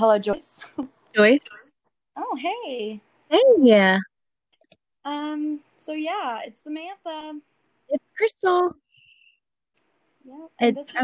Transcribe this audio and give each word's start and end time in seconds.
Hello, 0.00 0.18
Joyce. 0.18 0.64
Joyce. 1.14 1.44
Oh, 2.16 2.36
hey. 2.40 3.00
Hey, 3.30 3.42
yeah. 3.60 3.98
Um. 5.04 5.60
So 5.78 5.92
yeah, 5.92 6.40
it's 6.46 6.62
Samantha. 6.62 7.38
It's 7.90 8.04
Crystal. 8.16 8.74
Yeah. 10.24 10.46
And, 10.58 10.76
this 10.76 10.88
is- 10.88 10.94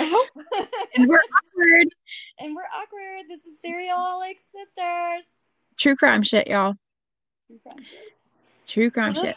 oh, 0.00 0.26
Oh. 0.52 0.66
and 0.96 1.08
we're 1.08 1.18
awkward. 1.18 1.88
and 2.40 2.56
we're 2.56 2.62
awkward. 2.74 3.26
This 3.28 3.40
is 3.46 3.60
Serial 3.62 4.18
like 4.18 4.38
sisters. 4.52 5.24
True 5.76 5.94
crime 5.94 6.22
shit, 6.22 6.48
y'all. 6.48 6.74
True 8.66 8.90
crime 8.90 9.12
This, 9.12 9.22
shit. 9.22 9.36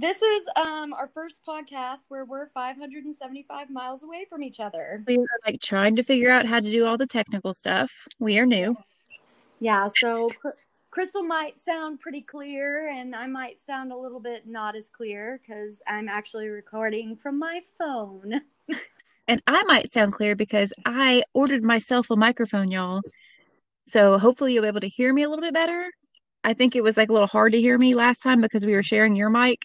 This 0.00 0.20
is 0.20 0.42
um 0.56 0.92
our 0.94 1.10
first 1.14 1.40
podcast 1.46 1.98
where 2.08 2.24
we're 2.24 2.48
575 2.48 3.70
miles 3.70 4.02
away 4.02 4.26
from 4.28 4.42
each 4.42 4.60
other. 4.60 5.02
We 5.06 5.18
are 5.18 5.40
like 5.46 5.60
trying 5.60 5.96
to 5.96 6.02
figure 6.02 6.30
out 6.30 6.46
how 6.46 6.60
to 6.60 6.70
do 6.70 6.84
all 6.84 6.96
the 6.96 7.06
technical 7.06 7.52
stuff. 7.52 7.92
We 8.18 8.38
are 8.38 8.46
new. 8.46 8.76
Yeah. 9.60 9.88
So 9.96 10.28
Crystal 10.90 11.22
might 11.24 11.58
sound 11.58 12.00
pretty 12.00 12.20
clear, 12.20 12.88
and 12.88 13.16
I 13.16 13.26
might 13.26 13.58
sound 13.58 13.92
a 13.92 13.96
little 13.96 14.20
bit 14.20 14.46
not 14.46 14.76
as 14.76 14.88
clear 14.88 15.40
because 15.40 15.82
I'm 15.88 16.08
actually 16.08 16.48
recording 16.48 17.16
from 17.16 17.38
my 17.38 17.60
phone. 17.78 18.40
And 19.26 19.42
I 19.46 19.62
might 19.64 19.90
sound 19.90 20.12
clear 20.12 20.36
because 20.36 20.70
I 20.84 21.22
ordered 21.32 21.64
myself 21.64 22.10
a 22.10 22.16
microphone, 22.16 22.70
y'all. 22.70 23.00
So 23.86 24.18
hopefully 24.18 24.52
you'll 24.52 24.64
be 24.64 24.68
able 24.68 24.80
to 24.80 24.88
hear 24.88 25.14
me 25.14 25.22
a 25.22 25.30
little 25.30 25.42
bit 25.42 25.54
better. 25.54 25.90
I 26.42 26.52
think 26.52 26.76
it 26.76 26.82
was 26.82 26.98
like 26.98 27.08
a 27.08 27.12
little 27.14 27.26
hard 27.26 27.52
to 27.52 27.60
hear 27.60 27.78
me 27.78 27.94
last 27.94 28.22
time 28.22 28.42
because 28.42 28.66
we 28.66 28.74
were 28.74 28.82
sharing 28.82 29.16
your 29.16 29.30
mic. 29.30 29.64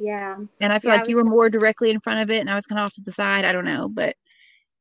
Yeah. 0.00 0.36
And 0.60 0.72
I 0.72 0.78
feel 0.78 0.90
Yeah, 0.90 0.96
like 0.96 1.08
I 1.08 1.10
you 1.10 1.16
were 1.16 1.24
more 1.24 1.50
directly 1.50 1.90
in 1.90 2.00
front 2.00 2.20
of 2.20 2.30
it 2.30 2.40
and 2.40 2.48
I 2.48 2.54
was 2.54 2.66
kind 2.66 2.78
of 2.78 2.86
off 2.86 2.94
to 2.94 3.02
the 3.02 3.12
side. 3.12 3.44
I 3.44 3.52
don't 3.52 3.66
know. 3.66 3.88
But, 3.88 4.16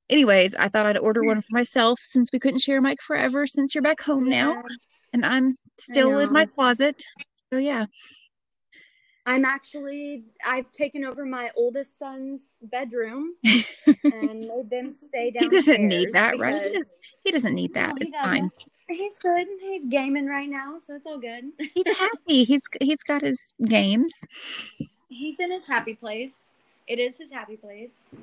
anyways, 0.10 0.56
I 0.56 0.70
thought 0.70 0.86
I'd 0.86 0.98
order 0.98 1.22
mm. 1.22 1.28
one 1.28 1.42
for 1.42 1.52
myself 1.52 2.00
since 2.02 2.32
we 2.32 2.40
couldn't 2.40 2.62
share 2.62 2.78
a 2.78 2.82
mic 2.82 3.02
forever 3.02 3.46
since 3.46 3.76
you're 3.76 3.82
back 3.82 4.02
home 4.02 4.30
now. 4.30 4.64
And 5.12 5.26
I'm 5.26 5.58
still 5.78 6.20
in 6.20 6.32
my 6.32 6.46
closet. 6.46 7.04
So, 7.52 7.60
yeah. 7.60 7.86
I'm 9.26 9.46
actually 9.46 10.24
I've 10.44 10.72
taken 10.72 11.06
over 11.06 11.26
my 11.26 11.52
oldest 11.56 12.00
son's 12.00 12.42
bedroom 12.64 13.36
and 13.44 14.40
made 14.40 14.70
them 14.72 14.90
stay 14.90 15.32
down. 15.32 15.44
He 15.44 15.50
doesn't 15.50 15.88
need 15.88 16.14
that, 16.14 16.40
right? 16.40 16.66
He 16.66 16.72
doesn't, 16.72 16.88
he 17.26 17.32
doesn't 17.32 17.54
need 17.54 17.74
that. 17.76 17.90
No, 17.90 17.98
it's 18.00 18.18
fine. 18.18 18.50
He's 18.88 19.20
good. 19.22 19.46
He's 19.62 19.86
gaming 19.86 20.26
right 20.26 20.50
now, 20.50 20.80
so 20.80 20.96
it's 20.96 21.06
all 21.06 21.20
good. 21.20 21.44
He's 21.76 21.98
happy. 21.98 22.44
He's 22.44 22.64
he's 22.82 23.04
got 23.04 23.22
his 23.22 23.54
games. 23.68 24.12
He's 25.10 25.40
in 25.40 25.52
his 25.52 25.64
happy 25.68 25.96
place. 25.96 26.54
It 26.88 27.00
is 27.00 27.18
his 27.18 27.32
happy 27.32 27.58
place. 27.58 28.16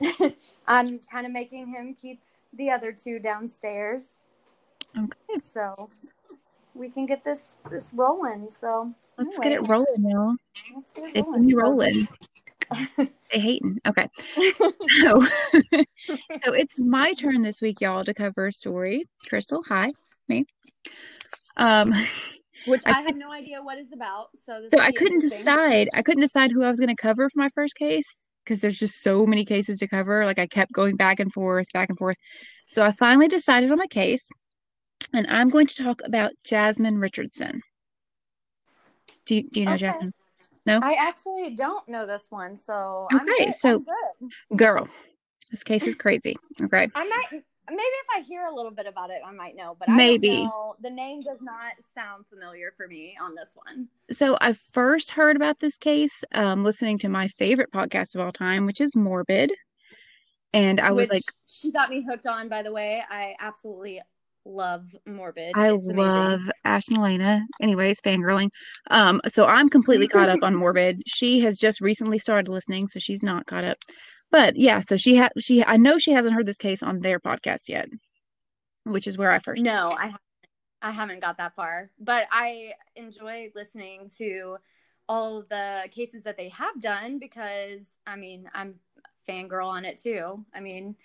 I'm 0.66 0.98
kind 1.10 1.26
of 1.26 1.32
making 1.32 1.68
him 1.68 1.94
keep 1.94 2.20
the 2.54 2.70
other 2.70 2.92
two 2.92 3.18
downstairs 3.18 4.28
Okay, 4.96 5.40
so 5.40 5.90
we 6.74 6.88
can 6.88 7.04
get 7.06 7.22
this 7.24 7.58
this 7.70 7.92
rolling. 7.94 8.48
So 8.50 8.92
let's 9.18 9.38
get 9.38 9.52
it 9.52 9.68
rolling, 9.68 10.08
y'all. 10.08 10.34
Let's 10.74 10.92
get 10.92 11.14
it 11.14 11.24
rolling. 11.26 11.46
be 11.46 11.52
So- 11.52 11.58
rolling. 11.58 12.08
They 13.32 13.40
hating. 13.40 13.78
Okay. 13.86 14.08
So, 15.02 15.20
so 15.20 16.52
it's 16.54 16.80
my 16.80 17.12
turn 17.12 17.42
this 17.42 17.60
week, 17.60 17.80
y'all, 17.82 18.04
to 18.04 18.14
cover 18.14 18.46
a 18.46 18.52
story. 18.52 19.06
Crystal, 19.28 19.62
hi, 19.68 19.90
me. 20.28 20.46
Um, 21.58 21.92
Which 22.66 22.82
I 22.86 22.98
I, 22.98 23.00
have 23.02 23.16
no 23.16 23.32
idea 23.32 23.62
what 23.62 23.78
it's 23.78 23.92
about. 23.92 24.28
So 24.34 24.60
this 24.62 24.70
so 24.72 24.80
I 24.80 24.92
couldn't 24.92 25.20
decide. 25.20 25.88
I 25.94 26.02
couldn't 26.02 26.22
decide 26.22 26.50
who 26.50 26.62
I 26.62 26.68
was 26.68 26.78
going 26.78 26.94
to 26.94 27.00
cover 27.00 27.28
for 27.28 27.38
my 27.38 27.48
first 27.50 27.76
case 27.76 28.28
because 28.44 28.60
there's 28.60 28.78
just 28.78 29.02
so 29.02 29.26
many 29.26 29.44
cases 29.44 29.78
to 29.78 29.88
cover. 29.88 30.24
Like 30.24 30.38
I 30.38 30.46
kept 30.46 30.72
going 30.72 30.96
back 30.96 31.20
and 31.20 31.32
forth, 31.32 31.66
back 31.72 31.88
and 31.88 31.98
forth. 31.98 32.16
So 32.64 32.84
I 32.84 32.92
finally 32.92 33.28
decided 33.28 33.70
on 33.70 33.78
my 33.78 33.86
case, 33.86 34.28
and 35.12 35.26
I'm 35.28 35.50
going 35.50 35.66
to 35.66 35.82
talk 35.82 36.00
about 36.04 36.32
Jasmine 36.44 36.98
Richardson. 36.98 37.62
Do 39.26 39.36
you, 39.36 39.48
do 39.48 39.60
you 39.60 39.66
know 39.66 39.72
Okay. 39.72 39.86
Jasmine? 39.86 40.12
No? 40.66 40.80
I 40.82 40.94
actually 40.94 41.54
don't 41.54 41.86
know 41.88 42.06
this 42.06 42.26
one, 42.30 42.56
so 42.56 43.06
I'm 43.10 43.20
Okay, 43.20 43.52
so-. 43.52 43.82
Girl, 44.56 44.88
this 45.50 45.62
case 45.62 45.86
is 45.86 45.94
crazy. 45.94 46.36
Okay. 46.60 46.88
I 46.94 47.04
might 47.08 47.42
maybe 47.70 47.82
if 47.82 48.06
I 48.16 48.20
hear 48.20 48.44
a 48.46 48.54
little 48.54 48.70
bit 48.70 48.86
about 48.86 49.10
it, 49.10 49.20
I 49.24 49.32
might 49.32 49.56
know, 49.56 49.76
but 49.78 49.88
I 49.90 49.96
Maybe. 49.96 50.44
know. 50.44 50.74
The 50.80 50.90
name 50.90 51.20
does 51.20 51.40
not 51.40 51.72
sound 51.94 52.26
familiar 52.26 52.72
for 52.76 52.86
me 52.86 53.16
on 53.20 53.34
this 53.34 53.50
one. 53.54 53.88
So 54.10 54.36
I 54.40 54.52
first 54.52 55.10
heard 55.10 55.36
about 55.36 55.58
this 55.58 55.76
case 55.76 56.24
um, 56.32 56.64
listening 56.64 56.98
to 56.98 57.08
my 57.08 57.28
favorite 57.28 57.70
podcast 57.72 58.14
of 58.14 58.20
all 58.20 58.32
time, 58.32 58.66
which 58.66 58.80
is 58.80 58.96
Morbid. 58.96 59.52
And 60.52 60.80
I 60.80 60.92
was 60.92 61.08
which 61.08 61.16
like, 61.16 61.22
she 61.46 61.70
got 61.72 61.90
me 61.90 62.04
hooked 62.08 62.26
on. 62.26 62.48
By 62.48 62.62
the 62.62 62.72
way, 62.72 63.02
I 63.08 63.34
absolutely 63.38 64.00
love 64.44 64.96
Morbid. 65.06 65.52
I 65.54 65.72
It's 65.72 65.86
amazing. 65.88 66.06
love 66.06 66.40
Ash 66.64 66.88
and 66.88 66.96
Alaina. 66.96 67.42
Anyways, 67.60 68.00
fangirling. 68.00 68.48
Um, 68.90 69.20
so 69.28 69.44
I'm 69.44 69.68
completely 69.68 70.08
caught 70.08 70.30
up 70.30 70.42
on 70.42 70.54
Morbid. 70.58 71.02
She 71.06 71.40
has 71.40 71.58
just 71.58 71.80
recently 71.80 72.18
started 72.18 72.50
listening, 72.50 72.88
so 72.88 72.98
she's 72.98 73.22
not 73.22 73.46
caught 73.46 73.64
up. 73.64 73.76
But 74.30 74.56
yeah, 74.56 74.80
so 74.80 74.96
she 74.96 75.14
had 75.16 75.32
she 75.38 75.64
I 75.64 75.76
know 75.76 75.98
she 75.98 76.12
hasn't 76.12 76.34
heard 76.34 76.46
this 76.46 76.58
case 76.58 76.82
on 76.82 77.00
their 77.00 77.18
podcast 77.18 77.68
yet, 77.68 77.88
which 78.84 79.06
is 79.06 79.16
where 79.16 79.30
I 79.30 79.38
first 79.38 79.62
No, 79.62 79.90
I 79.90 80.04
haven't, 80.06 80.20
I 80.82 80.90
haven't 80.90 81.20
got 81.20 81.38
that 81.38 81.54
far, 81.54 81.90
but 81.98 82.26
I 82.30 82.74
enjoy 82.96 83.50
listening 83.54 84.10
to 84.18 84.58
all 85.08 85.42
the 85.48 85.88
cases 85.90 86.24
that 86.24 86.36
they 86.36 86.50
have 86.50 86.80
done 86.80 87.18
because 87.18 87.82
I 88.06 88.16
mean 88.16 88.50
I'm 88.52 88.74
fangirl 89.28 89.66
on 89.66 89.84
it 89.84 89.98
too. 89.98 90.44
I 90.54 90.60
mean, 90.60 90.96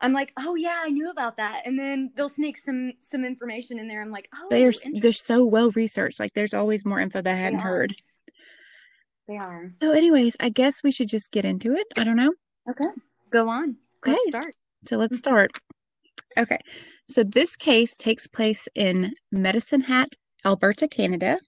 I'm 0.00 0.12
like, 0.12 0.32
oh 0.38 0.54
yeah, 0.54 0.80
I 0.82 0.90
knew 0.90 1.10
about 1.10 1.36
that, 1.36 1.62
and 1.64 1.78
then 1.78 2.12
they'll 2.16 2.28
sneak 2.28 2.56
some 2.56 2.92
some 3.00 3.24
information 3.24 3.78
in 3.78 3.88
there. 3.88 4.00
I'm 4.00 4.10
like, 4.10 4.28
oh, 4.34 4.46
they're 4.48 4.72
they're 4.94 5.12
so 5.12 5.44
well 5.44 5.70
researched. 5.72 6.20
Like 6.20 6.32
there's 6.34 6.54
always 6.54 6.84
more 6.84 7.00
info 7.00 7.20
that 7.20 7.34
I 7.34 7.36
hadn't 7.36 7.60
are. 7.60 7.62
heard. 7.62 7.94
they 9.28 9.36
are. 9.36 9.72
So, 9.82 9.92
anyways, 9.92 10.36
I 10.40 10.50
guess 10.50 10.82
we 10.82 10.90
should 10.90 11.08
just 11.08 11.30
get 11.30 11.44
into 11.44 11.74
it. 11.74 11.86
I 11.98 12.04
don't 12.04 12.16
know. 12.16 12.32
Okay, 12.68 12.84
go 13.30 13.48
on. 13.48 13.76
Let's 14.04 14.20
Okay. 14.20 14.28
start. 14.30 14.54
So 14.86 14.96
let's 14.96 15.18
start. 15.18 15.50
Okay. 16.38 16.58
So 17.08 17.22
this 17.24 17.56
case 17.56 17.96
takes 17.96 18.26
place 18.26 18.68
in 18.74 19.12
Medicine 19.32 19.80
Hat, 19.80 20.08
Alberta, 20.44 20.88
Canada. 20.88 21.38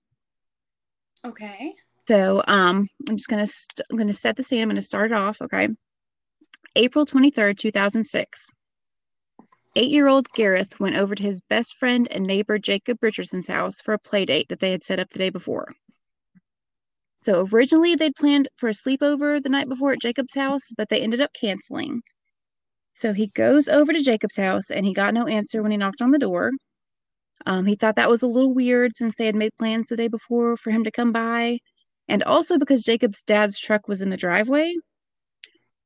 Okay. 1.25 1.73
So 2.09 2.43
um 2.47 2.89
I'm 3.09 3.17
just 3.17 3.28
going 3.28 3.45
to 3.45 3.50
st- 3.50 3.87
I'm 3.91 3.97
going 3.97 4.09
to 4.09 4.15
set 4.15 4.37
the 4.37 4.43
scene. 4.43 4.62
I'm 4.62 4.69
going 4.69 4.77
to 4.77 4.83
start 4.83 5.12
it 5.12 5.17
off, 5.17 5.41
okay? 5.41 5.69
April 6.75 7.06
23rd, 7.06 7.59
2006. 7.59 8.49
8-year-old 9.77 10.29
Gareth 10.34 10.79
went 10.81 10.97
over 10.97 11.15
to 11.15 11.23
his 11.23 11.41
best 11.49 11.77
friend 11.77 12.06
and 12.11 12.27
neighbor 12.27 12.59
Jacob 12.59 12.99
Richardson's 13.00 13.49
house 13.49 13.81
for 13.81 13.94
a 13.94 13.99
play 13.99 14.27
date 14.27 14.49
that 14.50 14.59
they 14.61 14.70
had 14.70 14.85
set 14.85 14.99
up 14.99 15.09
the 15.11 15.19
day 15.19 15.31
before. 15.31 15.73
So 17.23 17.47
originally 17.53 17.95
they'd 17.95 18.17
planned 18.17 18.49
for 18.57 18.69
a 18.69 18.73
sleepover 18.73 19.43
the 19.43 19.49
night 19.49 19.69
before 19.69 19.93
at 19.93 20.01
Jacob's 20.01 20.35
house, 20.35 20.71
but 20.77 20.89
they 20.89 21.01
ended 21.01 21.21
up 21.21 21.31
canceling. 21.33 22.03
So 22.95 23.13
he 23.13 23.29
goes 23.29 23.69
over 23.69 23.93
to 23.93 24.01
Jacob's 24.01 24.37
house 24.37 24.71
and 24.71 24.85
he 24.85 24.93
got 24.93 25.15
no 25.15 25.27
answer 25.27 25.63
when 25.63 25.71
he 25.73 25.79
knocked 25.79 26.03
on 26.03 26.11
the 26.11 26.19
door. 26.19 26.53
Um, 27.47 27.67
he 27.67 27.77
thought 27.77 27.97
that 27.97 28.11
was 28.11 28.23
a 28.23 28.27
little 28.27 28.55
weird 28.55 28.97
since 28.97 29.17
they 29.17 29.27
had 29.27 29.37
made 29.37 29.53
plans 29.59 29.89
the 29.89 29.97
day 29.97 30.09
before 30.09 30.57
for 30.57 30.71
him 30.71 30.85
to 30.85 30.91
come 30.91 31.13
by, 31.13 31.59
and 32.09 32.23
also 32.25 32.59
because 32.59 32.83
Jacob's 32.83 33.23
dad's 33.25 33.59
truck 33.59 33.89
was 33.89 34.03
in 34.03 34.11
the 34.11 34.17
driveway. 34.17 34.75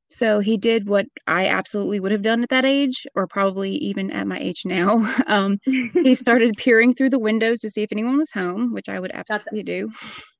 So 0.09 0.39
he 0.39 0.57
did 0.57 0.87
what 0.87 1.05
I 1.27 1.47
absolutely 1.47 1.99
would 1.99 2.11
have 2.11 2.21
done 2.21 2.41
at 2.41 2.49
that 2.49 2.65
age, 2.65 3.05
or 3.15 3.27
probably 3.27 3.71
even 3.71 4.09
at 4.11 4.27
my 4.27 4.39
age 4.39 4.63
now. 4.65 5.05
Um, 5.27 5.59
he 5.65 6.15
started 6.15 6.55
peering 6.57 6.93
through 6.93 7.09
the 7.09 7.19
windows 7.19 7.59
to 7.59 7.69
see 7.69 7.83
if 7.83 7.91
anyone 7.91 8.17
was 8.17 8.31
home, 8.31 8.73
which 8.73 8.87
I 8.87 8.97
would 8.99 9.11
that. 9.11 9.29
absolutely 9.29 9.63
do. 9.63 9.91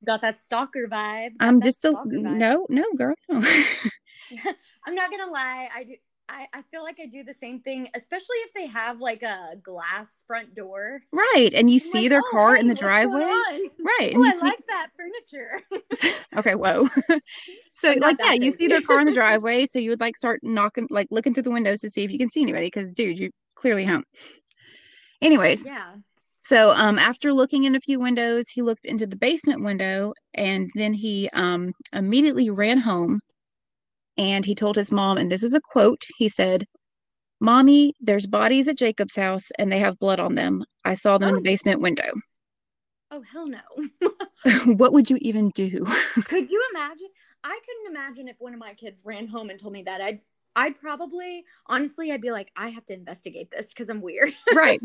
Got 0.06 0.22
that 0.22 0.42
stalker 0.42 0.88
vibe. 0.90 1.36
Got 1.38 1.46
I'm 1.46 1.60
just 1.60 1.84
a 1.84 1.92
vibe. 1.92 2.06
no, 2.06 2.66
no, 2.70 2.84
girl, 2.96 3.14
no. 3.28 3.38
I'm 4.86 4.94
not 4.94 5.10
gonna 5.10 5.30
lie. 5.30 5.68
I 5.74 5.84
do. 5.84 5.94
I, 6.28 6.46
I 6.52 6.62
feel 6.70 6.82
like 6.82 6.98
I 7.00 7.06
do 7.06 7.24
the 7.24 7.32
same 7.34 7.60
thing, 7.60 7.88
especially 7.94 8.36
if 8.44 8.52
they 8.54 8.66
have 8.66 9.00
like 9.00 9.22
a 9.22 9.56
glass 9.62 10.08
front 10.26 10.54
door. 10.54 11.00
Right. 11.12 11.50
And 11.54 11.70
you 11.70 11.76
I'm 11.76 11.80
see 11.80 12.00
like, 12.02 12.10
their 12.10 12.22
"Oh, 12.26 12.30
car 12.30 12.56
in 12.56 12.68
the 12.68 12.74
driveway. 12.74 13.20
Right. 13.22 14.12
Oh, 14.14 14.22
I 14.24 14.32
see- 14.32 14.38
like 14.40 14.66
that 14.68 14.88
furniture. 14.96 15.62
okay, 16.36 16.54
whoa. 16.54 16.88
so 17.72 17.92
I'm 17.92 17.98
like 17.98 18.16
yeah, 18.20 18.32
you 18.34 18.50
see 18.50 18.66
their 18.68 18.82
car 18.82 19.00
in 19.00 19.06
the 19.06 19.14
driveway, 19.14 19.66
so 19.66 19.78
you 19.78 19.90
would 19.90 20.00
like 20.00 20.16
start 20.16 20.40
knocking 20.42 20.86
like 20.90 21.08
looking 21.10 21.32
through 21.32 21.44
the 21.44 21.50
windows 21.50 21.80
to 21.80 21.90
see 21.90 22.04
if 22.04 22.10
you 22.10 22.18
can 22.18 22.28
see 22.30 22.42
anybody 22.42 22.66
because 22.66 22.92
dude, 22.92 23.18
you 23.18 23.30
clearly 23.54 23.84
home. 23.84 24.04
Anyways, 25.22 25.64
yeah. 25.64 25.94
so 26.42 26.72
um 26.72 26.98
after 26.98 27.32
looking 27.32 27.64
in 27.64 27.74
a 27.74 27.80
few 27.80 27.98
windows, 28.00 28.48
he 28.48 28.62
looked 28.62 28.84
into 28.86 29.06
the 29.06 29.16
basement 29.16 29.62
window 29.64 30.12
and 30.34 30.70
then 30.74 30.92
he 30.94 31.28
um 31.32 31.72
immediately 31.92 32.50
ran 32.50 32.78
home 32.78 33.20
and 34.18 34.44
he 34.44 34.54
told 34.54 34.76
his 34.76 34.92
mom 34.92 35.16
and 35.18 35.30
this 35.30 35.42
is 35.42 35.54
a 35.54 35.60
quote, 35.60 36.04
he 36.18 36.28
said, 36.28 36.66
"Mommy, 37.40 37.94
there's 38.00 38.26
bodies 38.26 38.68
at 38.68 38.76
Jacob's 38.78 39.16
house 39.16 39.50
and 39.58 39.70
they 39.72 39.78
have 39.78 39.98
blood 39.98 40.20
on 40.20 40.34
them. 40.34 40.64
I 40.84 40.94
saw 40.94 41.18
them 41.18 41.28
in 41.30 41.34
the 41.36 41.40
Oh. 41.40 41.44
basement 41.44 41.80
window." 41.80 42.12
Oh 43.10 43.22
hell 43.22 43.46
no. 43.48 43.60
what 44.76 44.92
would 44.92 45.08
you 45.10 45.18
even 45.22 45.50
do? 45.50 45.84
Could 46.24 46.50
you 46.50 46.62
imagine? 46.74 47.08
I 47.44 47.58
couldn't 47.64 47.96
imagine 47.96 48.28
if 48.28 48.36
one 48.38 48.52
of 48.52 48.60
my 48.60 48.74
kids 48.74 49.02
ran 49.04 49.26
home 49.26 49.50
and 49.50 49.58
told 49.58 49.72
me 49.72 49.82
that. 49.84 50.00
I'd 50.00 50.20
I'd 50.56 50.78
probably 50.80 51.44
honestly 51.66 52.10
I'd 52.12 52.20
be 52.20 52.30
like, 52.32 52.50
I 52.56 52.68
have 52.68 52.84
to 52.86 52.94
investigate 52.94 53.50
this 53.50 53.68
because 53.68 53.88
I'm 53.88 54.00
weird. 54.02 54.34
right. 54.54 54.80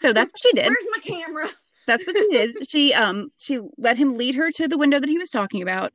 So 0.00 0.12
that's 0.12 0.32
what 0.32 0.40
she 0.40 0.52
did. 0.52 0.66
Where's 0.66 0.86
my 0.96 1.02
camera? 1.02 1.50
That's 1.86 2.06
what 2.06 2.16
she 2.16 2.28
did. 2.30 2.70
She 2.70 2.94
um 2.94 3.30
she 3.36 3.60
let 3.78 3.98
him 3.98 4.16
lead 4.16 4.34
her 4.34 4.50
to 4.52 4.66
the 4.68 4.78
window 4.78 4.98
that 4.98 5.08
he 5.08 5.18
was 5.18 5.30
talking 5.30 5.62
about. 5.62 5.92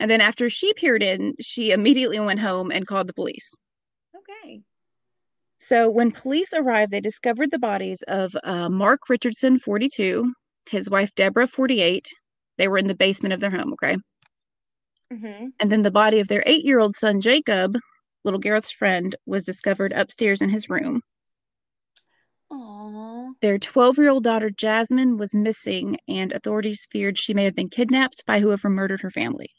And 0.00 0.10
then 0.10 0.20
after 0.20 0.48
she 0.48 0.72
peered 0.74 1.02
in, 1.02 1.34
she 1.40 1.72
immediately 1.72 2.20
went 2.20 2.40
home 2.40 2.70
and 2.70 2.86
called 2.86 3.08
the 3.08 3.14
police. 3.14 3.52
Okay. 4.16 4.60
So 5.58 5.90
when 5.90 6.12
police 6.12 6.52
arrived, 6.54 6.92
they 6.92 7.00
discovered 7.00 7.50
the 7.50 7.58
bodies 7.58 8.02
of 8.06 8.34
uh, 8.44 8.68
Mark 8.68 9.08
Richardson, 9.08 9.58
42, 9.58 10.32
his 10.70 10.88
wife 10.88 11.14
Deborah, 11.14 11.48
48. 11.48 12.06
They 12.58 12.68
were 12.68 12.78
in 12.78 12.86
the 12.86 12.94
basement 12.94 13.32
of 13.32 13.40
their 13.40 13.50
home, 13.50 13.72
okay? 13.72 13.96
Mm-hmm. 15.12 15.46
And 15.58 15.72
then 15.72 15.82
the 15.82 15.90
body 15.90 16.20
of 16.20 16.28
their 16.28 16.42
eight-year-old 16.46 16.96
son 16.96 17.20
Jacob, 17.20 17.76
little 18.24 18.40
Gareth's 18.40 18.72
friend, 18.72 19.16
was 19.26 19.44
discovered 19.44 19.92
upstairs 19.92 20.42
in 20.42 20.48
his 20.48 20.68
room. 20.68 21.02
Aww. 22.52 23.32
Their 23.40 23.58
12-year-old 23.58 24.24
daughter 24.24 24.50
Jasmine 24.50 25.16
was 25.16 25.34
missing, 25.34 25.98
and 26.08 26.32
authorities 26.32 26.86
feared 26.90 27.18
she 27.18 27.34
may 27.34 27.44
have 27.44 27.54
been 27.54 27.70
kidnapped 27.70 28.24
by 28.26 28.40
whoever 28.40 28.68
murdered 28.68 29.00
her 29.00 29.10
family. 29.10 29.50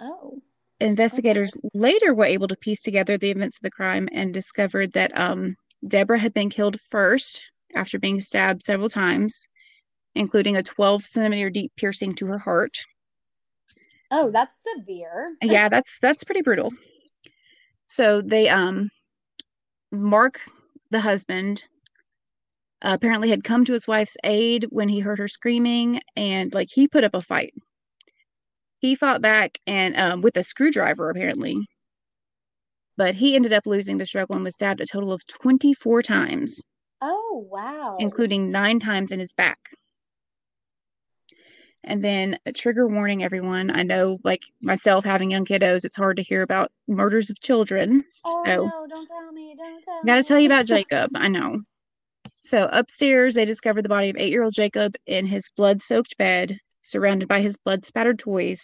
Oh. 0.00 0.40
Investigators 0.80 1.54
later 1.74 2.14
were 2.14 2.24
able 2.24 2.48
to 2.48 2.56
piece 2.56 2.80
together 2.80 3.18
the 3.18 3.30
events 3.30 3.58
of 3.58 3.62
the 3.62 3.70
crime 3.70 4.08
and 4.12 4.32
discovered 4.32 4.92
that 4.92 5.16
um, 5.16 5.56
Deborah 5.86 6.18
had 6.18 6.32
been 6.32 6.48
killed 6.48 6.80
first 6.80 7.42
after 7.74 7.98
being 7.98 8.20
stabbed 8.20 8.64
several 8.64 8.88
times, 8.88 9.46
including 10.14 10.56
a 10.56 10.62
12 10.62 11.04
centimeter 11.04 11.50
deep 11.50 11.72
piercing 11.76 12.14
to 12.14 12.26
her 12.26 12.38
heart. 12.38 12.78
Oh, 14.10 14.30
that's 14.30 14.54
severe. 14.76 15.36
Yeah, 15.42 15.68
that's 15.68 15.98
that's 16.00 16.24
pretty 16.24 16.42
brutal. 16.42 16.72
So 17.84 18.20
they 18.22 18.48
um 18.48 18.90
Mark, 19.92 20.40
the 20.90 21.00
husband, 21.00 21.64
uh, 22.82 22.92
apparently 22.94 23.28
had 23.28 23.44
come 23.44 23.64
to 23.64 23.72
his 23.72 23.86
wife's 23.86 24.16
aid 24.24 24.66
when 24.70 24.88
he 24.88 25.00
heard 25.00 25.18
her 25.18 25.28
screaming, 25.28 26.00
and 26.16 26.54
like 26.54 26.68
he 26.72 26.88
put 26.88 27.04
up 27.04 27.14
a 27.14 27.20
fight. 27.20 27.52
He 28.80 28.94
fought 28.94 29.20
back 29.22 29.58
and 29.66 29.94
um, 29.96 30.20
with 30.22 30.36
a 30.36 30.42
screwdriver 30.42 31.10
apparently, 31.10 31.66
but 32.96 33.14
he 33.14 33.36
ended 33.36 33.52
up 33.52 33.66
losing 33.66 33.98
the 33.98 34.06
struggle 34.06 34.34
and 34.36 34.44
was 34.44 34.54
stabbed 34.54 34.80
a 34.80 34.86
total 34.86 35.12
of 35.12 35.26
24 35.26 36.02
times, 36.02 36.62
Oh 37.02 37.46
wow. 37.50 37.96
including 38.00 38.50
nine 38.50 38.78
times 38.80 39.12
in 39.12 39.20
his 39.20 39.32
back. 39.34 39.58
And 41.82 42.04
then 42.04 42.38
a 42.44 42.52
trigger 42.52 42.86
warning, 42.86 43.22
everyone. 43.22 43.70
I 43.74 43.82
know, 43.84 44.18
like 44.22 44.42
myself 44.60 45.04
having 45.04 45.30
young 45.30 45.46
kiddos, 45.46 45.84
it's 45.84 45.96
hard 45.96 46.18
to 46.18 46.22
hear 46.22 46.42
about 46.42 46.70
murders 46.86 47.30
of 47.30 47.40
children. 47.40 48.04
Oh 48.24 48.42
so- 48.44 48.64
no! 48.66 48.86
Don't 48.88 49.06
tell 49.06 49.32
me! 49.32 49.54
Don't 49.56 49.82
tell 49.82 50.02
Got 50.04 50.14
to 50.16 50.20
me. 50.20 50.24
tell 50.24 50.38
you 50.40 50.46
about 50.46 50.66
Jacob. 50.74 51.10
I 51.14 51.28
know. 51.28 51.60
So 52.42 52.68
upstairs, 52.72 53.34
they 53.34 53.44
discovered 53.46 53.82
the 53.82 53.88
body 53.88 54.10
of 54.10 54.16
eight-year-old 54.18 54.54
Jacob 54.54 54.94
in 55.06 55.24
his 55.26 55.50
blood-soaked 55.56 56.16
bed, 56.18 56.58
surrounded 56.90 57.28
by 57.28 57.40
his 57.40 57.56
blood-spattered 57.58 58.18
toys, 58.18 58.62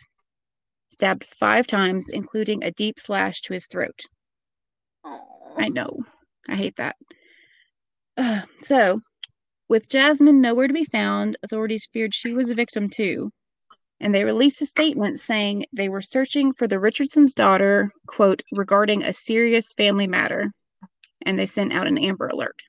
stabbed 0.88 1.25
five 1.25 1.67
times, 1.67 2.08
including 2.11 2.62
a 2.62 2.70
deep 2.73 2.99
slash 2.99 3.40
to 3.43 3.52
his 3.55 3.67
throat. 3.67 4.00
Aw. 5.05 5.20
I 5.56 5.69
know. 5.69 6.05
I 6.49 6.55
hate 6.55 6.76
that. 6.76 6.96
Ugh. 8.17 8.46
so, 8.62 9.00
with 9.69 9.88
Jasmine 9.88 10.40
nowhere 10.40 10.69
to 10.69 10.73
be 10.75 10.84
found, 10.84 11.37
authorities 11.43 11.88
feared 11.93 12.14
she 12.14 12.32
was 12.32 12.50
a 12.50 12.55
victim 12.55 12.88
too. 12.88 13.31
And 13.99 14.14
they 14.14 14.25
released 14.25 14.62
a 14.62 14.67
statement 14.67 15.19
saying 15.19 15.67
they 15.73 15.88
were 15.88 16.02
searching 16.02 16.52
for 16.52 16.69
the 16.69 16.78
Richardson's 16.78 17.34
daughter, 17.34 17.90
quote, 18.06 18.43
regarding 18.52 19.02
a 19.02 19.12
serious 19.12 19.73
family 19.73 20.06
matter. 20.06 20.52
And 21.25 21.38
they 21.38 21.46
sent 21.46 21.73
out 21.73 21.87
an 21.87 21.99
Amber 21.99 22.28
Alert. 22.28 22.62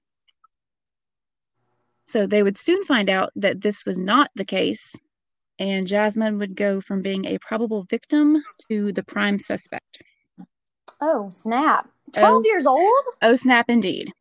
So 2.06 2.26
they 2.26 2.42
would 2.42 2.58
soon 2.58 2.84
find 2.86 3.10
out 3.10 3.32
that 3.36 3.62
this 3.62 3.86
was 3.86 4.00
not 4.00 4.32
the 4.36 4.46
case, 4.46 4.96
and 5.60 5.88
Jasmine 5.88 6.38
would 6.40 6.56
go 6.56 6.82
from 6.82 7.02
being 7.02 7.26
a 7.26 7.38
probable 7.40 7.84
victim 7.84 8.44
to 8.70 8.92
the 8.92 9.04
prime 9.04 9.40
suspect. 9.40 10.02
Oh 11.02 11.30
snap! 11.30 11.90
Twelve 12.14 12.44
Oh. 12.46 12.48
years 12.48 12.66
old? 12.66 13.04
Oh, 13.22 13.36
snap, 13.36 13.70
indeed. 13.70 14.12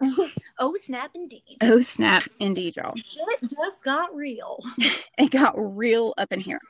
Oh 0.58 0.74
snap! 0.84 1.10
Indeed. 1.14 1.42
Oh, 1.62 1.80
snap, 1.80 2.22
indeed, 2.40 2.76
y'all. 2.76 2.94
Shit 2.96 3.50
just 3.50 3.82
got 3.84 4.14
real. 4.14 4.62
It 5.18 5.30
got 5.30 5.54
real 5.56 6.12
up 6.18 6.32
in 6.32 6.40
here. 6.40 6.60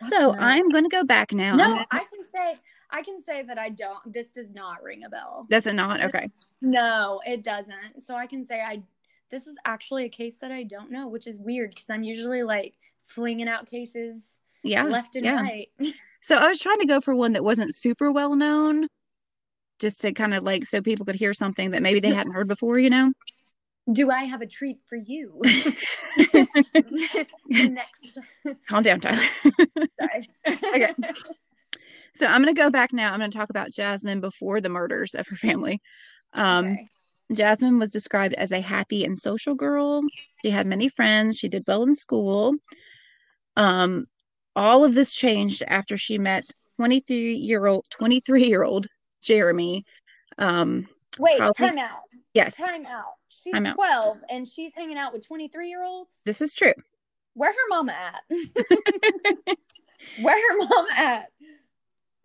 That's 0.00 0.14
so 0.14 0.26
nuts. 0.32 0.38
I'm 0.40 0.68
going 0.70 0.84
to 0.84 0.90
go 0.90 1.04
back 1.04 1.32
now. 1.32 1.56
No, 1.56 1.66
gonna- 1.68 1.86
I 1.90 1.98
can 1.98 2.24
say 2.32 2.56
I 2.90 3.02
can 3.02 3.22
say 3.22 3.42
that 3.42 3.58
I 3.58 3.68
don't. 3.70 4.12
This 4.12 4.28
does 4.28 4.50
not 4.52 4.82
ring 4.82 5.04
a 5.04 5.08
bell. 5.10 5.46
Does 5.48 5.66
it 5.66 5.74
not? 5.74 6.02
Okay. 6.04 6.28
No, 6.60 7.20
it 7.26 7.42
doesn't. 7.44 8.02
So 8.04 8.14
I 8.16 8.26
can 8.26 8.44
say 8.44 8.60
I. 8.60 8.82
This 9.30 9.46
is 9.46 9.56
actually 9.64 10.04
a 10.04 10.08
case 10.08 10.38
that 10.38 10.50
I 10.50 10.64
don't 10.64 10.90
know, 10.90 11.08
which 11.08 11.26
is 11.26 11.38
weird 11.38 11.70
because 11.70 11.88
I'm 11.88 12.02
usually 12.02 12.42
like 12.42 12.74
flinging 13.06 13.48
out 13.48 13.70
cases 13.70 14.38
Yeah. 14.62 14.84
left 14.84 15.16
and 15.16 15.24
yeah. 15.24 15.40
right. 15.40 15.68
So 16.22 16.36
I 16.36 16.48
was 16.48 16.58
trying 16.58 16.80
to 16.80 16.86
go 16.86 17.00
for 17.00 17.14
one 17.16 17.32
that 17.32 17.42
wasn't 17.42 17.74
super 17.74 18.12
well 18.12 18.36
known, 18.36 18.86
just 19.78 20.02
to 20.02 20.12
kind 20.12 20.34
of 20.34 20.42
like 20.44 20.66
so 20.66 20.82
people 20.82 21.06
could 21.06 21.14
hear 21.14 21.32
something 21.32 21.70
that 21.70 21.80
maybe 21.80 21.98
they 21.98 22.12
hadn't 22.12 22.34
heard 22.34 22.46
before, 22.46 22.78
you 22.78 22.90
know? 22.90 23.10
Do 23.90 24.10
I 24.10 24.24
have 24.24 24.42
a 24.42 24.46
treat 24.46 24.80
for 24.86 24.96
you? 24.96 25.40
Next. 27.48 28.18
Calm 28.68 28.82
down, 28.82 29.00
Tyler. 29.00 29.22
Sorry. 29.98 30.28
Okay. 30.46 30.94
so 32.14 32.26
I'm 32.26 32.42
going 32.42 32.54
to 32.54 32.60
go 32.60 32.70
back 32.70 32.92
now. 32.92 33.12
I'm 33.12 33.18
going 33.18 33.30
to 33.30 33.38
talk 33.38 33.48
about 33.48 33.72
Jasmine 33.72 34.20
before 34.20 34.60
the 34.60 34.68
murders 34.68 35.14
of 35.14 35.26
her 35.28 35.36
family. 35.36 35.80
Um, 36.34 36.66
Okay. 36.66 36.86
Jasmine 37.32 37.78
was 37.78 37.90
described 37.92 38.34
as 38.34 38.52
a 38.52 38.60
happy 38.60 39.04
and 39.04 39.18
social 39.18 39.54
girl. 39.54 40.02
She 40.42 40.50
had 40.50 40.66
many 40.66 40.88
friends. 40.88 41.38
She 41.38 41.48
did 41.48 41.64
well 41.66 41.82
in 41.84 41.94
school. 41.94 42.54
Um, 43.56 44.06
all 44.56 44.84
of 44.84 44.94
this 44.94 45.14
changed 45.14 45.62
after 45.66 45.96
she 45.96 46.18
met 46.18 46.44
23 46.76 47.34
year 47.34 47.66
old 47.66 47.84
23 47.90 48.44
year 48.44 48.62
old 48.64 48.86
Jeremy. 49.22 49.84
Um, 50.38 50.88
Wait, 51.18 51.38
probably- 51.38 51.66
time 51.68 51.78
out. 51.78 52.00
yes, 52.34 52.56
Time 52.56 52.86
out. 52.86 53.04
She's 53.28 53.52
Time 53.54 53.66
out. 53.66 53.74
12 53.76 54.18
and 54.30 54.46
she's 54.46 54.72
hanging 54.74 54.98
out 54.98 55.12
with 55.12 55.26
23 55.26 55.68
year 55.68 55.82
olds. 55.82 56.20
this 56.24 56.40
is 56.40 56.52
true. 56.52 56.74
Where 57.34 57.50
her 57.52 57.68
mama 57.68 57.92
at? 57.92 58.22
Where 60.22 60.36
her 60.52 60.58
mama 60.58 60.88
at? 60.96 61.26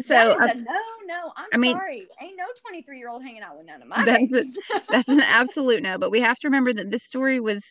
So 0.01 0.15
uh, 0.15 0.47
a 0.51 0.55
no, 0.55 0.63
no. 1.05 1.31
I'm 1.37 1.47
I 1.53 1.57
mean- 1.57 1.75
sorry. 1.77 2.05
Ain't 2.21 2.35
no 2.37 2.45
23 2.67 2.97
year 2.97 3.09
old 3.09 3.23
hanging 3.23 3.41
out 3.41 3.57
with 3.57 3.65
none 3.65 3.81
of 3.81 3.87
my 3.87 4.03
That's 4.03 4.19
babies. 4.31 4.57
that's 4.89 5.07
an 5.09 5.21
absolute 5.21 5.81
no. 5.83 5.97
But 5.97 6.11
we 6.11 6.19
have 6.21 6.37
to 6.39 6.47
remember 6.47 6.73
that 6.73 6.91
this 6.91 7.03
story 7.03 7.39
was 7.39 7.63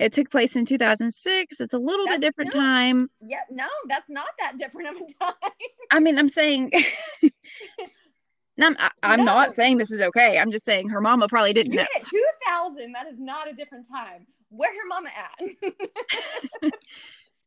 it 0.00 0.12
took 0.12 0.30
place 0.30 0.56
in 0.56 0.64
2006. 0.64 1.60
It's 1.60 1.72
a 1.74 1.78
little 1.78 2.06
bit 2.06 2.20
different 2.20 2.50
still- 2.50 2.62
time. 2.62 3.08
yeah, 3.20 3.40
no, 3.50 3.66
that's 3.88 4.08
not 4.10 4.26
that 4.40 4.58
different 4.58 4.88
of 4.88 4.96
a 4.96 5.24
time. 5.24 5.52
I 5.90 6.00
mean, 6.00 6.18
I'm 6.18 6.28
saying. 6.28 6.72
No, 8.60 8.66
I'm, 8.66 8.76
I, 8.80 8.90
I'm 9.04 9.18
No. 9.20 9.24
not 9.26 9.54
saying 9.54 9.78
this 9.78 9.92
is 9.92 10.00
okay. 10.00 10.36
I'm 10.36 10.50
just 10.50 10.64
saying 10.64 10.88
her 10.88 11.00
mama 11.00 11.28
probably 11.28 11.52
didn't 11.52 11.74
You 11.74 11.78
know. 11.78 11.86
2000. 11.94 12.90
That 12.90 13.06
is 13.06 13.20
not 13.20 13.48
a 13.48 13.52
different 13.52 13.86
time. 13.88 14.26
Where 14.48 14.72
her 14.72 14.86
mama 14.88 15.10
at? 15.14 16.72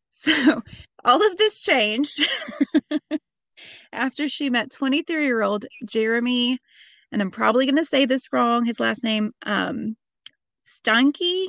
So 0.10 0.62
all 1.04 1.26
of 1.30 1.36
this 1.36 1.60
changed 1.60 2.26
after 3.92 4.28
she 4.28 4.50
met 4.50 4.72
23 4.72 5.26
year 5.26 5.42
old 5.42 5.66
Jeremy, 5.86 6.58
and 7.12 7.22
I'm 7.22 7.32
probably 7.32 7.66
going 7.66 7.78
to 7.78 7.86
say 7.86 8.06
this 8.06 8.32
wrong. 8.32 8.66
His 8.66 8.80
last 8.80 9.04
name, 9.04 9.34
um, 9.46 9.96
Steinke. 10.66 11.48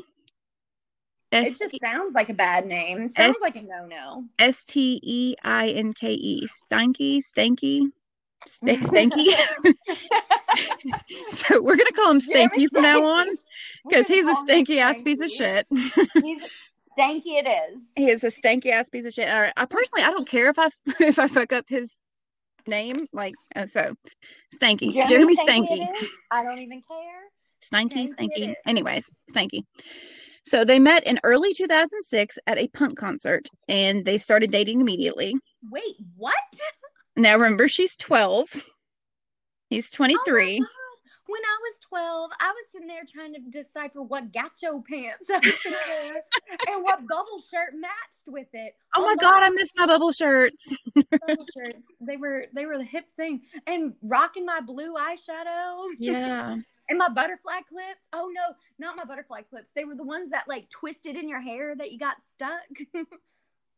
it 1.31 1.59
just 1.59 1.75
sounds 1.83 2.15
like 2.15 2.29
a 2.29 2.35
bad 2.35 2.67
name. 2.67 3.09
Sounds 3.09 3.39
like 3.41 3.57
a 3.57 3.63
no 3.63 3.87
no. 3.87 4.25
S 4.39 4.65
T 4.65 5.01
E 5.03 5.35
I 5.43 5.69
N 5.69 5.93
K 5.93 6.13
E. 6.13 6.49
Steinke, 6.71 7.23
Stanky. 7.23 7.91
St- 8.47 8.81
Stanky. 8.81 9.29
so 11.31 11.63
we're 11.63 11.77
gonna 11.77 11.93
call 11.93 12.11
him 12.11 12.21
Stanky 12.21 12.69
from 12.69 12.83
now 12.83 13.05
on 13.05 13.29
because 13.89 14.07
he's 14.09 14.27
a 14.27 14.35
stanky 14.35 14.79
ass 14.79 15.01
piece 15.03 15.21
of 15.21 15.31
shit. 15.31 15.67
He's 15.71 16.43
stanky. 16.99 17.39
It 17.39 17.47
is. 17.49 17.81
he 17.97 18.11
is 18.11 18.25
a 18.25 18.29
stanky 18.29 18.71
ass 18.71 18.89
piece 18.89 19.07
of 19.07 19.13
shit. 19.13 19.29
All 19.29 19.41
right, 19.41 19.53
I 19.57 19.65
personally 19.65 20.05
I 20.05 20.11
don't 20.11 20.29
care 20.29 20.51
if 20.51 20.59
I 20.59 20.69
if 21.01 21.19
I 21.19 21.29
fuck 21.29 21.53
up 21.53 21.69
his 21.69 22.02
name. 22.69 23.07
Like 23.13 23.35
uh, 23.57 23.67
so, 23.67 23.95
Stanky. 24.55 25.07
Jeremy, 25.07 25.37
Stanky. 25.37 25.83
it 25.83 25.97
is. 26.03 26.09
I 26.31 26.43
don't 26.43 26.59
even 26.59 26.83
care. 26.91 27.23
Stanky, 27.63 28.15
Stanky 28.15 28.31
Stanky. 28.39 28.55
Anyways, 28.67 29.11
Stanky. 29.31 29.63
So 30.45 30.65
they 30.65 30.79
met 30.81 31.05
in 31.07 31.21
early 31.23 31.55
2006 31.55 32.39
at 32.47 32.59
a 32.59 32.67
punk 32.69 32.99
concert 32.99 33.47
and 33.69 34.05
they 34.05 34.19
started 34.19 34.51
dating 34.51 34.81
immediately. 34.81 35.37
Wait, 35.71 35.95
what? 36.17 36.35
Now 37.17 37.35
remember, 37.35 37.69
she's 37.69 37.97
12. 37.97 38.51
He's 39.71 39.87
Oh 39.93 39.97
23. 39.97 40.59
God. 40.59 40.69
When 41.27 41.41
I 41.41 41.59
was 41.63 41.79
12, 41.89 42.31
I 42.41 42.49
was 42.49 42.65
sitting 42.73 42.89
there 42.89 43.03
trying 43.11 43.35
to 43.35 43.41
decipher 43.49 44.03
what 44.03 44.33
gaucho 44.33 44.83
pants 44.89 45.31
I 45.31 45.39
was 45.39 45.61
gonna 45.63 45.77
wear 45.89 46.23
and 46.69 46.83
what 46.83 47.07
bubble 47.09 47.41
shirt 47.51 47.75
matched 47.75 48.27
with 48.27 48.49
it. 48.53 48.75
Oh 48.97 49.03
my 49.03 49.13
oh 49.13 49.21
God, 49.21 49.43
I 49.43 49.51
missed 49.51 49.75
my 49.77 49.87
bubble 49.87 50.11
shirts. 50.13 50.77
bubble 50.95 51.47
shirts. 51.57 51.89
They 52.01 52.17
were 52.17 52.47
they 52.53 52.67
were 52.67 52.77
the 52.77 52.85
hip 52.85 53.07
thing. 53.17 53.43
And 53.67 53.95
rocking 54.03 54.45
my 54.45 54.61
blue 54.61 54.95
eyeshadow. 54.95 55.87
Yeah. 55.99 56.57
And 56.89 56.99
my 56.99 57.09
butterfly 57.09 57.61
clips. 57.71 58.07
Oh 58.13 58.31
no, 58.35 58.55
not 58.79 58.99
my 58.99 59.05
butterfly 59.05 59.43
clips. 59.49 59.71
They 59.75 59.85
were 59.85 59.95
the 59.95 60.03
ones 60.05 60.31
that 60.31 60.47
like 60.49 60.69
twisted 60.69 61.17
in 61.17 61.27
your 61.29 61.41
hair 61.41 61.75
that 61.77 61.93
you 61.93 61.99
got 61.99 62.17
stuck. 62.21 62.61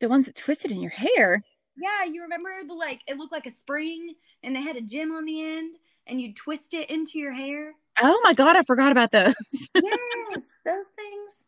The 0.00 0.08
ones 0.08 0.26
that 0.26 0.34
twisted 0.34 0.72
in 0.72 0.80
your 0.80 0.90
hair. 0.90 1.44
yeah, 1.76 2.10
you 2.10 2.22
remember 2.22 2.50
the 2.66 2.74
like 2.74 3.00
it 3.06 3.16
looked 3.16 3.30
like 3.30 3.46
a 3.46 3.50
spring 3.52 4.14
and 4.42 4.56
they 4.56 4.60
had 4.62 4.76
a 4.76 4.80
gem 4.80 5.12
on 5.12 5.24
the 5.24 5.40
end 5.42 5.76
and 6.06 6.20
you'd 6.20 6.36
twist 6.36 6.74
it 6.74 6.90
into 6.90 7.18
your 7.18 7.32
hair. 7.32 7.74
Oh 8.00 8.20
my 8.24 8.34
God, 8.34 8.56
I 8.56 8.62
forgot 8.62 8.92
about 8.92 9.10
those. 9.10 9.34
yes, 9.74 10.54
those 10.64 10.86
things. 10.96 11.46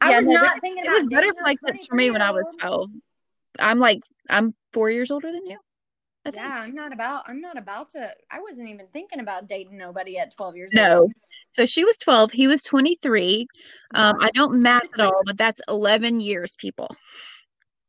I 0.00 0.10
Yeah, 0.10 0.16
was 0.18 0.26
no, 0.26 0.34
not 0.34 0.60
thinking 0.60 0.84
about 0.84 0.96
it 0.96 0.98
was 0.98 1.06
butterfly 1.08 1.54
clips 1.54 1.86
for 1.86 1.96
me 1.96 2.10
when 2.10 2.22
I 2.22 2.30
was 2.30 2.44
12. 2.60 2.90
I'm 3.58 3.78
like, 3.78 4.02
I'm 4.30 4.54
four 4.72 4.90
years 4.90 5.10
older 5.10 5.32
than 5.32 5.46
you. 5.46 5.58
Yeah, 6.32 6.60
I'm 6.60 6.74
not 6.74 6.92
about. 6.92 7.24
I'm 7.26 7.40
not 7.40 7.56
about 7.56 7.90
to. 7.90 8.12
I 8.30 8.40
wasn't 8.40 8.68
even 8.68 8.86
thinking 8.92 9.20
about 9.20 9.48
dating 9.48 9.78
nobody 9.78 10.18
at 10.18 10.34
12 10.34 10.56
years 10.56 10.74
No. 10.74 11.00
old. 11.00 11.12
So 11.52 11.64
she 11.64 11.84
was 11.84 11.96
12. 11.96 12.32
He 12.32 12.46
was 12.46 12.62
23. 12.62 13.46
Um, 13.94 14.16
I 14.20 14.30
don't 14.32 14.60
math 14.60 14.92
at 14.94 15.00
all, 15.00 15.22
but 15.24 15.38
that's 15.38 15.60
11 15.68 16.20
years, 16.20 16.52
people. 16.58 16.88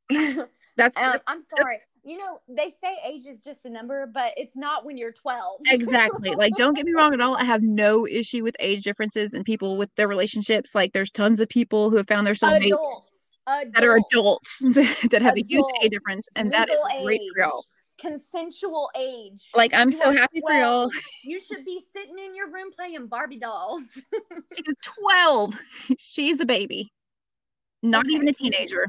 That's 0.77 0.97
um, 0.97 1.19
I'm 1.27 1.41
sorry. 1.57 1.79
You 2.03 2.17
know, 2.17 2.39
they 2.47 2.69
say 2.81 2.97
age 3.05 3.25
is 3.27 3.39
just 3.39 3.65
a 3.65 3.69
number, 3.69 4.07
but 4.11 4.33
it's 4.37 4.55
not 4.55 4.85
when 4.85 4.97
you're 4.97 5.11
12. 5.11 5.61
exactly. 5.67 6.33
Like 6.35 6.55
don't 6.55 6.75
get 6.75 6.85
me 6.85 6.93
wrong 6.93 7.13
at 7.13 7.21
all. 7.21 7.35
I 7.35 7.43
have 7.43 7.61
no 7.61 8.07
issue 8.07 8.43
with 8.43 8.55
age 8.59 8.81
differences 8.83 9.33
and 9.33 9.43
people 9.45 9.77
with 9.77 9.93
their 9.95 10.07
relationships. 10.07 10.73
Like 10.73 10.93
there's 10.93 11.11
tons 11.11 11.39
of 11.39 11.49
people 11.49 11.89
who 11.89 11.97
have 11.97 12.07
found 12.07 12.25
their 12.25 12.33
soulmate 12.33 12.67
Adults. 12.67 13.07
that 13.45 13.83
are 13.83 13.97
adults. 13.97 14.59
that 15.11 15.21
have 15.21 15.37
a 15.37 15.43
huge 15.47 15.65
age 15.83 15.91
difference 15.91 16.27
and 16.35 16.51
that 16.51 16.69
is 16.69 16.77
Legal 16.89 17.05
great 17.05 17.21
for 17.33 17.39
y'all. 17.41 17.65
Consensual 17.99 18.89
age. 18.95 19.43
like 19.55 19.73
i'm 19.73 19.91
You 19.91 19.99
so 19.99 20.11
happy 20.13 20.41
for 20.41 20.53
y'all. 20.53 20.89
You 21.25 21.39
should 21.39 21.65
be 21.65 21.81
sitting 21.93 22.17
in 22.17 22.33
your 22.33 22.49
room 22.49 22.71
playing 22.73 23.07
Barbie 23.07 23.39
dolls. 23.39 23.83
she's 24.55 24.73
12 25.09 25.59
she's 25.99 26.39
a 26.39 26.45
baby. 26.45 26.91
Not 27.83 28.05
Okay. 28.05 28.15
even 28.15 28.27
a 28.29 28.33
teenager 28.33 28.87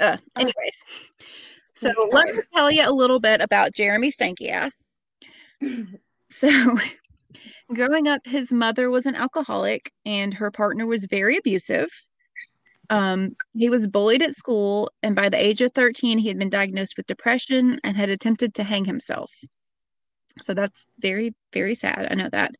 uh 0.00 0.16
anyways. 0.36 0.84
So 1.74 1.92
let's 2.12 2.40
tell 2.54 2.70
you 2.70 2.88
a 2.88 2.92
little 2.92 3.20
bit 3.20 3.40
about 3.40 3.74
jeremy 3.74 4.10
stanky 4.10 4.50
ass. 4.50 4.84
So 6.28 6.50
growing 7.74 8.08
up 8.08 8.26
his 8.26 8.52
mother 8.52 8.90
was 8.90 9.06
an 9.06 9.14
alcoholic 9.14 9.90
and 10.04 10.34
her 10.34 10.50
partner 10.50 10.84
was 10.84 11.06
very 11.08 11.38
abusive. 11.38 11.88
Um, 12.90 13.36
he 13.54 13.70
was 13.70 13.88
bullied 13.88 14.22
at 14.22 14.34
school 14.34 14.90
and 15.02 15.16
by 15.16 15.30
the 15.30 15.42
age 15.42 15.62
of 15.62 15.72
13 15.72 16.18
he 16.18 16.28
had 16.28 16.38
been 16.38 16.50
diagnosed 16.50 16.94
with 16.98 17.06
depression 17.06 17.80
and 17.82 17.96
had 17.96 18.10
attempted 18.10 18.52
to 18.54 18.64
hang 18.64 18.84
himself. 18.84 19.32
So 20.44 20.52
that's 20.52 20.84
very 20.98 21.34
very 21.54 21.74
sad. 21.74 22.08
I 22.10 22.14
know 22.14 22.28
that. 22.30 22.52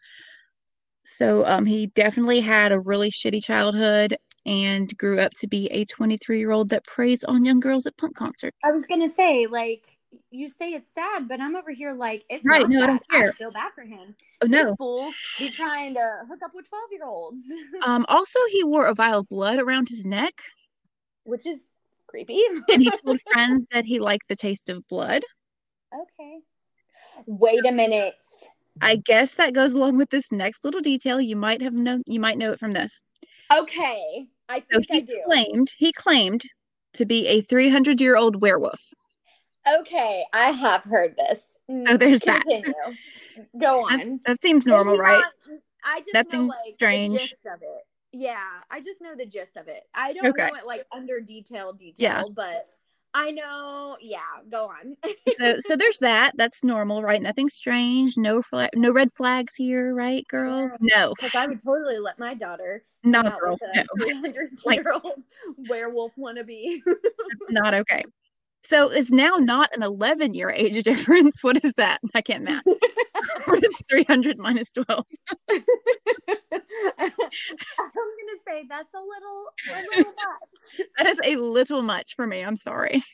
So 1.04 1.44
um, 1.44 1.66
he 1.66 1.88
definitely 1.88 2.40
had 2.40 2.72
a 2.72 2.80
really 2.80 3.10
shitty 3.10 3.44
childhood 3.44 4.16
and 4.46 4.96
grew 4.96 5.18
up 5.20 5.32
to 5.40 5.46
be 5.46 5.66
a 5.72 5.84
23 5.84 6.38
year 6.38 6.52
old 6.52 6.70
that 6.70 6.84
preys 6.84 7.24
on 7.24 7.44
young 7.44 7.60
girls 7.60 7.84
at 7.86 7.96
punk 7.98 8.16
concerts 8.16 8.56
I 8.64 8.70
was 8.72 8.82
gonna 8.82 9.08
say, 9.08 9.46
like, 9.46 9.84
you 10.30 10.48
say 10.48 10.70
it's 10.70 10.90
sad, 10.94 11.28
but 11.28 11.40
I'm 11.40 11.56
over 11.56 11.70
here 11.72 11.92
like 11.92 12.24
it's 12.30 12.44
Right, 12.46 12.60
not 12.62 12.70
no, 12.70 12.78
I 12.78 12.80
sad. 12.80 12.86
don't 12.88 13.08
care. 13.10 13.32
feel 13.32 13.50
bad 13.50 13.72
for 13.74 13.82
him. 13.82 14.14
oh 14.42 14.46
This 14.46 14.64
no 14.64 14.74
fool 14.76 15.12
he's 15.36 15.54
trying 15.54 15.94
to 15.94 16.20
hook 16.28 16.40
up 16.44 16.52
with 16.54 16.68
12 16.68 16.84
year 16.92 17.04
olds, 17.04 17.40
um 17.84 18.06
also 18.08 18.38
he 18.50 18.64
wore 18.64 18.86
a 18.86 18.94
vial 18.94 19.20
of 19.20 19.28
blood 19.28 19.58
around 19.58 19.88
his 19.88 20.06
neck 20.06 20.34
which 21.24 21.44
is 21.46 21.60
creepy. 22.06 22.40
and 22.70 22.82
he 22.82 22.90
told 23.04 23.20
friends 23.32 23.66
that 23.72 23.84
he 23.84 23.98
liked 23.98 24.28
the 24.28 24.36
taste 24.36 24.68
of 24.70 24.86
blood 24.88 25.22
okay. 25.94 26.38
Wait 27.26 27.64
a 27.66 27.72
minute. 27.72 28.14
I 28.80 28.96
guess 28.96 29.34
that 29.34 29.54
goes 29.54 29.72
along 29.72 29.96
with 29.96 30.10
this 30.10 30.30
next 30.30 30.64
little 30.64 30.82
detail. 30.82 31.18
You 31.20 31.34
might 31.36 31.62
have 31.62 31.72
known 31.72 32.02
you 32.06 32.20
might 32.20 32.36
know 32.38 32.52
it 32.52 32.58
from 32.60 32.72
this. 32.72 32.92
Okay. 33.52 34.26
I 34.48 34.60
So 34.70 34.80
think 34.80 34.86
I 34.90 34.94
he 34.94 35.00
do. 35.02 35.20
claimed 35.24 35.68
he 35.76 35.92
claimed 35.92 36.42
to 36.94 37.04
be 37.04 37.26
a 37.26 37.40
300 37.40 38.00
year 38.00 38.16
old 38.16 38.40
werewolf. 38.40 38.80
Okay, 39.80 40.24
I 40.32 40.50
have 40.52 40.82
heard 40.82 41.16
this. 41.16 41.40
So 41.86 41.96
there's 41.96 42.20
that. 42.20 42.42
Continue. 42.42 42.72
Go 43.60 43.86
That, 43.88 44.00
on. 44.00 44.20
that 44.24 44.40
seems 44.40 44.64
normal, 44.66 44.94
Maybe 44.94 45.00
right? 45.02 45.22
not- 45.48 45.58
I 45.84 45.98
just 46.00 46.12
That 46.12 46.26
know 46.32 46.38
seems 46.38 46.48
like 46.64 46.74
strange. 46.74 47.12
the 47.14 47.18
gist 47.18 47.46
of 47.52 47.62
it. 47.62 47.86
Yeah, 48.12 48.42
I 48.70 48.80
just 48.80 49.00
know 49.00 49.14
the 49.16 49.26
gist 49.26 49.56
of 49.56 49.68
it. 49.68 49.82
I 49.94 50.12
don't 50.12 50.26
Okay. 50.26 50.46
know 50.48 50.54
it 50.54 50.66
like 50.66 50.84
under 50.92 51.20
detail 51.20 51.72
detail, 51.72 51.94
Yeah. 51.98 52.22
but 52.34 52.66
I 53.14 53.30
know. 53.30 53.96
Yeah, 54.00 54.18
go 54.50 54.66
on. 54.68 54.94
So 55.38 55.60
so 55.60 55.76
there's 55.76 55.98
that. 55.98 56.32
That's 56.36 56.62
normal, 56.64 57.02
right? 57.02 57.20
Nothing 57.22 57.48
strange. 57.48 58.16
No 58.16 58.42
fla- 58.42 58.70
no 58.74 58.90
red 58.92 59.12
flags 59.12 59.54
here, 59.56 59.94
right, 59.94 60.26
girl? 60.28 60.70
No, 60.80 61.14
Because 61.14 61.34
I 61.34 61.46
would 61.46 61.62
totally 61.64 61.98
let 61.98 62.18
my 62.18 62.34
daughter 62.34 62.84
not 63.06 63.24
hang 63.26 63.34
a 63.34 63.38
girl. 63.38 63.58
No, 63.74 63.82
a 63.82 64.04
300 64.04 64.50
Like- 64.64 64.84
werewolf 65.68 66.12
wannabe. 66.18 66.82
it's 66.86 67.50
not 67.50 67.74
okay. 67.82 68.02
So 68.64 68.90
it's 68.90 69.10
now 69.12 69.36
not 69.36 69.70
an 69.76 69.82
11 69.84 70.34
year 70.34 70.50
age 70.50 70.82
difference. 70.82 71.44
What 71.44 71.64
is 71.64 71.72
that? 71.76 72.00
I 72.14 72.20
can't 72.20 72.42
math. 72.42 72.64
what 73.44 73.64
is 73.64 73.80
300 73.88 74.38
minus 74.38 74.72
12? 74.72 75.04
I'm 75.50 75.62
gonna 77.78 78.40
say 78.44 78.64
that's 78.68 78.92
a 78.94 78.98
little, 78.98 79.46
a 79.70 79.96
little 79.96 80.12
much. 80.12 80.86
That 80.98 81.06
is 81.06 81.20
a 81.24 81.36
little 81.36 81.82
much 81.82 82.14
for 82.16 82.26
me. 82.26 82.42
I'm 82.42 82.56
sorry. 82.56 83.04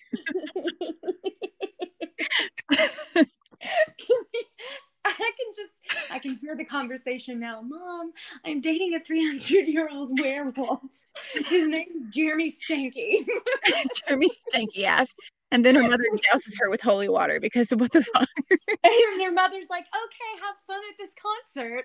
I 5.05 5.11
can 5.13 5.53
just, 5.57 6.11
I 6.13 6.19
can 6.19 6.37
hear 6.37 6.57
the 6.57 6.65
conversation 6.65 7.41
now. 7.41 7.61
Mom, 7.63 8.13
I'm 8.45 8.61
dating 8.61 8.95
a 8.95 9.01
300 9.01 9.67
year 9.69 9.89
old 9.91 10.19
werewolf. 10.21 10.81
His 11.35 11.69
name 11.69 11.89
is 11.95 12.15
Jeremy 12.15 12.53
Stanky. 12.53 13.27
Jeremy 14.09 14.31
stanky 14.55 14.85
ass. 14.85 15.15
And 15.51 15.63
then 15.63 15.75
her 15.75 15.83
mother 15.83 16.05
douses 16.33 16.55
her 16.59 16.71
with 16.71 16.81
holy 16.81 17.11
water 17.11 17.39
because 17.39 17.71
of 17.73 17.81
what 17.81 17.93
the 17.93 18.03
fuck, 18.03 18.27
and 18.51 19.23
her 19.23 19.31
mother's 19.31 19.67
like, 19.69 19.85
okay, 19.85 20.41
have 20.41 20.57
fun 20.67 20.81
at 20.91 20.97
this 20.99 21.15
concert. 21.21 21.85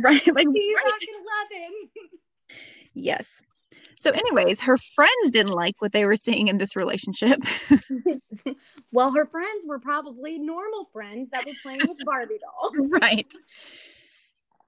right? 0.00 0.34
Like, 0.34 0.46
See 0.52 0.66
you 0.68 0.76
right. 0.76 0.84
back 0.84 1.02
at 1.02 1.58
11. 2.52 2.58
yes. 2.92 3.40
So, 4.00 4.10
anyways, 4.10 4.60
her 4.60 4.76
friends 4.94 5.30
didn't 5.30 5.52
like 5.52 5.76
what 5.78 5.92
they 5.92 6.04
were 6.04 6.16
seeing 6.16 6.48
in 6.48 6.58
this 6.58 6.76
relationship. 6.76 7.40
well, 8.92 9.12
her 9.12 9.26
friends 9.26 9.64
were 9.66 9.78
probably 9.78 10.38
normal 10.38 10.84
friends 10.92 11.30
that 11.30 11.46
were 11.46 11.54
playing 11.62 11.80
with 11.88 12.04
Barbie 12.04 12.38
dolls. 12.38 12.90
right. 13.00 13.26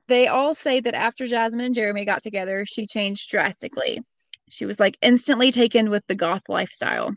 They 0.08 0.28
all 0.28 0.54
say 0.54 0.80
that 0.80 0.94
after 0.94 1.26
Jasmine 1.26 1.66
and 1.66 1.74
Jeremy 1.74 2.04
got 2.04 2.22
together, 2.22 2.64
she 2.66 2.86
changed 2.86 3.28
drastically. 3.28 4.00
She 4.48 4.64
was 4.64 4.78
like 4.78 4.96
instantly 5.02 5.50
taken 5.50 5.90
with 5.90 6.06
the 6.06 6.14
goth 6.14 6.48
lifestyle. 6.48 7.14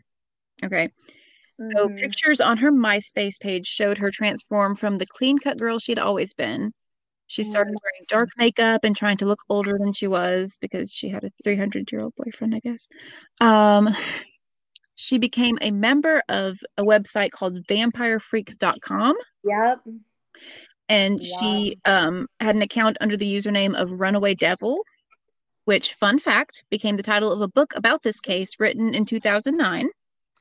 Okay. 0.62 0.90
So 1.58 1.88
Mhm. 1.88 1.98
pictures 1.98 2.40
on 2.40 2.56
her 2.58 2.72
MySpace 2.72 3.38
page 3.38 3.66
showed 3.66 3.98
her 3.98 4.10
transform 4.10 4.74
from 4.74 4.96
the 4.96 5.06
clean 5.06 5.38
cut 5.38 5.58
girl 5.58 5.78
she'd 5.78 5.98
always 5.98 6.34
been. 6.34 6.72
She 7.30 7.44
started 7.44 7.76
wearing 7.80 8.06
dark 8.08 8.30
makeup 8.36 8.82
and 8.82 8.96
trying 8.96 9.16
to 9.18 9.24
look 9.24 9.38
older 9.48 9.78
than 9.78 9.92
she 9.92 10.08
was 10.08 10.58
because 10.60 10.92
she 10.92 11.08
had 11.08 11.22
a 11.22 11.30
300 11.44 11.92
year 11.92 12.00
old 12.00 12.12
boyfriend, 12.16 12.56
I 12.56 12.58
guess. 12.58 12.88
Um, 13.40 13.88
she 14.96 15.16
became 15.16 15.56
a 15.60 15.70
member 15.70 16.24
of 16.28 16.58
a 16.76 16.82
website 16.82 17.30
called 17.30 17.64
vampirefreaks.com 17.68 19.14
Yep. 19.44 19.80
and 20.88 21.22
she 21.22 21.76
um, 21.84 22.26
had 22.40 22.56
an 22.56 22.62
account 22.62 22.96
under 23.00 23.16
the 23.16 23.32
username 23.32 23.80
of 23.80 24.00
Runaway 24.00 24.34
Devil, 24.34 24.80
which, 25.66 25.94
fun 25.94 26.18
fact, 26.18 26.64
became 26.68 26.96
the 26.96 27.02
title 27.04 27.30
of 27.32 27.40
a 27.42 27.48
book 27.48 27.72
about 27.76 28.02
this 28.02 28.18
case 28.18 28.58
written 28.58 28.92
in 28.92 29.04
2009. 29.04 29.88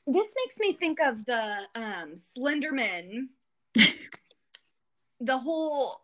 this 0.08 0.28
makes 0.44 0.58
me 0.58 0.74
think 0.74 1.00
of 1.00 1.24
the 1.26 1.56
um 1.76 2.16
Slenderman. 2.36 3.28
the 5.22 5.38
whole 5.38 6.02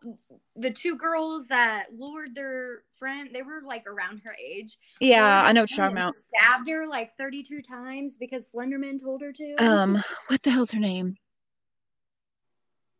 the 0.56 0.70
two 0.70 0.96
girls 0.96 1.46
that 1.48 1.86
lured 1.96 2.34
their 2.34 2.82
friend 2.98 3.30
they 3.32 3.42
were 3.42 3.62
like 3.64 3.86
around 3.86 4.20
her 4.24 4.34
age 4.42 4.76
Yeah, 5.00 5.42
I 5.44 5.52
know 5.52 5.60
her 5.60 5.62
what 5.62 5.70
you're 5.70 5.78
talking 5.78 5.96
about. 5.96 6.14
stabbed 6.16 6.68
her 6.68 6.86
like 6.86 7.16
32 7.16 7.62
times 7.62 8.16
because 8.18 8.50
slenderman 8.54 9.00
told 9.02 9.22
her 9.22 9.32
to 9.32 9.54
Um, 9.58 10.02
what 10.28 10.42
the 10.42 10.50
hell's 10.50 10.72
her 10.72 10.80
name? 10.80 11.16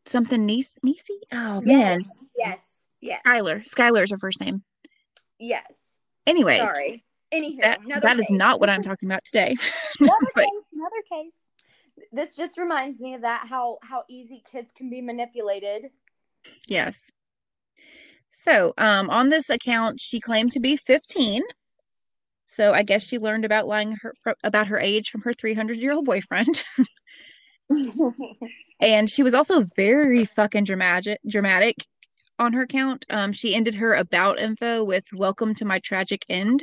Something 0.06 0.46
Niece 0.46 0.78
Niecy? 0.84 1.18
Oh 1.32 1.60
yes 1.64 1.66
man. 1.66 2.04
yes 2.36 2.88
yes 3.00 3.20
Skylar. 3.26 3.68
Skylar's 3.68 4.10
her 4.10 4.18
first 4.18 4.40
name. 4.40 4.62
yes 5.38 5.98
anyway 6.26 6.58
sorry 6.64 7.04
anywho 7.32 7.60
that 7.60 7.80
that 8.02 8.18
is 8.18 8.30
not 8.30 8.60
what 8.60 8.70
I'm 8.70 8.82
talking 8.82 9.08
about 9.10 9.24
today. 9.24 9.54
another 10.00 10.14
But- 10.34 10.44
case 10.44 10.50
another 10.72 11.02
case 11.10 11.34
this 12.12 12.36
just 12.36 12.56
reminds 12.58 13.00
me 13.00 13.14
of 13.14 13.22
that 13.22 13.46
how 13.48 13.78
how 13.82 14.04
easy 14.08 14.42
kids 14.50 14.70
can 14.76 14.88
be 14.90 15.00
manipulated 15.00 15.90
Yes. 16.68 16.98
So, 18.28 18.74
um, 18.78 19.10
on 19.10 19.28
this 19.28 19.50
account, 19.50 20.00
she 20.00 20.20
claimed 20.20 20.52
to 20.52 20.60
be 20.60 20.76
15. 20.76 21.42
So 22.46 22.72
I 22.72 22.84
guess 22.84 23.04
she 23.04 23.18
learned 23.18 23.44
about 23.44 23.66
lying 23.66 23.96
her 24.02 24.14
about 24.44 24.68
her 24.68 24.78
age 24.78 25.10
from 25.10 25.22
her 25.22 25.32
300 25.32 25.76
year 25.76 25.92
old 25.92 26.04
boyfriend. 26.04 26.62
and 28.80 29.10
she 29.10 29.22
was 29.22 29.34
also 29.34 29.64
very 29.76 30.24
fucking 30.24 30.64
dramatic 30.64 31.18
dramatic 31.28 31.84
on 32.38 32.52
her 32.52 32.62
account. 32.62 33.04
Um, 33.10 33.32
she 33.32 33.54
ended 33.54 33.74
her 33.74 33.94
about 33.94 34.38
info 34.38 34.84
with 34.84 35.06
"Welcome 35.12 35.54
to 35.56 35.64
my 35.64 35.80
tragic 35.80 36.24
end." 36.28 36.62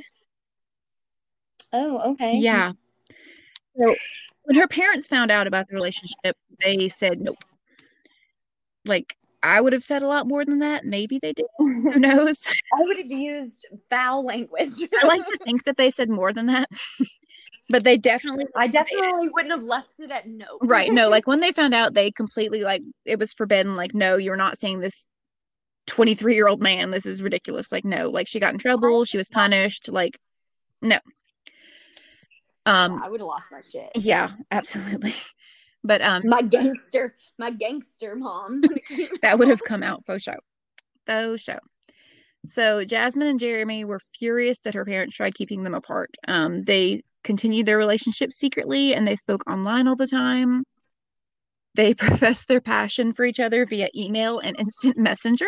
oh 1.73 2.11
okay 2.11 2.37
Yeah. 2.37 2.71
So 3.77 3.93
when 4.43 4.55
her 4.57 4.67
parents 4.67 5.07
found 5.07 5.31
out 5.31 5.47
about 5.47 5.67
the 5.67 5.75
relationship, 5.75 6.37
they 6.63 6.87
said 6.87 7.19
nope. 7.19 7.43
Like 8.85 9.17
I 9.43 9.59
would 9.59 9.73
have 9.73 9.83
said 9.83 10.01
a 10.01 10.07
lot 10.07 10.25
more 10.25 10.45
than 10.45 10.59
that. 10.59 10.85
Maybe 10.85 11.19
they 11.21 11.33
did. 11.33 11.45
Who 11.57 12.00
knows? 12.00 12.47
I 12.73 12.81
would 12.81 12.97
have 12.97 13.12
used 13.12 13.67
foul 13.89 14.25
language. 14.25 14.71
I 15.01 15.05
like 15.05 15.25
to 15.25 15.38
think 15.45 15.65
that 15.65 15.75
they 15.75 15.91
said 15.91 16.09
more 16.09 16.31
than 16.31 16.47
that, 16.47 16.69
but 17.69 17.83
they 17.83 17.97
definitely 17.97 18.45
I 18.55 18.67
definitely 18.67 19.27
wouldn't 19.27 19.53
have 19.53 19.63
left 19.63 20.00
it 20.00 20.12
at 20.12 20.27
no. 20.27 20.45
right. 20.62 20.91
No, 20.91 21.09
like 21.09 21.27
when 21.27 21.41
they 21.41 21.51
found 21.51 21.73
out, 21.73 21.93
they 21.93 22.09
completely 22.09 22.63
like 22.63 22.81
it 23.05 23.19
was 23.19 23.33
forbidden. 23.33 23.75
Like, 23.75 23.93
no, 23.93 24.15
you're 24.15 24.38
not 24.38 24.57
seeing 24.57 24.79
this 24.79 25.07
23 25.88 26.35
year 26.35 26.47
old 26.47 26.62
man. 26.62 26.91
This 26.91 27.05
is 27.05 27.21
ridiculous. 27.21 27.71
Like, 27.71 27.83
no, 27.83 28.09
like 28.09 28.29
she 28.29 28.39
got 28.39 28.53
in 28.53 28.59
trouble. 28.59 29.03
She 29.03 29.17
was 29.17 29.27
punished. 29.27 29.89
Like, 29.89 30.17
no. 30.81 30.97
Um, 32.65 33.03
I 33.03 33.09
would 33.09 33.19
have 33.19 33.27
lost 33.27 33.51
my 33.51 33.59
shit. 33.59 33.91
yeah, 33.95 34.29
absolutely. 34.50 35.13
But 35.83 36.01
um, 36.01 36.23
My 36.25 36.41
gangster, 36.41 37.15
my 37.37 37.51
gangster 37.51 38.15
mom. 38.15 38.61
that 39.21 39.37
would 39.37 39.49
have 39.49 39.63
come 39.63 39.83
out 39.83 40.05
faux 40.05 40.23
show. 40.23 40.37
Faux 41.05 41.43
show. 41.43 41.59
So 42.45 42.83
Jasmine 42.83 43.27
and 43.27 43.39
Jeremy 43.39 43.85
were 43.85 43.99
furious 44.17 44.59
that 44.59 44.73
her 44.73 44.85
parents 44.85 45.15
tried 45.15 45.35
keeping 45.35 45.63
them 45.63 45.73
apart. 45.73 46.09
Um, 46.27 46.63
they 46.63 47.03
continued 47.23 47.65
their 47.65 47.77
relationship 47.77 48.31
secretly 48.33 48.93
and 48.93 49.07
they 49.07 49.15
spoke 49.15 49.49
online 49.49 49.87
all 49.87 49.95
the 49.95 50.07
time. 50.07 50.63
They 51.75 51.93
professed 51.93 52.47
their 52.47 52.61
passion 52.61 53.13
for 53.13 53.25
each 53.25 53.39
other 53.39 53.65
via 53.65 53.89
email 53.95 54.39
and 54.39 54.57
instant 54.59 54.97
messenger. 54.97 55.47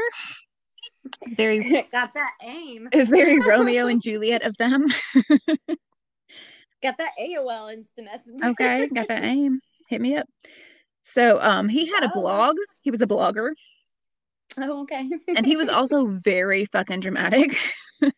Very 1.35 1.59
Got 1.91 2.13
that 2.13 2.31
aim. 2.43 2.89
very 2.93 3.39
Romeo 3.39 3.87
and 3.87 4.01
Juliet 4.01 4.43
of 4.43 4.55
them. 4.57 4.85
Got 6.81 6.97
that 6.97 7.11
AOL 7.19 7.73
instant 7.73 8.07
messenger. 8.07 8.49
Okay, 8.49 8.87
got 8.89 9.07
that 9.07 9.23
aim. 9.23 9.59
Hit 9.87 10.01
me 10.01 10.15
up. 10.15 10.27
So 11.03 11.39
um 11.41 11.69
he 11.69 11.85
had 11.87 12.03
a 12.03 12.09
Oh. 12.15 12.21
blog. 12.21 12.55
He 12.81 12.91
was 12.91 13.01
a 13.01 13.07
blogger. 13.07 13.51
oh, 14.57 14.81
okay. 14.83 15.09
and 15.35 15.45
he 15.45 15.55
was 15.55 15.69
also 15.69 16.05
very 16.23 16.65
fucking 16.65 16.99
dramatic. 17.01 17.57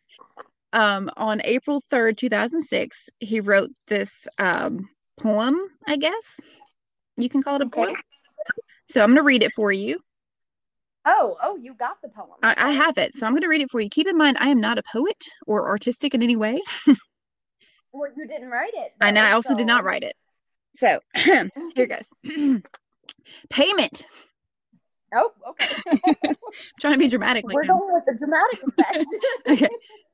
um, 0.74 1.10
on 1.18 1.42
April 1.44 1.82
3rd, 1.92 2.18
2006, 2.18 3.10
he 3.20 3.40
wrote 3.40 3.70
this 3.88 4.12
um, 4.38 4.88
poem, 5.20 5.58
I 5.88 5.98
guess 5.98 6.40
you 7.18 7.30
can 7.30 7.42
call 7.42 7.56
it 7.56 7.62
a 7.64 7.66
Okay. 7.66 7.82
poem. 7.82 7.96
So 8.90 9.02
I'm 9.02 9.10
going 9.10 9.18
to 9.18 9.24
read 9.24 9.44
it 9.44 9.52
for 9.54 9.72
you. 9.72 9.98
Oh, 11.06 11.38
oh, 11.42 11.58
you 11.58 11.74
got 11.74 12.02
the 12.02 12.10
poem. 12.10 12.30
I, 12.44 12.54
I 12.58 12.72
have 12.72 12.98
it. 12.98 13.16
So 13.16 13.26
I'm 13.26 13.32
going 13.34 13.42
to 13.42 13.48
read 13.48 13.62
it 13.62 13.72
for 13.72 13.80
you. 13.82 13.90
Keep 13.90 14.08
in 14.08 14.18
mind, 14.18 14.38
I 14.40 14.50
am 14.50 14.60
not 14.62 14.78
a 14.78 14.84
poet 14.92 15.18
or 15.46 15.68
artistic 15.68 16.14
in 16.14 16.22
any 16.22 16.36
way. 16.36 16.62
Well, 17.94 18.12
you 18.16 18.28
didn't 18.28 18.50
write 18.50 18.74
it. 18.76 18.94
And 19.02 19.18
I 19.18 19.32
also 19.32 19.56
did 19.56 19.66
not 19.66 19.84
write 19.84 20.04
it. 20.04 20.14
So 20.78 21.00
here 21.76 21.88
goes. 21.88 22.10
Payment. 23.50 24.06
Oh, 25.16 25.32
okay. 25.50 25.76
I'm 26.28 26.36
trying 26.80 26.94
to 26.94 27.00
be 27.00 27.08
dramatic. 27.10 27.46
We're 27.46 27.66
going 27.66 27.94
with 27.94 28.04
the 28.06 28.16
dramatic 28.18 28.60
effect. 28.64 29.08
Okay. 29.50 29.70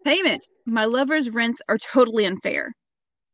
Payment. 0.06 0.45
My 0.65 0.86
lover's 0.86 1.30
rents 1.30 1.62
are 1.67 1.78
totally 1.78 2.26
unfair. 2.26 2.73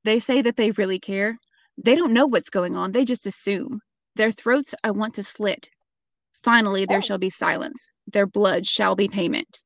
They 0.06 0.20
say 0.20 0.42
that 0.42 0.56
they 0.56 0.72
really 0.72 1.00
care. 1.00 1.38
They 1.78 1.96
don't 1.96 2.14
know 2.14 2.26
what's 2.28 2.50
going 2.50 2.76
on. 2.76 2.92
They 2.92 3.06
just 3.06 3.26
assume. 3.28 3.80
Their 4.16 4.32
throats 4.32 4.74
I 4.84 4.92
want 4.92 5.16
to 5.16 5.24
slit. 5.24 5.70
Finally, 6.44 6.86
there 6.86 6.98
Oh. 7.00 7.02
shall 7.02 7.18
be 7.18 7.30
silence. 7.30 7.90
Their 8.08 8.26
blood 8.28 8.66
shall 8.66 8.96
be 8.96 9.08
payment. 9.08 9.60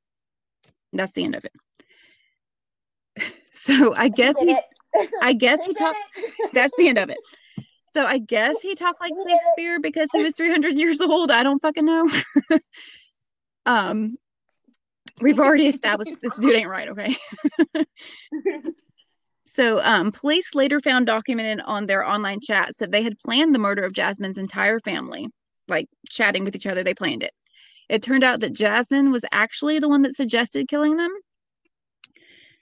That's 0.92 1.14
the 1.14 1.24
end 1.24 1.36
of 1.36 1.46
it. 1.46 1.54
So 3.56 3.94
I 3.96 4.10
guess 4.10 4.36
he. 4.40 4.58
I 5.22 5.32
guess 5.34 5.64
he 5.64 5.74
talked. 5.74 5.98
That's 6.54 6.76
the 6.78 6.90
end 6.90 6.98
of 6.98 7.10
it. 7.10 7.18
So 7.94 8.06
I 8.06 8.18
guess 8.18 8.62
he 8.62 8.76
talked 8.76 9.00
like 9.00 9.12
We 9.12 9.24
did 9.24 9.28
it. 9.28 9.40
Shakespeare 9.42 9.80
because 9.80 10.10
he 10.12 10.22
was 10.22 10.34
300 10.34 10.76
years 10.78 11.00
old. 11.00 11.32
I 11.32 11.44
don't 11.44 11.62
fucking 11.62 11.86
know. 11.86 12.10
um, 13.66 14.18
we've 15.22 15.40
already 15.40 15.68
established 15.68 16.20
this 16.22 16.36
dude 16.38 16.56
ain't 16.56 16.70
right. 16.70 16.90
Okay. 16.90 17.16
So, 19.56 19.80
um, 19.84 20.12
police 20.12 20.56
later 20.56 20.80
found 20.80 21.06
documented 21.06 21.64
on 21.66 21.86
their 21.86 22.04
online 22.04 22.40
chats 22.42 22.80
that 22.80 22.90
they 22.92 23.04
had 23.04 23.20
planned 23.20 23.54
the 23.54 23.60
murder 23.60 23.84
of 23.84 23.94
Jasmine's 23.94 24.40
entire 24.40 24.80
family, 24.80 25.28
like 25.68 25.88
chatting 26.10 26.44
with 26.44 26.56
each 26.56 26.66
other. 26.66 26.84
They 26.84 26.96
planned 26.96 27.22
it. 27.22 27.34
It 27.88 28.02
turned 28.02 28.24
out 28.24 28.40
that 28.40 28.54
Jasmine 28.54 29.12
was 29.12 29.26
actually 29.32 29.78
the 29.78 29.90
one 29.90 30.02
that 30.04 30.16
suggested 30.16 30.68
killing 30.68 30.98
them. 30.98 31.12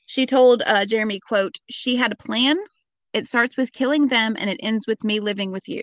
She 0.06 0.26
told 0.26 0.64
uh, 0.66 0.86
Jeremy, 0.86 1.22
"quote 1.26 1.56
She 1.70 1.96
had 1.96 2.12
a 2.12 2.18
plan. 2.18 2.58
It 3.14 3.28
starts 3.28 3.58
with 3.58 3.74
killing 3.74 4.08
them, 4.08 4.36
and 4.40 4.50
it 4.50 4.60
ends 4.62 4.88
with 4.88 5.04
me 5.04 5.20
living 5.20 5.52
with 5.52 5.68
you." 5.68 5.82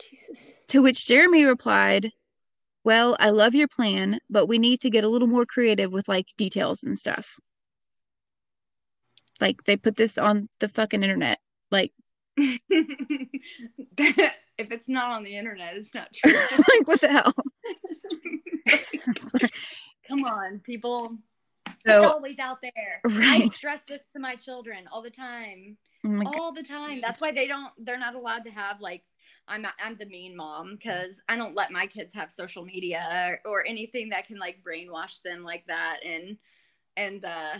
Jesus. 0.00 0.60
To 0.68 0.82
which 0.82 1.06
Jeremy 1.06 1.44
replied, 1.44 2.12
"Well, 2.84 3.16
I 3.18 3.30
love 3.30 3.54
your 3.54 3.68
plan, 3.68 4.20
but 4.30 4.46
we 4.46 4.58
need 4.58 4.80
to 4.80 4.90
get 4.90 5.04
a 5.04 5.08
little 5.08 5.28
more 5.28 5.46
creative 5.46 5.92
with 5.92 6.08
like 6.08 6.26
details 6.36 6.82
and 6.82 6.98
stuff." 6.98 7.38
Like 9.40 9.64
they 9.64 9.76
put 9.76 9.96
this 9.96 10.18
on 10.18 10.48
the 10.60 10.68
fucking 10.68 11.02
internet. 11.02 11.38
Like 11.70 11.92
if 12.36 12.60
it's 14.58 14.88
not 14.88 15.10
on 15.10 15.24
the 15.24 15.36
internet, 15.36 15.76
it's 15.76 15.94
not 15.94 16.12
true. 16.12 16.32
like 16.58 16.86
what 16.86 17.00
the 17.00 17.08
hell? 17.08 17.34
Come 20.08 20.24
on, 20.24 20.60
people. 20.60 21.18
It's 21.86 22.04
always 22.04 22.38
out 22.38 22.58
there. 22.62 23.00
Right. 23.04 23.42
I 23.46 23.48
stress 23.50 23.80
this 23.88 24.00
to 24.14 24.20
my 24.20 24.34
children 24.36 24.88
all 24.92 25.02
the 25.02 25.10
time. 25.10 25.76
Oh 26.04 26.08
my 26.08 26.24
God. 26.24 26.32
all 26.34 26.52
the 26.52 26.62
time. 26.62 27.00
That's 27.00 27.20
why 27.20 27.32
they 27.32 27.46
don't. 27.46 27.72
They're 27.78 27.98
not 27.98 28.14
allowed 28.14 28.44
to 28.44 28.50
have 28.50 28.80
like. 28.80 29.02
I'm 29.48 29.62
not, 29.62 29.74
I'm 29.80 29.96
the 29.96 30.06
mean 30.06 30.36
mom 30.36 30.72
because 30.74 31.20
I 31.28 31.36
don't 31.36 31.54
let 31.54 31.70
my 31.70 31.86
kids 31.86 32.12
have 32.14 32.32
social 32.32 32.64
media 32.64 33.38
or, 33.44 33.52
or 33.52 33.64
anything 33.64 34.08
that 34.08 34.26
can 34.26 34.38
like 34.40 34.56
brainwash 34.60 35.22
them 35.22 35.44
like 35.44 35.64
that 35.68 35.98
and 36.04 36.36
and 36.96 37.24
uh, 37.24 37.58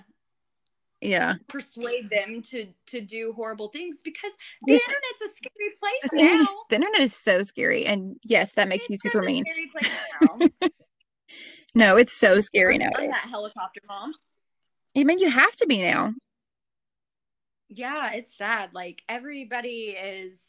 Yeah. 1.00 1.34
persuade 1.48 2.10
them 2.10 2.42
to 2.50 2.66
to 2.88 3.00
do 3.00 3.32
horrible 3.36 3.68
things 3.68 3.98
because 4.02 4.32
the 4.62 4.72
Yeah. 4.72 4.78
internet's 4.78 5.22
a 5.22 5.36
scary 5.36 5.70
place 5.78 6.10
The 6.12 6.38
now. 6.38 6.48
the 6.70 6.76
internet 6.76 7.00
is 7.02 7.14
so 7.14 7.42
scary, 7.44 7.86
and 7.86 8.16
yes, 8.24 8.52
that 8.54 8.66
makes 8.68 8.90
you 8.90 8.96
super 8.96 9.22
mean. 9.22 9.44
Scary 11.76 11.84
place 11.84 11.88
now. 11.88 11.94
No, 11.94 11.96
it's 11.96 12.12
so 12.12 12.40
scary 12.40 12.78
now. 12.78 12.90
I'm 12.96 13.10
that 13.10 13.28
helicopter 13.28 13.80
mom. 13.88 14.12
I 14.96 15.04
mean, 15.04 15.18
you 15.18 15.30
have 15.30 15.54
to 15.56 15.66
be 15.66 15.78
now. 15.78 16.14
Yeah, 17.68 18.12
it's 18.12 18.36
sad. 18.36 18.70
Like 18.72 19.02
everybody 19.08 19.96
is. 19.98 20.40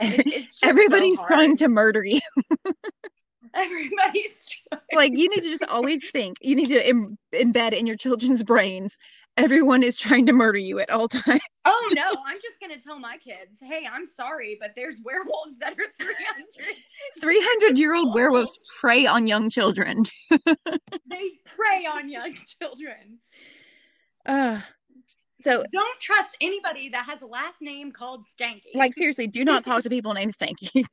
It, 0.00 0.20
it's 0.26 0.58
just 0.58 0.60
so 0.60 0.68
Everybody's 0.68 1.18
hard. 1.18 1.28
trying 1.28 1.56
to 1.58 1.68
murder 1.68 2.04
you. 2.04 2.20
Everybody's 3.54 4.48
trying. 4.68 4.82
Like 4.94 5.12
you 5.16 5.28
need 5.28 5.42
to 5.42 5.48
just 5.48 5.64
always 5.64 6.02
think. 6.12 6.36
You 6.40 6.56
need 6.56 6.68
to 6.68 6.88
Im- 6.88 7.18
embed 7.34 7.72
in 7.72 7.86
your 7.86 7.96
children's 7.96 8.42
brains. 8.42 8.96
Everyone 9.36 9.82
is 9.82 9.96
trying 9.96 10.26
to 10.26 10.32
murder 10.32 10.58
you 10.58 10.80
at 10.80 10.90
all 10.90 11.08
times. 11.08 11.40
Oh 11.64 11.90
no, 11.94 12.02
I'm 12.26 12.36
just 12.36 12.60
gonna 12.60 12.80
tell 12.80 12.98
my 12.98 13.16
kids, 13.18 13.58
hey, 13.60 13.86
I'm 13.90 14.06
sorry, 14.06 14.56
but 14.60 14.72
there's 14.76 15.00
werewolves 15.04 15.58
that 15.60 15.72
are 15.74 15.86
300. 15.98 16.46
Three 17.20 17.40
hundred 17.40 17.78
year 17.78 17.94
old 17.94 18.14
werewolves 18.14 18.58
prey 18.80 19.06
on 19.06 19.26
young 19.26 19.50
children. 19.50 20.04
They 21.08 21.24
prey 21.56 21.86
on 21.86 22.08
young 22.08 22.34
children. 22.60 23.18
Uh, 24.24 24.60
So 25.40 25.64
Don't 25.72 26.00
trust 26.00 26.30
anybody 26.40 26.88
that 26.90 27.04
has 27.06 27.20
a 27.22 27.26
last 27.26 27.60
name 27.60 27.90
called 27.92 28.24
Stanky. 28.38 28.74
like 28.74 28.94
seriously, 28.94 29.26
do 29.26 29.44
not 29.44 29.64
talk 29.64 29.82
to 29.82 29.90
people 29.90 30.14
named 30.14 30.34
Stanky. 30.34 30.84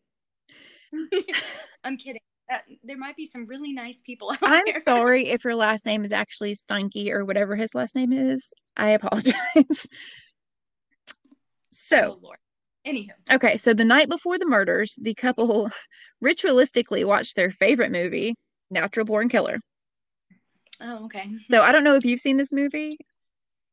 I'm 1.83 1.97
kidding. 1.97 2.21
Uh, 2.51 2.57
there 2.83 2.97
might 2.97 3.15
be 3.17 3.25
some 3.25 3.45
really 3.45 3.73
nice 3.73 3.97
people 4.05 4.31
out 4.31 4.37
I'm 4.41 4.63
there. 4.65 4.81
sorry 4.85 5.27
if 5.27 5.43
your 5.43 5.55
last 5.55 5.85
name 5.85 6.05
is 6.05 6.11
actually 6.11 6.55
Stanky 6.55 7.11
or 7.11 7.25
whatever 7.25 7.55
his 7.55 7.75
last 7.75 7.93
name 7.95 8.13
is. 8.13 8.53
I 8.77 8.91
apologize. 8.91 9.87
So, 11.71 12.17
Oh, 12.17 12.19
Lord. 12.21 12.37
Anywho, 12.87 13.09
okay, 13.33 13.57
so 13.57 13.73
the 13.73 13.83
night 13.83 14.07
before 14.07 14.39
the 14.39 14.45
murders, 14.45 14.95
the 15.01 15.13
couple 15.13 15.69
ritualistically 16.23 17.05
watched 17.05 17.35
their 17.35 17.51
favorite 17.51 17.91
movie, 17.91 18.33
Natural 18.71 19.05
Born 19.05 19.27
Killer. 19.27 19.59
oh 20.79 21.03
okay. 21.05 21.29
So 21.51 21.61
I 21.61 21.73
don't 21.73 21.83
know 21.83 21.95
if 21.95 22.05
you've 22.05 22.21
seen 22.21 22.37
this 22.37 22.53
movie. 22.53 22.97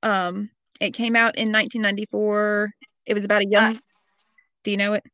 Um, 0.03 0.51
it 0.81 0.91
came 0.95 1.15
out 1.15 1.37
in 1.37 1.53
1994. 1.53 2.71
It 3.07 3.15
was 3.15 3.25
about 3.25 3.43
a 3.43 3.47
young. 3.49 3.77
Uh, 3.77 3.81
do 4.65 4.73
you 4.73 4.77
know 4.79 4.95
it? 4.95 5.05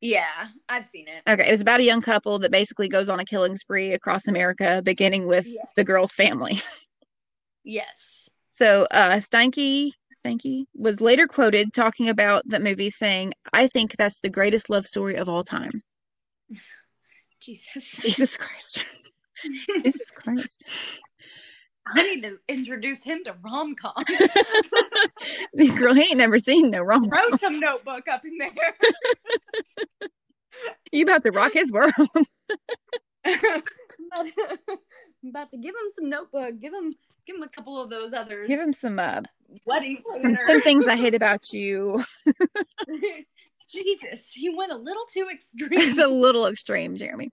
Yeah, 0.00 0.48
I've 0.68 0.84
seen 0.84 1.06
it. 1.08 1.22
Okay, 1.28 1.48
it 1.48 1.50
was 1.50 1.60
about 1.62 1.80
a 1.80 1.84
young 1.84 2.02
couple 2.02 2.38
that 2.40 2.50
basically 2.50 2.88
goes 2.88 3.08
on 3.08 3.18
a 3.20 3.24
killing 3.24 3.56
spree 3.56 3.92
across 3.92 4.28
America, 4.28 4.82
beginning 4.84 5.26
with 5.26 5.46
Yes. 5.46 5.66
the 5.76 5.84
girl's 5.84 6.14
family. 6.14 6.60
Yes. 7.68 8.28
So 8.50 8.86
uh 8.92 9.16
Stanky 9.16 9.90
Stanky 10.24 10.66
was 10.76 11.00
later 11.00 11.26
quoted 11.26 11.72
talking 11.72 12.08
about 12.08 12.44
that 12.46 12.62
movie 12.62 12.90
saying, 12.90 13.32
I 13.52 13.66
think 13.66 13.96
that's 13.96 14.20
the 14.20 14.30
greatest 14.30 14.70
love 14.70 14.86
story 14.86 15.16
of 15.16 15.28
all 15.28 15.42
time. 15.42 15.82
Jesus. 17.40 17.90
Jesus 17.98 18.36
Christ. 18.36 18.84
Jesus 19.82 20.12
Christ. 20.12 20.62
I 21.94 22.02
need 22.02 22.22
to 22.22 22.38
introduce 22.48 23.02
him 23.02 23.22
to 23.24 23.34
rom 23.42 23.74
com. 23.76 23.92
the 25.54 25.68
girl 25.78 25.94
he 25.94 26.02
ain't 26.02 26.16
never 26.16 26.38
seen 26.38 26.70
no 26.70 26.82
wrong. 26.82 27.08
Throw 27.08 27.36
some 27.38 27.60
notebook 27.60 28.04
up 28.10 28.24
in 28.24 28.38
there. 28.38 28.52
You 30.92 31.04
about 31.04 31.22
to 31.24 31.30
rock 31.30 31.52
his 31.52 31.72
world. 31.72 31.92
I'm 31.98 32.06
about 35.28 35.50
to 35.50 35.58
give 35.58 35.74
him 35.74 35.90
some 35.90 36.08
notebook. 36.08 36.58
Give 36.58 36.72
him 36.72 36.94
give 37.26 37.36
him 37.36 37.42
a 37.42 37.48
couple 37.48 37.80
of 37.80 37.90
those 37.90 38.12
others. 38.12 38.48
Give 38.48 38.60
him 38.60 38.72
some 38.72 38.98
uh 38.98 39.22
Bloody 39.64 40.02
some, 40.22 40.36
some 40.48 40.60
things 40.62 40.88
I 40.88 40.96
hate 40.96 41.14
about 41.14 41.52
you. 41.52 42.02
Jesus, 43.70 44.20
he 44.32 44.48
went 44.48 44.72
a 44.72 44.76
little 44.76 45.04
too 45.12 45.28
extreme. 45.30 45.72
it's 45.72 45.98
extreme. 45.98 46.06
a 46.06 46.08
little 46.08 46.46
extreme, 46.46 46.96
Jeremy. 46.96 47.30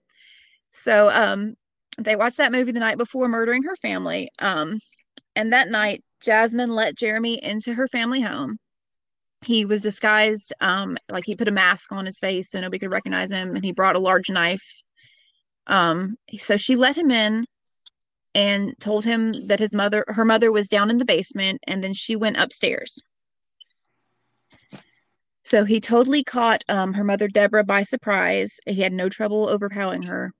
So 0.70 1.10
um 1.10 1.56
they 1.98 2.16
watched 2.16 2.38
that 2.38 2.52
movie 2.52 2.72
the 2.72 2.80
night 2.80 2.98
before 2.98 3.28
murdering 3.28 3.62
her 3.64 3.76
family. 3.76 4.30
Um 4.38 4.78
and 5.36 5.52
that 5.52 5.68
night 5.70 6.02
Jasmine 6.24 6.70
let 6.70 6.96
Jeremy 6.96 7.42
into 7.42 7.74
her 7.74 7.86
family 7.88 8.20
home. 8.20 8.58
He 9.44 9.66
was 9.66 9.82
disguised, 9.82 10.54
um, 10.60 10.96
like 11.10 11.24
he 11.26 11.36
put 11.36 11.48
a 11.48 11.52
mask 11.52 11.92
on 11.92 12.06
his 12.06 12.18
face 12.18 12.50
so 12.50 12.60
nobody 12.60 12.78
could 12.78 12.92
recognize 12.92 13.30
him, 13.30 13.54
and 13.54 13.62
he 13.62 13.72
brought 13.72 13.96
a 13.96 14.00
large 14.00 14.30
knife. 14.30 14.82
Um, 15.66 16.16
so 16.38 16.56
she 16.56 16.76
let 16.76 16.96
him 16.96 17.10
in 17.10 17.44
and 18.34 18.74
told 18.80 19.04
him 19.04 19.32
that 19.46 19.60
his 19.60 19.72
mother 19.72 20.04
her 20.08 20.24
mother 20.24 20.50
was 20.50 20.68
down 20.68 20.90
in 20.90 20.96
the 20.96 21.04
basement, 21.04 21.60
and 21.66 21.84
then 21.84 21.92
she 21.92 22.16
went 22.16 22.38
upstairs. 22.38 22.98
So 25.42 25.64
he 25.64 25.78
totally 25.78 26.24
caught 26.24 26.64
um, 26.70 26.94
her 26.94 27.04
mother 27.04 27.28
Deborah 27.28 27.64
by 27.64 27.82
surprise. 27.82 28.56
He 28.66 28.80
had 28.80 28.94
no 28.94 29.10
trouble 29.10 29.46
overpowering 29.46 30.04
her. 30.04 30.32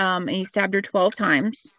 Um, 0.00 0.28
and 0.28 0.36
he 0.36 0.44
stabbed 0.44 0.72
her 0.72 0.80
12 0.80 1.14
times. 1.14 1.70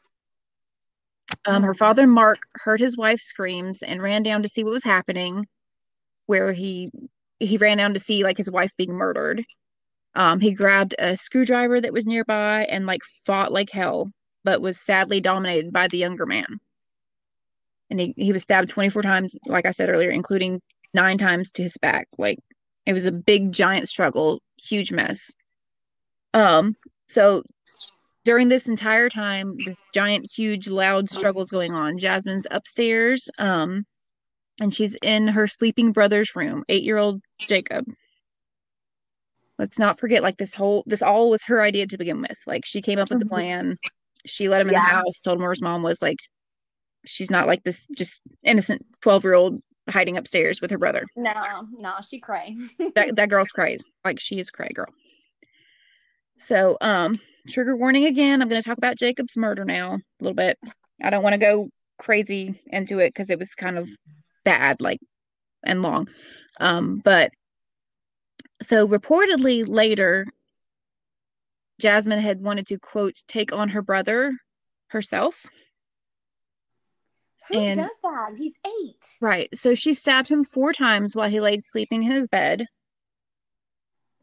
Um, 1.45 1.63
her 1.63 1.73
father 1.73 2.05
Mark 2.05 2.39
heard 2.53 2.79
his 2.79 2.95
wife's 2.95 3.23
screams 3.23 3.81
and 3.81 4.01
ran 4.01 4.21
down 4.21 4.43
to 4.43 4.49
see 4.49 4.63
what 4.63 4.71
was 4.71 4.83
happening, 4.83 5.47
where 6.27 6.53
he 6.53 6.91
he 7.39 7.57
ran 7.57 7.77
down 7.77 7.95
to 7.95 7.99
see 7.99 8.23
like 8.23 8.37
his 8.37 8.51
wife 8.51 8.71
being 8.77 8.93
murdered. 8.93 9.43
Um, 10.13 10.39
he 10.39 10.51
grabbed 10.51 10.93
a 10.99 11.17
screwdriver 11.17 11.81
that 11.81 11.93
was 11.93 12.05
nearby 12.05 12.65
and 12.69 12.85
like 12.85 13.01
fought 13.25 13.51
like 13.51 13.71
hell, 13.71 14.11
but 14.43 14.61
was 14.61 14.79
sadly 14.79 15.19
dominated 15.19 15.73
by 15.73 15.87
the 15.87 15.97
younger 15.97 16.27
man. 16.27 16.59
And 17.89 17.99
he, 17.99 18.13
he 18.17 18.31
was 18.31 18.43
stabbed 18.43 18.69
24 18.69 19.01
times, 19.01 19.35
like 19.47 19.65
I 19.65 19.71
said 19.71 19.89
earlier, 19.89 20.11
including 20.11 20.61
nine 20.93 21.17
times 21.17 21.51
to 21.53 21.63
his 21.63 21.77
back. 21.81 22.07
Like 22.19 22.37
it 22.85 22.93
was 22.93 23.07
a 23.07 23.11
big 23.11 23.51
giant 23.51 23.89
struggle, 23.89 24.41
huge 24.61 24.91
mess. 24.91 25.31
Um, 26.35 26.75
so 27.07 27.43
during 28.25 28.47
this 28.49 28.67
entire 28.67 29.09
time, 29.09 29.55
this 29.65 29.77
giant, 29.93 30.29
huge, 30.31 30.67
loud 30.67 31.09
struggles 31.09 31.49
going 31.49 31.73
on. 31.73 31.97
Jasmine's 31.97 32.47
upstairs, 32.51 33.29
um, 33.37 33.83
and 34.59 34.73
she's 34.73 34.95
in 35.01 35.27
her 35.27 35.47
sleeping 35.47 35.91
brother's 35.91 36.35
room, 36.35 36.63
eight-year-old 36.69 37.21
Jacob. 37.39 37.85
Let's 39.57 39.77
not 39.79 39.99
forget, 39.99 40.23
like 40.23 40.37
this 40.37 40.53
whole 40.55 40.83
this 40.87 41.01
all 41.01 41.29
was 41.29 41.43
her 41.45 41.61
idea 41.61 41.85
to 41.87 41.97
begin 41.97 42.21
with. 42.21 42.37
Like 42.47 42.65
she 42.65 42.81
came 42.81 42.99
up 42.99 43.09
with 43.09 43.19
the 43.19 43.25
Mhm. 43.25 43.29
plan. 43.29 43.77
She 44.25 44.49
let 44.49 44.61
him 44.61 44.67
in 44.69 44.73
the 44.73 44.79
house, 44.79 45.21
told 45.21 45.37
him 45.37 45.41
where 45.43 45.51
his 45.51 45.61
mom 45.61 45.83
was. 45.83 46.01
Like 46.01 46.17
she's 47.05 47.31
not 47.31 47.47
like 47.47 47.63
this 47.63 47.87
just 47.95 48.21
innocent 48.43 48.85
twelve-year-old 49.01 49.61
hiding 49.89 50.15
upstairs 50.17 50.61
with 50.61 50.69
her 50.71 50.77
brother. 50.77 51.05
no, 51.15 51.67
no, 51.73 51.95
she 52.07 52.19
cray. 52.19 52.55
that 52.95 53.15
that 53.15 53.29
girl's 53.29 53.49
crazy. 53.49 53.83
Like 54.05 54.19
she 54.19 54.39
is 54.39 54.51
cray 54.51 54.69
girl. 54.73 54.87
So, 56.37 56.77
um, 56.81 57.19
trigger 57.47 57.75
warning 57.75 58.05
again. 58.05 58.41
I'm 58.41 58.49
going 58.49 58.61
to 58.61 58.67
talk 58.67 58.77
about 58.77 58.97
Jacob's 58.97 59.37
murder 59.37 59.65
now 59.65 59.95
a 59.95 59.99
little 60.23 60.35
bit. 60.35 60.57
I 61.01 61.09
don't 61.09 61.23
want 61.23 61.33
to 61.33 61.39
go 61.39 61.69
crazy 61.97 62.61
into 62.67 62.99
it 62.99 63.09
because 63.09 63.29
it 63.29 63.39
was 63.39 63.49
kind 63.55 63.77
of 63.77 63.89
bad, 64.43 64.81
like 64.81 64.99
and 65.63 65.81
long. 65.81 66.07
Um, 66.59 67.01
but 67.03 67.31
so 68.61 68.87
reportedly 68.87 69.65
later, 69.67 70.27
Jasmine 71.79 72.19
had 72.19 72.41
wanted 72.41 72.67
to 72.67 72.77
quote 72.79 73.15
take 73.27 73.53
on 73.53 73.69
her 73.69 73.81
brother 73.81 74.33
herself. 74.87 75.45
Who 77.49 77.57
And- 77.57 77.79
does 77.79 77.89
that? 78.03 78.33
He's 78.37 78.53
eight. 78.65 79.03
Right. 79.19 79.49
So 79.55 79.73
she 79.73 79.93
stabbed 79.93 80.27
him 80.29 80.43
four 80.43 80.73
times 80.73 81.15
while 81.15 81.29
he 81.29 81.39
laid 81.39 81.63
sleeping 81.63 82.03
in 82.03 82.11
his 82.11 82.27
bed. 82.27 82.67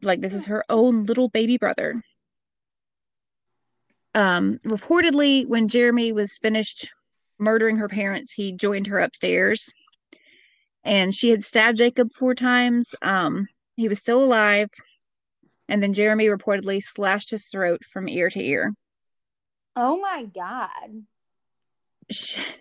Like 0.01 0.21
this 0.21 0.33
is 0.33 0.45
her 0.45 0.63
own 0.69 1.03
little 1.03 1.27
baby 1.27 1.57
brother. 1.57 2.01
Um, 4.15 4.59
reportedly, 4.65 5.47
when 5.47 5.67
Jeremy 5.67 6.11
was 6.11 6.37
finished 6.37 6.89
murdering 7.37 7.77
her 7.77 7.87
parents, 7.87 8.33
he 8.33 8.51
joined 8.51 8.87
her 8.87 8.99
upstairs. 8.99 9.71
And 10.83 11.13
she 11.13 11.29
had 11.29 11.43
stabbed 11.43 11.77
Jacob 11.77 12.11
four 12.13 12.33
times. 12.33 12.95
Um, 13.01 13.47
he 13.75 13.87
was 13.87 13.99
still 13.99 14.23
alive. 14.23 14.69
And 15.67 15.83
then 15.83 15.93
Jeremy 15.93 16.25
reportedly 16.25 16.81
slashed 16.81 17.29
his 17.29 17.45
throat 17.47 17.83
from 17.83 18.09
ear 18.09 18.29
to 18.29 18.41
ear. 18.41 18.73
Oh 19.75 19.99
my 19.99 20.25
god. 20.25 21.05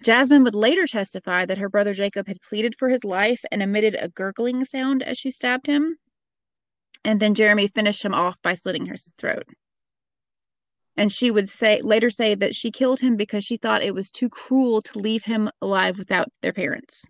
Jasmine 0.03 0.45
would 0.45 0.55
later 0.55 0.87
testify 0.87 1.47
that 1.47 1.59
her 1.59 1.71
brother 1.71 1.95
Jacob 1.95 2.29
had 2.29 2.41
pleaded 2.41 2.75
for 2.75 2.91
his 2.91 3.03
life 3.03 3.41
and 3.51 3.63
emitted 3.63 3.97
a 3.99 4.11
gurgling 4.11 4.65
sound 4.67 5.03
as 5.03 5.17
she 5.17 5.31
stabbed 5.31 5.67
him. 5.67 5.97
And 7.03 7.19
then 7.19 7.35
Jeremy 7.35 7.67
finished 7.69 8.05
him 8.05 8.13
off 8.13 8.43
by 8.43 8.55
slitting 8.55 8.87
his 8.87 9.13
throat. 9.17 9.45
And 10.99 11.13
she 11.13 11.31
would 11.31 11.49
say 11.49 11.81
later 11.83 12.11
say 12.11 12.35
that 12.35 12.55
she 12.55 12.71
killed 12.71 13.01
him 13.01 13.17
because 13.17 13.45
she 13.45 13.57
thought 13.57 13.83
it 13.83 13.95
was 13.95 14.11
too 14.11 14.29
cruel 14.29 14.83
to 14.83 14.99
leave 14.99 15.25
him 15.25 15.51
alive 15.63 15.97
without 15.97 16.29
their 16.43 16.53
parents. 16.53 17.05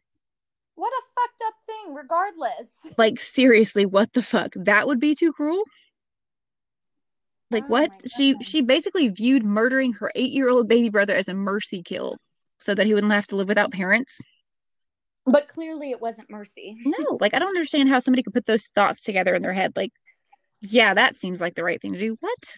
What 0.75 0.93
a 0.93 1.03
fucked 1.17 1.43
up 1.47 1.55
thing, 1.67 1.95
regardless. 1.95 2.69
Like 2.99 3.19
seriously, 3.19 3.87
what 3.87 4.13
the 4.13 4.23
fuck? 4.23 4.53
That 4.55 4.87
would 4.87 5.01
be 5.01 5.15
too 5.15 5.33
cruel? 5.33 5.63
Like 7.51 7.65
Oh 7.65 7.69
what? 7.69 7.91
She 8.15 8.37
she 8.43 8.61
basically 8.61 9.09
viewed 9.09 9.45
murdering 9.45 9.95
her 9.95 10.13
8-year-old 10.15 10.69
baby 10.69 10.91
brother 10.91 11.15
as 11.15 11.29
a 11.29 11.35
mercy 11.35 11.83
kill 11.83 12.19
so 12.59 12.75
that 12.75 12.87
he 12.87 12.95
wouldn't 12.95 13.13
have 13.13 13.27
to 13.29 13.37
live 13.37 13.49
without 13.49 13.73
parents. 13.73 14.21
But 15.25 15.49
clearly 15.49 15.91
it 15.91 16.01
wasn't 16.01 16.31
mercy. 16.31 16.77
No, 16.85 17.17
like 17.21 17.35
I 17.35 17.39
don't 17.39 17.49
understand 17.49 17.89
how 17.89 18.01
somebody 18.01 18.23
could 18.23 18.35
put 18.35 18.47
those 18.47 18.67
thoughts 18.67 19.03
together 19.03 19.35
in 19.35 19.43
their 19.43 19.53
head. 19.53 19.73
Like, 19.77 19.93
yeah, 20.61 20.95
that 20.95 21.17
seems 21.17 21.41
like 21.41 21.55
the 21.55 21.65
right 21.65 21.81
thing 21.81 21.93
to 21.95 21.99
do. 21.99 22.17
What? 22.21 22.57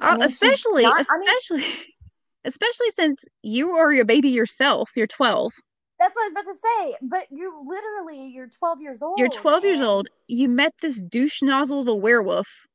Uh, 0.00 0.16
mean, 0.18 0.28
she's 0.28 0.34
especially, 0.34 0.84
I 0.84 0.92
mean- 1.18 1.28
especially, 1.28 1.84
especially 2.44 2.90
since 2.90 3.24
you 3.42 3.70
are 3.72 3.92
your 3.92 4.04
baby 4.04 4.28
yourself. 4.30 4.90
You're 4.96 5.06
12. 5.06 5.52
That's 5.98 6.14
what 6.14 6.22
I 6.22 6.24
was 6.26 6.32
about 6.32 6.52
to 6.52 6.58
say. 6.62 6.96
But 7.02 7.26
you're 7.30 7.52
literally 7.64 8.26
you're 8.28 8.48
12 8.48 8.80
years 8.82 9.02
old. 9.02 9.18
You're 9.18 9.28
12 9.30 9.64
years 9.64 9.80
old. 9.80 10.08
You 10.28 10.48
met 10.48 10.72
this 10.82 11.00
douche 11.00 11.40
nozzle 11.42 11.80
of 11.80 11.88
a 11.88 11.94
werewolf, 11.94 12.66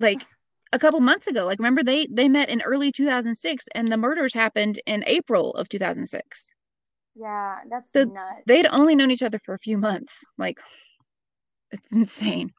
like 0.00 0.20
a 0.74 0.78
couple 0.78 1.00
months 1.00 1.26
ago. 1.26 1.46
Like, 1.46 1.58
remember 1.58 1.82
they 1.82 2.06
they 2.10 2.28
met 2.28 2.50
in 2.50 2.60
early 2.60 2.92
2006, 2.92 3.64
and 3.74 3.88
the 3.88 3.96
murders 3.96 4.34
happened 4.34 4.80
in 4.84 5.02
April 5.06 5.52
of 5.52 5.70
2006. 5.70 6.48
Yeah, 7.14 7.56
that's 7.70 7.88
So 7.92 8.04
nuts. 8.04 8.42
they'd 8.46 8.66
only 8.66 8.94
known 8.94 9.10
each 9.10 9.22
other 9.22 9.38
for 9.44 9.54
a 9.54 9.58
few 9.58 9.78
months. 9.78 10.24
Like, 10.36 10.58
it's 11.70 11.90
insane. 11.90 12.52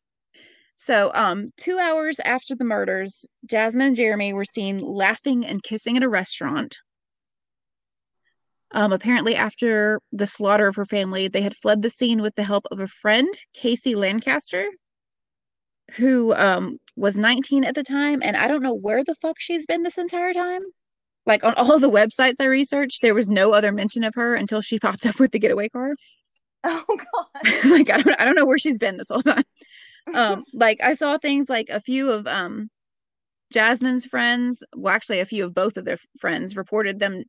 So, 0.82 1.12
um, 1.14 1.52
two 1.58 1.78
hours 1.78 2.22
after 2.24 2.56
the 2.56 2.64
murders, 2.64 3.26
Jasmine 3.46 3.88
and 3.88 3.96
Jeremy 3.98 4.32
were 4.32 4.46
seen 4.46 4.80
laughing 4.80 5.46
and 5.46 5.62
kissing 5.62 5.98
at 5.98 6.04
a 6.04 6.10
restaurant. 6.10 6.78
Um, 8.72 8.94
apparently, 8.94 9.36
after 9.36 10.00
the 10.14 10.26
slaughter 10.26 10.70
of 10.70 10.78
her 10.78 10.86
family, 10.86 11.28
they 11.28 11.42
had 11.42 11.58
fled 11.58 11.82
the 11.82 11.90
scene 11.90 12.22
with 12.22 12.34
the 12.36 12.46
help 12.46 12.64
of 12.72 12.80
a 12.80 12.88
friend, 12.88 13.28
Casey 13.54 13.94
Lancaster, 13.94 14.70
who 15.98 16.34
um, 16.34 16.78
was 16.96 17.18
19 17.18 17.66
at 17.66 17.76
the 17.76 17.84
time. 17.84 18.22
And 18.24 18.38
I 18.38 18.48
don't 18.48 18.64
know 18.64 18.74
where 18.74 19.04
the 19.04 19.16
fuck 19.16 19.36
she's 19.38 19.66
been 19.66 19.84
this 19.84 19.98
entire 19.98 20.32
time. 20.32 20.62
Like 21.26 21.44
on 21.44 21.54
all 21.58 21.78
the 21.80 21.92
websites 21.92 22.36
I 22.40 22.46
researched, 22.46 23.02
there 23.02 23.14
was 23.14 23.30
no 23.30 23.52
other 23.52 23.74
mention 23.74 24.06
of 24.06 24.16
her 24.16 24.34
until 24.34 24.62
she 24.62 24.80
popped 24.80 25.06
up 25.06 25.20
with 25.20 25.32
the 25.32 25.40
getaway 25.40 25.68
car. 25.68 25.94
Oh 26.64 26.86
god. 26.88 27.66
like 27.70 27.90
I 27.90 28.02
don't, 28.02 28.22
I 28.22 28.24
don't 28.24 28.36
know 28.36 28.46
where 28.46 28.58
she's 28.58 28.78
been 28.78 28.96
this 28.96 29.10
whole 29.10 29.22
time. 29.22 29.44
Um, 30.14 30.44
like 30.54 30.80
I 30.82 30.94
saw 30.96 31.18
things 31.18 31.50
like 31.50 31.70
a 31.70 31.82
few 31.82 32.12
of 32.12 32.28
um 32.28 32.70
Jasmine's 33.52 34.06
friends, 34.06 34.64
well, 34.76 34.94
actually, 34.94 35.20
a 35.20 35.26
few 35.26 35.46
of 35.46 35.54
both 35.54 35.78
of 35.78 35.86
their 35.86 35.98
friends 36.20 36.56
reported 36.56 37.00
them. 37.00 37.24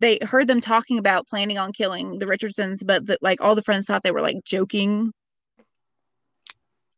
They 0.00 0.18
heard 0.22 0.48
them 0.48 0.60
talking 0.60 0.98
about 0.98 1.28
planning 1.28 1.58
on 1.58 1.72
killing 1.72 2.18
the 2.18 2.26
Richardsons, 2.26 2.82
but 2.82 3.06
the, 3.06 3.18
like 3.22 3.40
all 3.40 3.54
the 3.54 3.62
friends 3.62 3.86
thought 3.86 4.02
they 4.02 4.10
were 4.10 4.20
like 4.20 4.38
joking. 4.44 5.12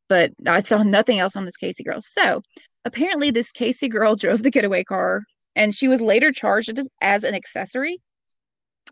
But 0.08 0.32
I 0.46 0.62
saw 0.62 0.82
nothing 0.82 1.18
else 1.18 1.36
on 1.36 1.44
this 1.44 1.56
Casey 1.56 1.84
girl. 1.84 2.00
So 2.00 2.42
apparently, 2.84 3.30
this 3.30 3.52
Casey 3.52 3.88
girl 3.88 4.16
drove 4.16 4.42
the 4.42 4.50
getaway 4.50 4.84
car, 4.84 5.24
and 5.54 5.74
she 5.74 5.88
was 5.88 6.00
later 6.00 6.32
charged 6.32 6.80
as 7.02 7.24
an 7.24 7.34
accessory. 7.34 7.98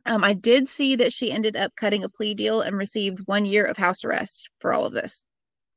Um, 0.05 0.25
I 0.25 0.35
did 0.35 0.69
see 0.69 0.97
that 0.97 1.13
she 1.13 1.31
ended 1.31 1.57
up 1.57 1.73
cutting 1.77 2.03
a 2.05 2.09
plea 2.09 2.35
deal 2.35 2.61
and 2.61 2.77
received 2.77 3.21
one 3.27 3.45
year 3.45 3.65
of 3.65 3.77
house 3.77 4.05
arrest 4.05 4.51
for 4.59 4.73
all 4.73 4.85
of 4.85 4.93
this. 4.93 5.25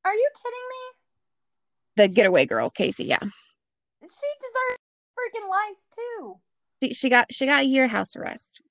Are 0.05 0.13
you 0.13 0.29
kidding 0.43 0.59
me? 0.69 2.03
The 2.03 2.07
getaway 2.07 2.45
girl, 2.45 2.69
Casey, 2.69 3.05
yeah. 3.05 3.19
She 3.21 4.07
deserves 4.39 4.79
freaking 5.17 5.49
life 5.49 5.77
too. 5.95 6.35
She, 6.83 6.93
she 6.93 7.09
got 7.09 7.33
she 7.33 7.45
got 7.45 7.63
a 7.63 7.67
year 7.67 7.87
house 7.87 8.15
arrest. 8.15 8.61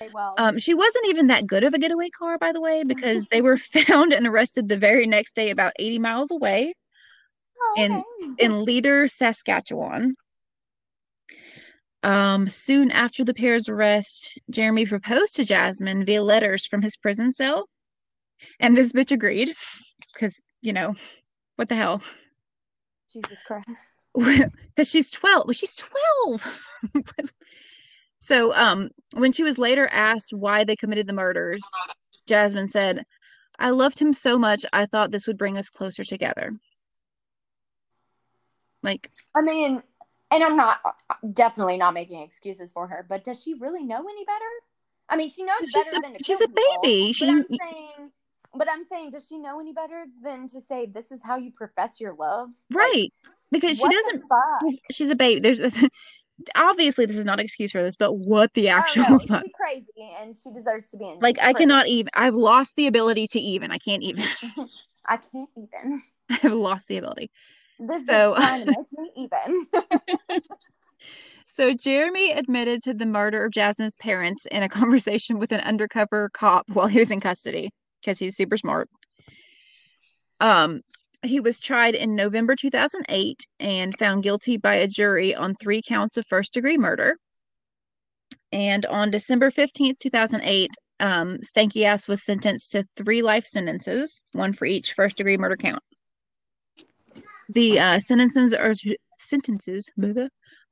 Okay, 0.00 0.10
well, 0.12 0.34
Um, 0.36 0.58
she 0.58 0.74
wasn't 0.74 1.06
even 1.06 1.28
that 1.28 1.46
good 1.46 1.64
of 1.64 1.74
a 1.74 1.78
getaway 1.78 2.08
car, 2.10 2.38
by 2.38 2.52
the 2.52 2.60
way, 2.60 2.82
because 2.84 3.26
they 3.30 3.40
were 3.42 3.56
found 3.86 4.12
and 4.12 4.26
arrested 4.26 4.68
the 4.68 4.76
very 4.76 5.06
next 5.06 5.34
day, 5.34 5.50
about 5.50 5.72
80 5.78 5.98
miles 5.98 6.30
away 6.30 6.74
oh, 7.60 7.74
in- 7.76 8.04
in 8.38 8.64
Leader, 8.64 9.08
Saskatchewan. 9.08 10.14
Um, 12.04 12.48
soon 12.48 12.92
after 12.92 13.24
the 13.24 13.34
pair's 13.34 13.68
arrest, 13.68 14.38
Jeremy 14.50 14.86
proposed 14.86 15.34
to 15.36 15.44
Jasmine 15.44 16.04
via 16.04 16.22
letters 16.22 16.64
from 16.64 16.80
his 16.80 16.96
prison 16.96 17.32
cell, 17.32 17.68
and 18.60 18.76
this 18.76 18.92
bitch 18.92 19.10
agreed, 19.10 19.52
because 20.12 20.40
you 20.62 20.72
know, 20.72 20.94
what 21.56 21.68
the 21.68 21.74
hell? 21.74 22.02
Jesus 23.12 23.42
Christ. 23.42 23.66
because 24.14 24.88
she's 24.90 25.10
12 25.10 25.46
well, 25.46 25.52
she's 25.52 25.76
12 25.76 26.64
so 28.20 28.52
um 28.54 28.88
when 29.12 29.30
she 29.32 29.44
was 29.44 29.58
later 29.58 29.88
asked 29.92 30.32
why 30.32 30.64
they 30.64 30.74
committed 30.74 31.06
the 31.06 31.12
murders 31.12 31.60
jasmine 32.26 32.66
said 32.66 33.04
i 33.60 33.70
loved 33.70 33.98
him 33.98 34.12
so 34.12 34.36
much 34.38 34.64
i 34.72 34.86
thought 34.86 35.12
this 35.12 35.26
would 35.26 35.38
bring 35.38 35.56
us 35.56 35.68
closer 35.70 36.02
together 36.02 36.52
like 38.82 39.10
I 39.36 39.42
mean, 39.42 39.82
and 40.30 40.44
I'm 40.44 40.56
not 40.56 40.80
definitely 41.32 41.76
not 41.76 41.94
making 41.94 42.20
excuses 42.22 42.72
for 42.72 42.86
her, 42.86 43.04
but 43.08 43.24
does 43.24 43.42
she 43.42 43.54
really 43.54 43.84
know 43.84 44.00
any 44.00 44.24
better? 44.24 44.44
I 45.08 45.16
mean, 45.16 45.28
she 45.28 45.42
knows 45.42 45.56
She's 45.60 45.74
better 45.74 45.96
a- 45.98 46.00
than 46.00 46.14
to 46.14 46.24
she's 46.24 46.40
a 46.40 46.48
people, 46.48 46.80
baby. 46.82 47.06
But 47.08 47.14
She- 47.14 47.26
saying, 47.26 48.12
but 48.58 48.68
I'm 48.70 48.84
saying, 48.84 49.10
does 49.10 49.26
she 49.26 49.38
know 49.38 49.60
any 49.60 49.72
better 49.72 50.04
than 50.22 50.48
to 50.48 50.60
say 50.60 50.86
this 50.86 51.10
is 51.10 51.20
how 51.24 51.36
you 51.36 51.52
profess 51.52 52.00
your 52.00 52.14
love? 52.14 52.50
Like, 52.70 52.86
right 52.86 53.12
because 53.50 53.78
she 53.78 53.88
doesn't 53.88 54.24
she's 54.90 55.08
a 55.08 55.14
baby 55.14 55.40
there's 55.40 55.60
obviously 56.54 57.06
this 57.06 57.16
is 57.16 57.24
not 57.24 57.38
an 57.38 57.44
excuse 57.44 57.72
for 57.72 57.82
this 57.82 57.96
but 57.96 58.12
what 58.14 58.52
the 58.54 58.68
oh, 58.70 58.74
actual 58.74 59.04
oh, 59.08 59.12
no, 59.12 59.18
fuck 59.28 59.42
she's 59.42 59.52
crazy 59.54 60.12
and 60.20 60.34
she 60.34 60.50
deserves 60.52 60.90
to 60.90 60.96
be 60.96 61.08
in. 61.08 61.18
like 61.20 61.38
i 61.40 61.52
cannot 61.52 61.86
even 61.88 62.10
i've 62.14 62.34
lost 62.34 62.76
the 62.76 62.86
ability 62.86 63.26
to 63.26 63.40
even 63.40 63.70
i 63.70 63.78
can't 63.78 64.02
even 64.02 64.24
I 65.06 65.16
can't 65.16 65.48
even. 65.56 66.02
i've 66.30 66.52
lost 66.52 66.88
the 66.88 66.98
ability 66.98 67.30
This 67.78 68.04
So- 68.06 68.34
is 68.34 68.44
trying 68.44 68.64
to 68.66 68.70
make 68.72 68.92
me 68.92 69.10
even. 69.16 69.66
So 71.44 71.74
Jeremy 71.74 72.30
admitted 72.30 72.84
to 72.84 72.94
the 72.94 73.04
murder 73.04 73.44
of 73.44 73.50
Jasmine's 73.50 73.96
parents 73.96 74.46
in 74.46 74.62
a 74.62 74.68
conversation 74.68 75.40
with 75.40 75.50
an 75.50 75.58
undercover 75.60 76.28
cop 76.28 76.66
while 76.70 76.86
he 76.86 77.00
was 77.00 77.10
in 77.10 77.20
custody 77.20 77.70
because 78.00 78.18
he's 78.18 78.36
super 78.36 78.56
smart. 78.56 78.88
Um, 80.40 80.82
he 81.22 81.40
was 81.40 81.58
tried 81.58 81.94
in 81.94 82.14
November 82.14 82.54
2008 82.54 83.46
and 83.58 83.96
found 83.98 84.22
guilty 84.22 84.56
by 84.56 84.76
a 84.76 84.86
jury 84.86 85.34
on 85.34 85.54
three 85.54 85.82
counts 85.82 86.16
of 86.16 86.26
first 86.26 86.54
degree 86.54 86.78
murder. 86.78 87.16
And 88.52 88.86
on 88.86 89.10
December 89.10 89.50
15th, 89.50 89.98
2008, 89.98 90.70
um, 91.00 91.38
Stanky 91.38 91.84
Ass 91.84 92.08
was 92.08 92.24
sentenced 92.24 92.72
to 92.72 92.84
three 92.96 93.22
life 93.22 93.44
sentences, 93.44 94.22
one 94.32 94.52
for 94.52 94.64
each 94.64 94.92
first 94.92 95.18
degree 95.18 95.36
murder 95.36 95.56
count. 95.56 95.82
The 97.48 97.80
uh, 97.80 98.00
sentences 98.00 98.54
are 98.54 98.72
sentences 99.18 99.90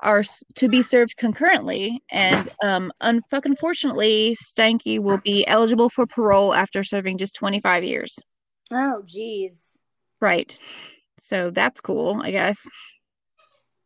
are 0.00 0.22
to 0.56 0.68
be 0.68 0.82
served 0.82 1.16
concurrently, 1.16 2.02
and 2.10 2.48
um, 2.62 2.92
unfortunately, 3.00 4.36
Stanky 4.42 4.98
will 4.98 5.18
be 5.18 5.46
eligible 5.46 5.88
for 5.88 6.06
parole 6.06 6.54
after 6.54 6.84
serving 6.84 7.18
just 7.18 7.34
25 7.36 7.84
years. 7.84 8.18
oh, 8.72 9.02
jeez. 9.06 9.78
Right. 10.20 10.56
So 11.20 11.50
that's 11.50 11.80
cool, 11.80 12.20
I 12.22 12.30
guess. 12.30 12.58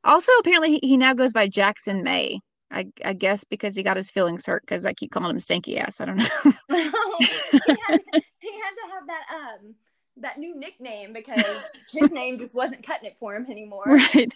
Also, 0.05 0.33
apparently, 0.41 0.79
he, 0.79 0.89
he 0.89 0.97
now 0.97 1.15
goes 1.15 1.33
by 1.33 1.47
Jackson 1.49 2.03
May. 2.03 2.41
I, 2.73 2.87
I 3.05 3.15
guess 3.15 3.43
because 3.45 3.75
he 3.75 3.83
got 3.83 3.97
his 3.97 4.11
feelings 4.11 4.47
hurt 4.47 4.63
because 4.63 4.87
I 4.87 4.93
keep 4.93 5.11
calling 5.11 5.31
him 5.31 5.39
Stanky 5.39 5.79
Ass. 5.79 6.01
I 6.01 6.05
don't 6.05 6.17
know. 6.17 6.25
he, 6.45 6.77
had, 6.79 8.01
he 8.39 8.53
had 8.53 8.75
to 8.77 8.87
have 8.93 9.07
that 9.09 9.25
um 9.35 9.75
that 10.19 10.39
new 10.39 10.57
nickname 10.57 11.13
because 11.13 11.45
his 11.91 12.11
name 12.13 12.39
just 12.39 12.55
wasn't 12.55 12.87
cutting 12.87 13.09
it 13.09 13.19
for 13.19 13.35
him 13.35 13.47
anymore. 13.51 13.85
right. 13.87 14.33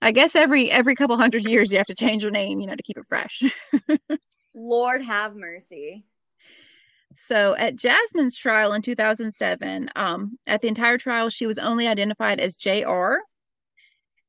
I 0.00 0.12
guess 0.12 0.36
every 0.36 0.70
every 0.70 0.94
couple 0.94 1.16
hundred 1.16 1.44
years 1.44 1.72
you 1.72 1.78
have 1.78 1.86
to 1.86 1.94
change 1.94 2.22
your 2.22 2.30
name, 2.30 2.60
you 2.60 2.66
know, 2.66 2.76
to 2.76 2.82
keep 2.82 2.98
it 2.98 3.04
fresh. 3.08 3.42
Lord 4.54 5.04
have 5.04 5.34
mercy. 5.34 6.04
So 7.14 7.56
at 7.56 7.76
Jasmine's 7.76 8.36
trial 8.36 8.72
in 8.74 8.82
2007, 8.82 9.90
um, 9.96 10.38
at 10.46 10.60
the 10.60 10.68
entire 10.68 10.98
trial, 10.98 11.30
she 11.30 11.46
was 11.46 11.58
only 11.58 11.88
identified 11.88 12.38
as 12.38 12.56
JR. 12.56 13.14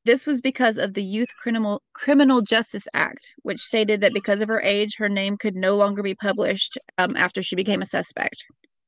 This 0.05 0.25
was 0.25 0.41
because 0.41 0.77
of 0.77 0.93
the 0.93 1.03
Youth 1.03 1.27
Criminal 1.41 1.83
Criminal 1.93 2.41
Justice 2.41 2.87
Act, 2.93 3.33
which 3.43 3.59
stated 3.59 4.01
that 4.01 4.13
because 4.13 4.41
of 4.41 4.47
her 4.47 4.61
age, 4.61 4.95
her 4.97 5.09
name 5.09 5.37
could 5.37 5.55
no 5.55 5.75
longer 5.75 6.01
be 6.01 6.15
published 6.15 6.77
um, 6.97 7.15
after 7.15 7.43
she 7.43 7.55
became 7.55 7.81
a 7.81 7.85
suspect 7.85 8.45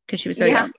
because 0.08 0.20
she 0.20 0.30
was 0.30 0.38
so 0.38 0.46
Yeah. 0.46 0.62
young. 0.62 0.72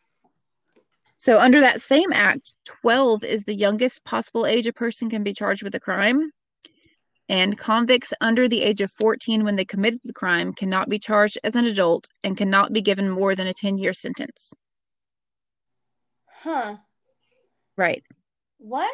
So 1.23 1.39
under 1.39 1.61
that 1.61 1.81
same 1.81 2.13
act, 2.13 2.57
12 2.65 3.23
is 3.23 3.45
the 3.45 3.55
youngest 3.55 4.05
possible 4.05 4.45
age 4.45 4.67
a 4.67 4.73
person 4.73 5.09
can 5.09 5.23
be 5.23 5.33
charged 5.33 5.63
with 5.63 5.73
a 5.77 5.79
crime. 5.79 6.33
And 7.29 7.57
convicts 7.57 8.13
under 8.21 8.49
the 8.49 8.61
age 8.61 8.81
of 8.81 8.91
14 8.91 9.45
when 9.45 9.55
they 9.55 9.65
committed 9.65 10.01
the 10.03 10.13
crime 10.13 10.53
cannot 10.53 10.89
be 10.89 10.99
charged 10.99 11.39
as 11.45 11.55
an 11.55 11.65
adult 11.65 12.09
and 12.25 12.37
cannot 12.37 12.73
be 12.73 12.83
given 12.83 13.09
more 13.09 13.37
than 13.37 13.47
a 13.47 13.55
10 13.55 13.79
year 13.79 13.93
sentence. 13.93 14.53
Huh. 16.27 16.79
Right. 17.77 18.03
What? 18.59 18.93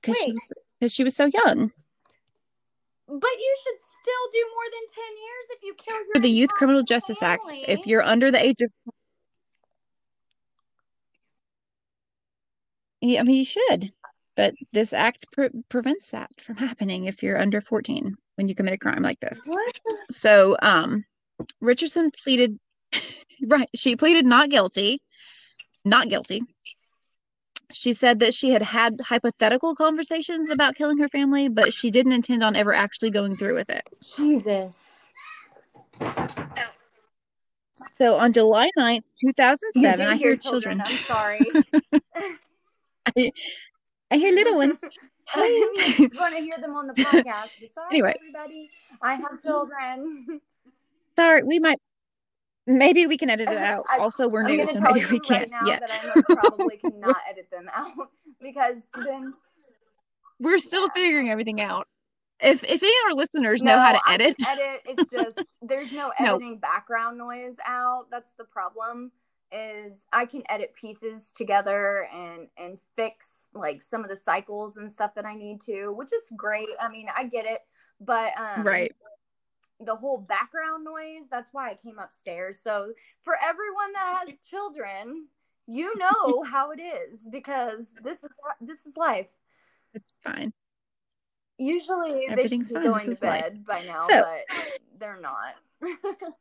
Because 0.00 0.16
she, 0.16 0.32
was- 0.32 0.94
she 0.94 1.04
was 1.04 1.14
so 1.14 1.26
young. 1.26 1.72
But 3.06 3.36
you 3.38 3.56
should 3.64 3.80
still 4.00 4.26
do 4.32 4.46
more 4.54 4.64
than 4.72 4.84
10 4.94 5.04
years 5.04 5.44
if 5.50 5.62
you 5.62 5.74
kill 5.74 5.96
your 5.96 6.14
For 6.14 6.20
the 6.20 6.30
Youth 6.30 6.50
Criminal 6.54 6.84
Justice 6.84 7.22
Act, 7.22 7.52
if 7.52 7.86
you're 7.86 8.02
under 8.02 8.30
the 8.30 8.42
age 8.42 8.62
of 8.62 8.72
Yeah, 13.00 13.20
I 13.20 13.22
mean, 13.24 13.36
you 13.36 13.44
should, 13.44 13.90
but 14.36 14.54
this 14.72 14.92
act 14.92 15.26
pre- 15.32 15.50
prevents 15.68 16.10
that 16.10 16.30
from 16.40 16.56
happening 16.56 17.06
if 17.06 17.22
you're 17.22 17.38
under 17.38 17.60
14 17.60 18.14
when 18.36 18.48
you 18.48 18.54
commit 18.54 18.74
a 18.74 18.78
crime 18.78 19.02
like 19.02 19.20
this. 19.20 19.40
What? 19.46 19.80
So, 20.10 20.56
um, 20.60 21.04
Richardson 21.60 22.10
pleaded, 22.22 22.58
right, 23.46 23.68
she 23.74 23.96
pleaded 23.96 24.26
not 24.26 24.50
guilty, 24.50 25.00
not 25.84 26.08
guilty. 26.08 26.42
She 27.72 27.92
said 27.92 28.18
that 28.18 28.34
she 28.34 28.50
had 28.50 28.62
had 28.62 29.00
hypothetical 29.00 29.74
conversations 29.74 30.50
about 30.50 30.74
killing 30.74 30.98
her 30.98 31.08
family, 31.08 31.48
but 31.48 31.72
she 31.72 31.90
didn't 31.90 32.12
intend 32.12 32.42
on 32.42 32.56
ever 32.56 32.74
actually 32.74 33.10
going 33.10 33.36
through 33.36 33.54
with 33.54 33.70
it. 33.70 33.82
Jesus. 34.16 35.12
So 37.96 38.16
on 38.16 38.32
July 38.32 38.70
9th, 38.76 39.04
2007, 39.20 40.06
I 40.06 40.16
hear 40.16 40.28
hear 40.30 40.36
children. 40.36 40.80
children. 40.80 40.80
I'm 40.80 40.98
sorry. 41.06 41.50
I 43.06 44.16
hear 44.16 44.32
little 44.34 44.56
ones. 44.56 44.80
I'm 45.34 46.08
going 46.10 46.32
to 46.34 46.40
hear 46.40 46.58
them 46.60 46.74
on 46.74 46.86
the 46.88 46.94
podcast. 46.94 47.50
Sorry, 47.72 47.86
Anyway. 47.92 48.14
everybody. 48.18 48.70
I 49.02 49.14
have 49.14 49.42
children. 49.42 50.40
Sorry, 51.16 51.42
we 51.42 51.58
might, 51.58 51.78
maybe 52.66 53.06
we 53.06 53.16
can 53.16 53.30
edit 53.30 53.48
it 53.48 53.56
out. 53.58 53.84
I- 53.90 53.98
Also, 54.00 54.28
we're 54.28 54.42
I'm 54.44 54.56
new, 54.56 54.66
so 54.66 54.80
maybe 54.80 55.04
we 55.10 55.20
can't 55.20 55.50
now 55.50 55.66
yet. 55.66 55.80
that 55.86 55.90
I 56.16 56.34
probably 56.34 56.76
cannot 56.84 57.16
edit 57.28 57.48
them 57.50 57.68
out 57.74 58.10
because 58.40 58.78
then 59.04 59.34
We're 60.40 60.58
still 60.58 60.88
figuring 60.90 61.28
everything 61.30 61.60
out. 61.60 61.86
if 62.42 62.64
if 62.64 62.82
any 62.82 62.92
of 63.04 63.10
our 63.10 63.14
listeners 63.14 63.62
know 63.62 63.78
how 63.78 63.92
to 63.92 64.00
edit, 64.08 64.34
edit. 64.48 64.80
It's 64.86 65.10
just 65.10 65.40
there's 65.62 65.92
no 65.92 66.10
No. 66.20 66.34
editing 66.36 66.58
background 66.58 67.18
noise 67.18 67.56
out. 67.66 68.06
That's 68.10 68.32
the 68.38 68.44
problem. 68.44 69.12
Is 69.52 70.04
I 70.12 70.26
can 70.26 70.42
edit 70.48 70.74
pieces 70.74 71.32
together 71.34 72.06
and 72.12 72.46
and 72.56 72.78
fix 72.96 73.26
like 73.52 73.82
some 73.82 74.04
of 74.04 74.10
the 74.10 74.16
cycles 74.16 74.76
and 74.76 74.90
stuff 74.92 75.14
that 75.16 75.26
I 75.26 75.34
need 75.34 75.60
to, 75.62 75.88
which 75.92 76.12
is 76.12 76.22
great. 76.36 76.68
I 76.80 76.88
mean, 76.88 77.06
I 77.16 77.24
get 77.24 77.46
it, 77.46 77.60
but 78.00 78.32
um, 78.38 78.64
right? 78.64 78.94
the 79.80 79.96
whole 79.96 80.18
background 80.18 80.84
noise. 80.84 81.24
That's 81.30 81.52
why 81.52 81.70
I 81.70 81.74
came 81.74 81.98
upstairs. 81.98 82.60
So 82.62 82.92
for 83.24 83.34
everyone 83.42 83.92
that 83.94 84.24
has 84.28 84.38
children, 84.40 85.26
you 85.66 85.92
know 85.98 86.42
how 86.50 86.70
it 86.70 86.80
is 86.80 87.18
because 87.32 87.92
this 88.04 88.18
is 88.22 88.30
this 88.60 88.86
is 88.86 88.96
life. 88.96 89.26
It's 89.94 90.16
fine. 90.22 90.52
Usually 91.58 92.28
they 92.34 92.46
should 92.46 92.60
be 92.60 92.64
fine. 92.66 92.84
going 92.84 92.94
This 92.94 93.04
to 93.06 93.10
is 93.10 93.22
life. 93.22 93.40
bed 93.42 93.66
by 93.66 93.82
now, 93.84 94.06
So- 94.08 94.22
but 94.22 94.78
they're 95.00 95.20
not. 95.20 95.56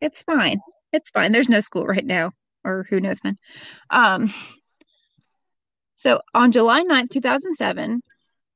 It's 0.00 0.22
fine. 0.22 0.58
It's 0.94 1.10
fine. 1.10 1.32
There's 1.32 1.48
no 1.48 1.60
school 1.60 1.86
right 1.86 2.06
now, 2.06 2.30
or 2.64 2.86
who 2.88 3.00
knows 3.00 3.18
when. 3.22 3.36
Um, 3.90 4.32
so 5.96 6.20
on 6.34 6.52
July 6.52 6.84
9th, 6.84 7.10
2007, 7.10 8.00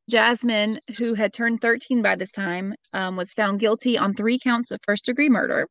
Jasmine, 0.09 0.81
who 0.99 1.15
had 1.15 1.33
turned 1.33 1.61
13 1.61 2.01
by 2.01 2.15
this 2.15 2.31
time, 2.31 2.75
um, 2.93 3.17
was 3.17 3.33
found 3.33 3.59
guilty 3.59 3.99
on 3.99 4.15
three 4.15 4.39
counts 4.39 4.71
of 4.71 4.79
first 4.83 5.05
degree 5.05 5.29
murder. 5.29 5.67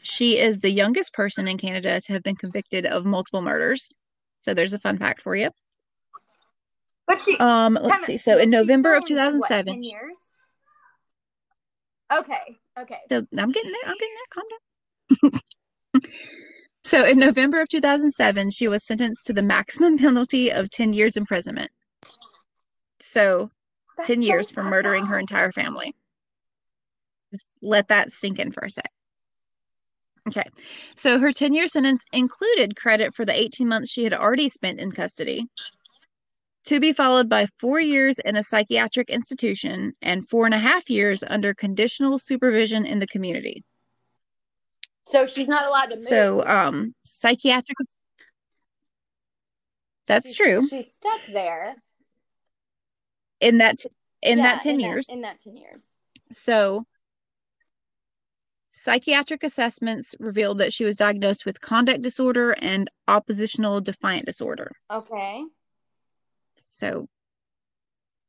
She 0.00 0.38
is 0.38 0.60
the 0.60 0.70
youngest 0.70 1.12
person 1.12 1.46
in 1.46 1.58
Canada 1.58 2.00
to 2.00 2.12
have 2.14 2.22
been 2.22 2.36
convicted 2.36 2.86
of 2.86 3.04
multiple 3.04 3.42
murders. 3.42 3.90
So 4.38 4.54
there's 4.54 4.72
a 4.72 4.78
fun 4.78 4.96
fact 4.96 5.20
for 5.20 5.36
you. 5.36 5.50
But 7.06 7.20
she 7.20 7.36
Um, 7.36 7.78
let's 7.80 8.06
see. 8.06 8.16
So 8.16 8.38
in 8.38 8.48
November 8.48 8.94
of 8.94 9.04
still 9.04 9.18
in, 9.18 9.38
what, 9.38 9.48
2007, 9.48 9.66
10 9.66 9.82
years? 9.82 10.18
Okay. 12.10 12.58
Okay. 12.78 12.98
So 13.10 13.16
I'm 13.36 13.52
getting 13.52 13.72
there. 13.72 13.82
I'm 13.84 13.98
getting 13.98 14.14
there. 14.14 14.30
Calm 14.30 14.44
down. 14.48 14.58
So 16.82 17.04
in 17.04 17.18
November 17.18 17.60
of 17.60 17.68
2007, 17.68 18.50
she 18.50 18.68
was 18.68 18.84
sentenced 18.84 19.26
to 19.26 19.32
the 19.32 19.42
maximum 19.42 19.98
penalty 19.98 20.50
of 20.50 20.70
10 20.70 20.92
years 20.92 21.16
imprisonment. 21.16 21.70
So 23.00 23.50
That's 23.96 24.08
10 24.08 24.22
so 24.22 24.22
years 24.22 24.50
for 24.50 24.62
murdering 24.62 25.06
her 25.06 25.18
entire 25.18 25.52
family. 25.52 25.94
Just 27.32 27.52
let 27.62 27.88
that 27.88 28.12
sink 28.12 28.38
in 28.38 28.52
for 28.52 28.64
a 28.64 28.70
sec. 28.70 28.90
Okay. 30.28 30.48
So 30.96 31.18
her 31.18 31.32
10 31.32 31.54
year 31.54 31.68
sentence 31.68 32.02
included 32.12 32.76
credit 32.76 33.14
for 33.14 33.24
the 33.24 33.38
18 33.38 33.66
months 33.66 33.90
she 33.90 34.04
had 34.04 34.12
already 34.12 34.48
spent 34.48 34.78
in 34.78 34.90
custody, 34.90 35.46
to 36.64 36.78
be 36.78 36.92
followed 36.92 37.28
by 37.28 37.46
four 37.58 37.80
years 37.80 38.18
in 38.18 38.36
a 38.36 38.42
psychiatric 38.42 39.08
institution 39.08 39.92
and 40.02 40.28
four 40.28 40.44
and 40.44 40.54
a 40.54 40.58
half 40.58 40.90
years 40.90 41.24
under 41.26 41.54
conditional 41.54 42.18
supervision 42.18 42.84
in 42.84 42.98
the 42.98 43.06
community. 43.06 43.64
So 45.10 45.26
she's 45.26 45.48
not 45.48 45.66
allowed 45.66 45.86
to 45.90 45.96
move. 45.96 46.06
So, 46.08 46.46
um, 46.46 46.94
psychiatric. 47.04 47.76
That's 50.06 50.34
She's- 50.34 50.36
true. 50.36 50.68
She's 50.68 50.92
stuck 50.92 51.20
there. 51.26 51.74
In 53.40 53.58
that, 53.58 53.76
in 54.22 54.38
Yeah, 54.38 54.44
that 54.44 54.62
ten 54.62 54.74
in 54.74 54.80
years. 54.80 55.08
in 55.08 55.20
that 55.22 55.40
10 55.40 55.56
years. 55.56 55.90
So, 56.32 56.84
psychiatric 58.68 59.42
assessments 59.44 60.14
revealed 60.18 60.58
that 60.58 60.72
she 60.72 60.84
was 60.84 60.96
diagnosed 60.96 61.46
with 61.46 61.60
conduct 61.60 62.02
disorder 62.02 62.52
and 62.60 62.88
oppositional 63.08 63.80
defiant 63.80 64.26
disorder. 64.26 64.72
Okay. 64.90 65.44
So, 66.56 67.08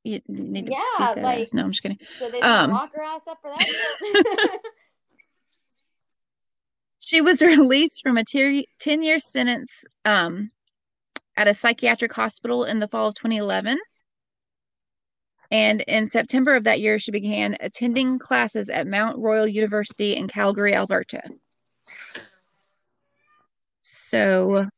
you 0.03 0.21
need 0.27 0.67
to 0.67 0.71
Yeah, 0.71 1.13
that 1.13 1.17
like- 1.21 1.53
No, 1.53 1.63
I'm 1.63 1.71
just 1.71 1.83
kidding. 1.83 1.99
So 2.17 2.29
they 2.29 2.39
Um, 2.41 2.71
lock 2.71 2.93
her 2.95 3.03
ass 3.03 3.21
up 3.27 3.39
for 3.41 3.51
that. 3.51 4.59
She 7.01 7.19
was 7.19 7.41
released 7.41 8.01
from 8.01 8.17
a 8.17 8.23
10 8.23 9.03
year 9.03 9.19
sentence 9.19 9.83
um, 10.05 10.51
at 11.35 11.47
a 11.47 11.53
psychiatric 11.53 12.13
hospital 12.13 12.63
in 12.63 12.79
the 12.79 12.87
fall 12.87 13.07
of 13.07 13.15
2011. 13.15 13.77
And 15.49 15.81
in 15.81 16.07
September 16.07 16.55
of 16.55 16.63
that 16.63 16.79
year, 16.79 16.97
she 16.97 17.11
began 17.11 17.57
attending 17.59 18.19
classes 18.19 18.69
at 18.69 18.87
Mount 18.87 19.19
Royal 19.19 19.45
University 19.45 20.15
in 20.15 20.29
Calgary, 20.29 20.73
Alberta. 20.73 21.21
So, 23.81 24.69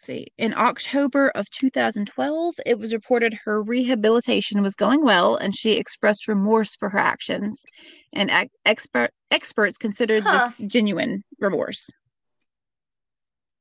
see. 0.00 0.26
In 0.38 0.54
October 0.54 1.28
of 1.34 1.48
2012, 1.50 2.54
it 2.66 2.78
was 2.78 2.92
reported 2.92 3.34
her 3.44 3.62
rehabilitation 3.62 4.62
was 4.62 4.74
going 4.74 5.04
well 5.04 5.36
and 5.36 5.54
she 5.54 5.72
expressed 5.72 6.28
remorse 6.28 6.74
for 6.76 6.88
her 6.88 6.98
actions. 6.98 7.62
And 8.12 8.30
ex- 8.30 8.54
expert, 8.64 9.10
experts 9.30 9.76
considered 9.78 10.22
Huh. 10.24 10.50
this 10.58 10.68
genuine 10.70 11.22
remorse. 11.38 11.88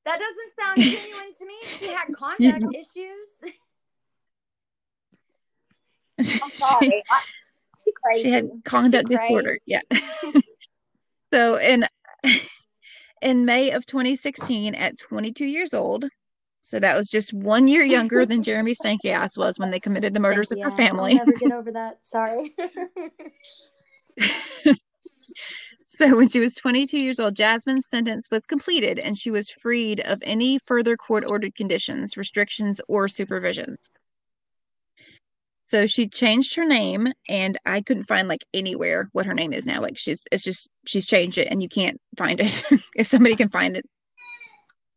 that 0.05 0.19
doesn't 0.19 0.53
sound 0.59 0.77
genuine 1.01 1.33
to 1.37 1.45
me. 1.45 1.55
She 1.79 1.87
had 1.93 2.07
conduct 2.13 2.75
issues. 2.75 3.53
She, 6.21 7.01
she 8.21 8.29
had 8.29 8.49
conduct 8.65 9.07
disorder. 9.09 9.57
Yeah. 9.65 9.79
so 11.33 11.57
in 11.57 11.85
in 13.21 13.45
May 13.45 13.71
of 13.71 13.85
2016, 13.85 14.75
at 14.75 14.97
22 14.99 15.45
years 15.45 15.73
old, 15.73 16.09
so 16.69 16.79
that 16.79 16.95
was 16.95 17.09
just 17.09 17.33
one 17.33 17.67
year 17.67 17.83
younger 17.97 18.27
than 18.27 18.43
Jeremy 18.43 18.75
Steinke 18.75 19.37
was 19.37 19.57
when 19.57 19.71
they 19.71 19.79
committed 19.79 20.13
the 20.13 20.19
murders 20.19 20.51
of 20.51 20.61
her 20.61 20.69
family. 20.69 21.13
I'll 21.13 21.25
never 21.25 21.31
get 21.31 21.51
over 21.51 21.71
that. 21.71 21.97
Sorry. 22.05 22.51
So 25.85 26.15
when 26.15 26.29
she 26.29 26.39
was 26.39 26.55
22 26.55 26.97
years 26.97 27.19
old, 27.19 27.35
Jasmine's 27.35 27.89
sentence 27.89 28.29
was 28.31 28.45
completed 28.45 28.99
and 28.99 29.17
she 29.17 29.31
was 29.31 29.51
freed 29.51 29.99
of 29.99 30.19
any 30.21 30.57
further 30.59 30.95
court 30.95 31.25
ordered 31.27 31.55
conditions, 31.55 32.15
restrictions, 32.15 32.79
or 32.87 33.07
supervisions. 33.07 33.89
So 35.65 35.87
she 35.87 36.07
changed 36.07 36.55
her 36.55 36.63
name 36.63 37.11
and 37.27 37.57
I 37.65 37.81
couldn't 37.81 38.05
find 38.05 38.29
like 38.29 38.45
anywhere 38.53 39.09
what 39.11 39.25
her 39.25 39.33
name 39.33 39.51
is 39.51 39.65
now. 39.65 39.81
Like 39.81 39.97
she's 39.97 40.21
it's 40.31 40.45
just 40.45 40.69
she's 40.87 41.05
changed 41.05 41.37
it 41.37 41.49
and 41.51 41.61
you 41.61 41.67
can't 41.67 41.99
find 42.17 42.39
it. 42.39 42.63
if 42.95 43.07
somebody 43.07 43.35
can 43.35 43.49
find 43.49 43.75
it, 43.75 43.85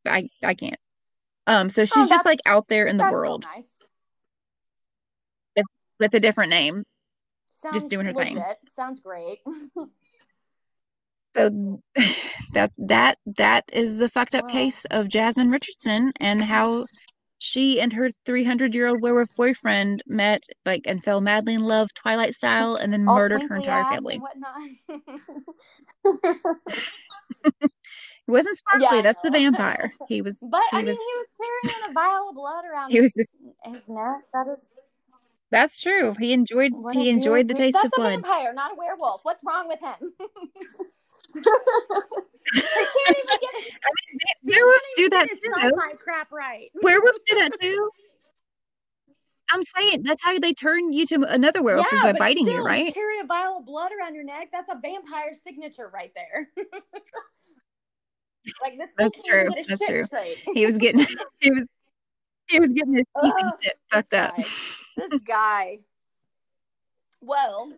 I 0.07 0.29
I 0.45 0.55
can't. 0.55 0.79
Um 1.47 1.69
so 1.69 1.85
she's 1.85 2.09
just 2.09 2.25
like 2.25 2.39
out 2.47 2.69
there 2.69 2.87
in 2.87 2.97
the 2.97 3.11
world 3.11 3.45
nice. 3.55 3.69
with 5.99 6.15
a 6.15 6.21
different 6.21 6.51
name. 6.51 6.85
Sounds 7.51 7.89
doing 7.89 8.07
her 8.07 8.13
thing. 8.13 8.43
Sounds 8.69 9.01
great. 9.01 9.39
So 11.35 11.81
that 12.53 12.73
that 12.77 13.19
that 13.37 13.65
is 13.73 13.99
the 13.99 14.09
fucked 14.09 14.35
up 14.35 14.45
Wow. 14.45 14.51
case 14.51 14.85
of 14.87 15.09
Jasmine 15.09 15.51
Richardson 15.51 16.13
and 16.21 16.43
how 16.43 16.87
she 17.39 17.81
and 17.81 17.93
her 17.93 18.11
300 18.25 18.75
year 18.75 18.89
old 18.89 19.03
werewolf 19.03 19.29
boyfriend 19.37 20.03
met 20.07 20.43
like 20.65 20.83
and 20.87 21.03
fell 21.03 21.21
madly 21.21 21.55
in 21.55 21.65
love 21.65 21.89
Twilight 21.95 22.35
style 22.35 22.77
and 22.77 22.93
then 22.93 23.09
All 23.09 23.17
murdered 23.17 23.43
her 23.49 23.57
entire 23.57 23.85
family. 23.85 24.21
He 28.33 28.37
wasn't 28.39 28.57
sparkly, 28.57 28.89
Yeah, 28.91 29.03
that's 29.03 29.21
the 29.21 29.31
vampire. 29.31 29.93
He 30.09 30.23
was 30.23 30.39
but 30.51 30.63
he 30.71 30.79
I 30.79 30.81
mean, 30.81 30.87
was 30.87 30.97
he 30.97 31.15
was 31.19 31.27
carrying 31.37 31.91
a 31.91 31.93
vial 31.93 32.31
of 32.31 32.35
blood 32.35 32.65
around 32.65 32.91
he 32.91 33.03
was 33.03 33.13
just 33.13 33.29
his 33.65 33.83
neck. 33.89 34.15
That 34.33 34.47
is 34.49 34.65
that's 35.51 35.83
true. 35.83 36.15
He 36.19 36.33
enjoyed 36.33 36.73
what 36.73 36.97
he 36.97 37.11
enjoyed 37.11 37.47
the 37.47 37.53
taste 37.53 37.77
of 37.77 37.91
blood. 37.95 38.07
That's 38.07 38.17
a 38.17 38.23
vampire, 38.23 38.55
not 38.55 38.73
a 38.73 38.75
werewolf. 38.75 39.21
What's 39.23 39.43
wrong 39.45 39.69
with 39.69 39.81
him? 39.81 40.15
I 41.37 41.43
can't 42.55 43.19
even 43.19 43.27
get 43.43 43.51
it. 43.53 44.33
Werewolves 44.45 44.91
do 44.97 45.11
that 45.11 45.29
too. 45.29 45.53
sci-fi 45.55 45.93
crap 46.03 46.33
right. 46.33 46.71
Werewolves 46.83 47.21
do 47.29 47.37
that 47.37 47.51
too. 47.61 47.91
I'm 49.51 49.63
saying 49.63 50.05
that's 50.05 50.25
how 50.25 50.39
they 50.39 50.55
turn 50.55 50.95
you 50.95 51.05
to 51.09 51.23
another 51.25 51.63
werewolf 51.63 51.93
is 51.93 52.01
by 52.01 52.15
biting 52.15 52.47
you, 52.47 52.53
still, 52.53 52.65
right? 52.65 52.95
Carry 52.95 53.21
a 53.21 53.25
vial 53.27 53.59
of 53.59 53.67
blood 53.67 53.91
around 53.93 54.15
your 54.15 54.25
neck. 54.25 54.49
That's 54.51 54.71
a 54.71 54.79
vampire 54.81 55.35
signature 55.35 55.91
right 55.93 56.13
there. 56.15 56.49
Like 58.61 58.79
this. 58.79 58.91
That's 58.97 59.23
true. 59.27 59.49
That's 59.69 59.85
shit 59.85 59.97
true. 59.97 60.05
straight. 60.07 60.39
He 60.55 60.67
was 60.67 60.79
getting 60.79 61.01
he 61.41 61.51
was 61.51 61.67
he 62.49 62.61
was 62.61 62.71
getting 62.71 62.95
his 62.95 63.05
teeth 63.23 63.35
and 63.39 63.53
shit 63.63 63.79
this 63.91 63.99
fucked 63.99 64.15
up. 64.15 64.37
guy. 64.37 64.45
This 64.97 65.21
guy. 65.27 65.79
Well, 67.21 67.73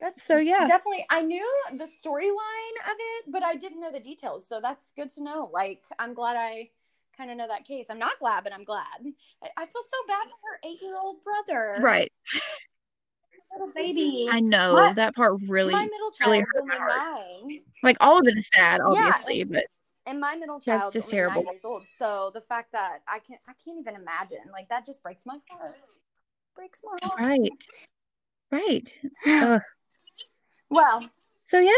that's 0.00 0.22
So 0.24 0.38
yeah. 0.38 0.66
definitely. 0.66 1.04
I 1.10 1.22
knew 1.22 1.46
the 1.72 1.84
storyline 1.84 2.90
of 2.90 2.96
it, 2.98 3.24
but 3.28 3.42
I 3.42 3.54
didn't 3.56 3.80
know 3.80 3.92
the 3.92 4.00
details. 4.00 4.46
So 4.48 4.60
that's 4.60 4.92
good 4.96 5.10
to 5.10 5.22
know. 5.22 5.50
Like, 5.52 5.82
I'm 5.98 6.14
glad 6.14 6.36
I 6.36 6.70
kind 7.16 7.30
of 7.30 7.36
know 7.36 7.48
that 7.48 7.66
case. 7.66 7.86
I'm 7.90 7.98
not 7.98 8.18
glad, 8.18 8.44
but 8.44 8.52
I'm 8.54 8.64
glad. 8.64 8.86
I, 9.42 9.48
I 9.56 9.66
feel 9.66 9.82
so 9.82 10.06
bad 10.08 10.24
for 10.24 10.36
her 10.50 10.60
eight-year-old 10.64 11.16
brother. 11.22 11.76
Right. 11.82 12.10
Little 13.52 13.72
baby. 13.74 14.28
I 14.30 14.40
know 14.40 14.74
My- 14.74 14.92
that 14.94 15.14
part 15.14 15.40
really 15.46 15.72
my 15.72 15.84
middle 15.86 16.12
really 16.26 16.38
child 16.38 16.48
hurt 16.54 16.66
my 16.66 16.74
heart. 16.76 16.92
nine, 17.48 17.58
like 17.82 17.96
all 18.00 18.18
of 18.18 18.26
it 18.26 18.36
is 18.36 18.48
sad, 18.54 18.78
Yeah, 18.78 18.86
obviously, 18.86 19.40
it's- 19.40 19.52
but 19.52 19.66
and 20.06 20.18
my 20.18 20.34
middle 20.34 20.56
That's 20.56 20.64
child 20.64 20.96
is 20.96 21.02
just 21.04 21.10
terrible. 21.10 21.42
nine 21.44 21.52
years 21.52 21.64
old. 21.64 21.86
So 21.98 22.30
the 22.32 22.40
fact 22.40 22.72
that 22.72 23.02
I 23.06 23.18
can't, 23.18 23.40
I 23.46 23.52
can't 23.64 23.78
even 23.78 23.94
imagine. 23.94 24.50
Like 24.52 24.68
that 24.70 24.84
just 24.86 25.02
breaks 25.02 25.24
my 25.26 25.38
heart. 25.48 25.76
Breaks 26.56 26.80
my 26.84 26.98
heart. 27.06 27.20
right. 27.20 27.66
Right. 28.50 29.00
Ugh. 29.26 29.62
Well, 30.68 31.02
So 31.44 31.58
yeah, 31.60 31.70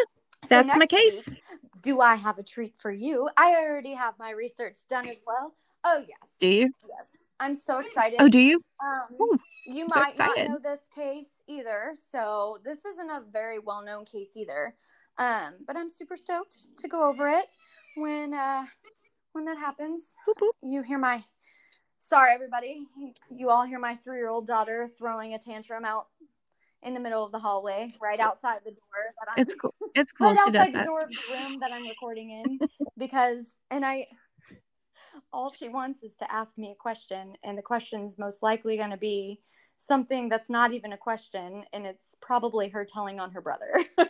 so 0.44 0.48
that's 0.48 0.76
my 0.76 0.86
case. 0.86 1.26
week, 1.26 1.42
do 1.82 2.00
I 2.00 2.14
have 2.14 2.38
a 2.38 2.42
treat 2.42 2.74
for 2.78 2.90
you? 2.90 3.28
I 3.36 3.54
already 3.56 3.94
have 3.94 4.18
my 4.18 4.30
research 4.30 4.76
done 4.88 5.06
as 5.08 5.20
well. 5.26 5.54
Oh 5.84 6.04
yes. 6.06 6.36
Do 6.40 6.48
you? 6.48 6.70
Yes. 6.86 7.06
I'm 7.42 7.56
so 7.56 7.80
excited. 7.80 8.20
Oh, 8.20 8.28
do 8.28 8.38
you? 8.38 8.62
Um, 8.80 9.16
Ooh, 9.20 9.38
you 9.66 9.82
I'm 9.82 9.90
so 9.90 10.00
might 10.00 10.16
not 10.16 10.38
know 10.38 10.58
this 10.62 10.80
case 10.94 11.42
either, 11.48 11.92
so 12.10 12.58
this 12.64 12.84
isn't 12.84 13.10
a 13.10 13.24
very 13.32 13.58
well-known 13.58 14.04
case 14.04 14.36
either. 14.36 14.76
Um, 15.18 15.54
but 15.66 15.76
I'm 15.76 15.90
super 15.90 16.16
stoked 16.16 16.54
to 16.78 16.86
go 16.88 17.02
over 17.08 17.28
it 17.28 17.46
when 17.96 18.32
uh, 18.32 18.64
when 19.32 19.44
that 19.46 19.58
happens. 19.58 20.02
Boop, 20.26 20.34
boop. 20.40 20.52
You 20.62 20.82
hear 20.82 20.98
my 20.98 21.24
sorry, 21.98 22.32
everybody. 22.32 22.86
You 23.28 23.50
all 23.50 23.64
hear 23.64 23.80
my 23.80 23.96
three-year-old 23.96 24.46
daughter 24.46 24.86
throwing 24.86 25.34
a 25.34 25.38
tantrum 25.38 25.84
out 25.84 26.06
in 26.84 26.94
the 26.94 27.00
middle 27.00 27.24
of 27.24 27.32
the 27.32 27.40
hallway, 27.40 27.88
right 28.00 28.20
outside 28.20 28.60
the 28.64 28.70
door. 28.70 28.78
That 29.18 29.32
I'm, 29.36 29.42
It's 29.42 29.56
cool. 29.56 29.74
It's 29.96 30.12
cool. 30.12 30.28
right 30.28 30.38
She 30.44 30.52
does 30.52 30.58
outside 30.58 30.74
the 30.74 30.78
that. 30.78 30.86
door 30.86 31.02
of 31.02 31.10
the 31.10 31.34
room 31.34 31.58
that 31.60 31.72
I'm 31.72 31.86
recording 31.88 32.30
in 32.30 32.60
because 32.98 33.44
and 33.70 33.84
I 33.84 34.06
all 35.32 35.50
she 35.50 35.68
wants 35.68 36.02
is 36.02 36.14
to 36.16 36.32
ask 36.32 36.56
me 36.58 36.70
a 36.72 36.74
question 36.74 37.34
and 37.44 37.56
the 37.58 37.62
question's 37.62 38.18
most 38.18 38.42
likely 38.42 38.76
going 38.76 38.90
to 38.90 38.96
be 38.96 39.40
something 39.78 40.28
that's 40.28 40.48
not 40.50 40.72
even 40.72 40.92
a 40.92 40.96
question 40.96 41.64
and 41.72 41.86
it's 41.86 42.14
probably 42.20 42.68
her 42.68 42.84
telling 42.84 43.20
on 43.20 43.30
her 43.32 43.40
brother. 43.40 43.72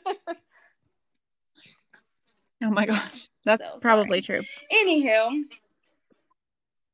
Oh 2.64 2.70
my 2.70 2.86
gosh, 2.86 3.28
that's 3.44 3.72
So 3.72 3.78
probably 3.80 4.20
true. 4.20 4.42
Anywho, 4.72 5.42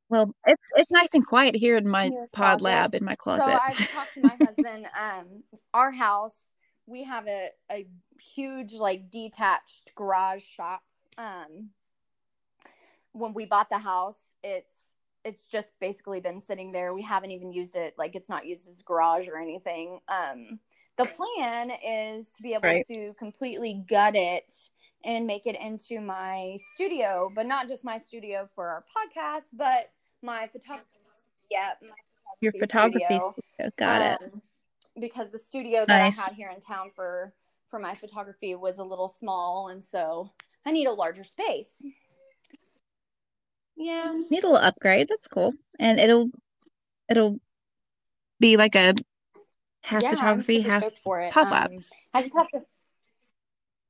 Well, 0.08 0.34
it's 0.46 0.62
it's 0.76 0.90
nice 0.90 1.12
and 1.12 1.26
quiet 1.26 1.54
here 1.54 1.76
in 1.76 1.86
my 1.86 2.08
pod 2.32 2.60
closet. 2.60 2.64
lab 2.64 2.94
in 2.94 3.04
my 3.04 3.14
closet. 3.16 3.44
So 3.44 3.52
I've 3.52 3.90
talked 3.90 4.14
to 4.14 4.22
my 4.22 4.34
husband. 4.46 4.86
Um, 4.98 5.42
our 5.74 5.90
house, 5.90 6.36
we 6.86 7.04
have 7.04 7.28
a, 7.28 7.50
a 7.70 7.86
huge 8.18 8.72
like 8.72 9.10
detached 9.10 9.92
garage 9.94 10.42
shop. 10.42 10.80
Um, 11.18 11.68
when 13.12 13.34
we 13.34 13.44
bought 13.44 13.70
the 13.70 13.78
house, 13.78 14.20
it's 14.42 14.92
it's 15.24 15.46
just 15.46 15.72
basically 15.80 16.20
been 16.20 16.40
sitting 16.40 16.72
there. 16.72 16.94
We 16.94 17.02
haven't 17.02 17.32
even 17.32 17.52
used 17.52 17.76
it. 17.76 17.94
Like 17.98 18.14
it's 18.14 18.28
not 18.28 18.46
used 18.46 18.68
as 18.68 18.80
a 18.80 18.84
garage 18.84 19.28
or 19.28 19.36
anything. 19.36 20.00
Um, 20.08 20.58
the 20.96 21.04
plan 21.06 21.70
is 21.84 22.32
to 22.36 22.42
be 22.42 22.54
able 22.54 22.62
Right. 22.62 22.86
to 22.86 23.14
completely 23.18 23.84
gut 23.88 24.14
it 24.16 24.52
and 25.04 25.26
make 25.26 25.46
it 25.46 25.60
into 25.60 26.00
my 26.00 26.56
studio, 26.74 27.30
but 27.34 27.46
not 27.46 27.68
just 27.68 27.84
my 27.84 27.98
studio 27.98 28.48
for 28.54 28.68
our 28.68 28.84
podcast, 28.84 29.44
but 29.52 29.90
my 30.22 30.48
photography. 30.52 30.86
Yeah, 31.50 31.70
my 31.82 31.88
Your 32.40 32.52
photography 32.52 33.04
studio. 33.04 33.32
studio. 33.32 33.70
Got 33.76 34.02
it. 34.02 34.32
Um, 34.34 34.42
Because 34.98 35.30
the 35.30 35.38
studio 35.38 35.84
that 35.86 35.88
Nice. 35.88 36.18
I 36.18 36.22
had 36.22 36.32
here 36.34 36.50
in 36.54 36.60
town 36.60 36.90
for 36.94 37.32
for 37.68 37.78
my 37.78 37.94
photography 37.94 38.54
was 38.54 38.78
a 38.78 38.84
little 38.84 39.08
small, 39.08 39.68
and 39.68 39.84
so 39.84 40.32
I 40.64 40.72
need 40.72 40.86
a 40.88 40.92
larger 40.92 41.22
space. 41.22 41.84
Yeah. 43.78 44.12
Need 44.28 44.42
a 44.42 44.48
little 44.48 44.56
upgrade. 44.56 45.08
That's 45.08 45.28
cool. 45.28 45.54
And 45.78 46.00
it'll 46.00 46.30
it'll 47.08 47.38
be 48.40 48.56
like 48.56 48.74
a 48.74 48.94
half 49.82 50.02
yeah, 50.02 50.10
photography, 50.10 50.60
half 50.60 50.82
stoked 50.82 50.98
for 50.98 51.20
it. 51.20 51.32
pod 51.32 51.50
lab. 51.50 51.70
Um, 51.70 51.84
I 52.12 52.22
just 52.22 52.36
have 52.36 52.48
to. 52.50 52.62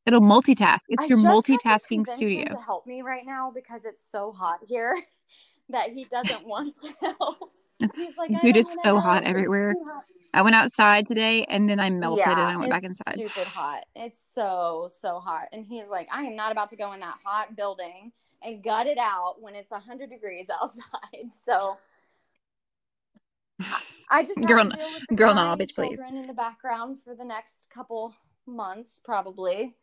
It'll 0.06 0.20
multitask. 0.20 0.80
It's 0.88 1.02
I 1.02 1.06
your 1.06 1.18
just 1.18 1.26
have 1.26 1.44
to 1.44 1.52
multitasking 1.52 2.06
studio. 2.06 2.44
to 2.44 2.56
help 2.56 2.86
me 2.86 3.02
right 3.02 3.24
now 3.26 3.50
because 3.54 3.84
it's 3.84 4.00
so 4.10 4.32
hot 4.32 4.60
here 4.66 4.96
that 5.70 5.90
he 5.90 6.04
doesn't 6.04 6.46
want 6.46 6.76
to 6.76 6.92
help. 7.18 7.52
Like, 8.18 8.42
dude, 8.42 8.56
it's 8.56 8.74
so 8.82 8.94
help. 8.94 9.04
hot 9.04 9.24
everywhere. 9.24 9.74
hot." 9.86 10.04
I 10.34 10.42
went 10.42 10.54
outside 10.54 11.06
today 11.06 11.44
and 11.48 11.68
then 11.68 11.80
I 11.80 11.88
melted 11.88 12.26
and 12.26 12.40
I 12.40 12.56
went 12.56 12.70
back 12.70 12.84
it's 12.84 13.00
inside. 13.00 13.14
Stupid 13.14 13.48
hot. 13.48 13.86
It's 13.96 14.20
so 14.34 14.88
so 14.90 15.20
hot, 15.20 15.48
and 15.52 15.64
he's 15.64 15.88
like, 15.88 16.08
I 16.12 16.24
am 16.24 16.36
not 16.36 16.52
about 16.52 16.68
to 16.70 16.76
go 16.76 16.92
in 16.92 17.00
that 17.00 17.16
hot 17.24 17.56
building 17.56 18.12
and 18.42 18.62
gut 18.62 18.86
it 18.86 18.98
out 18.98 19.36
when 19.40 19.54
it's 19.54 19.70
hundred 19.72 20.10
degrees 20.10 20.48
outside. 20.62 21.30
So 21.44 21.74
I 24.10 24.22
just 24.22 24.36
Girl- 24.36 24.64
to 24.64 24.76
deal 24.76 24.88
with 24.92 25.04
the 25.08 25.16
girl, 25.16 25.34
bitch, 25.34 25.74
please. 25.74 26.00
in 26.00 26.26
the 26.26 26.34
background 26.34 26.98
for 27.04 27.14
the 27.14 27.24
next 27.24 27.68
couple 27.72 28.14
months, 28.46 29.00
probably. 29.04 29.76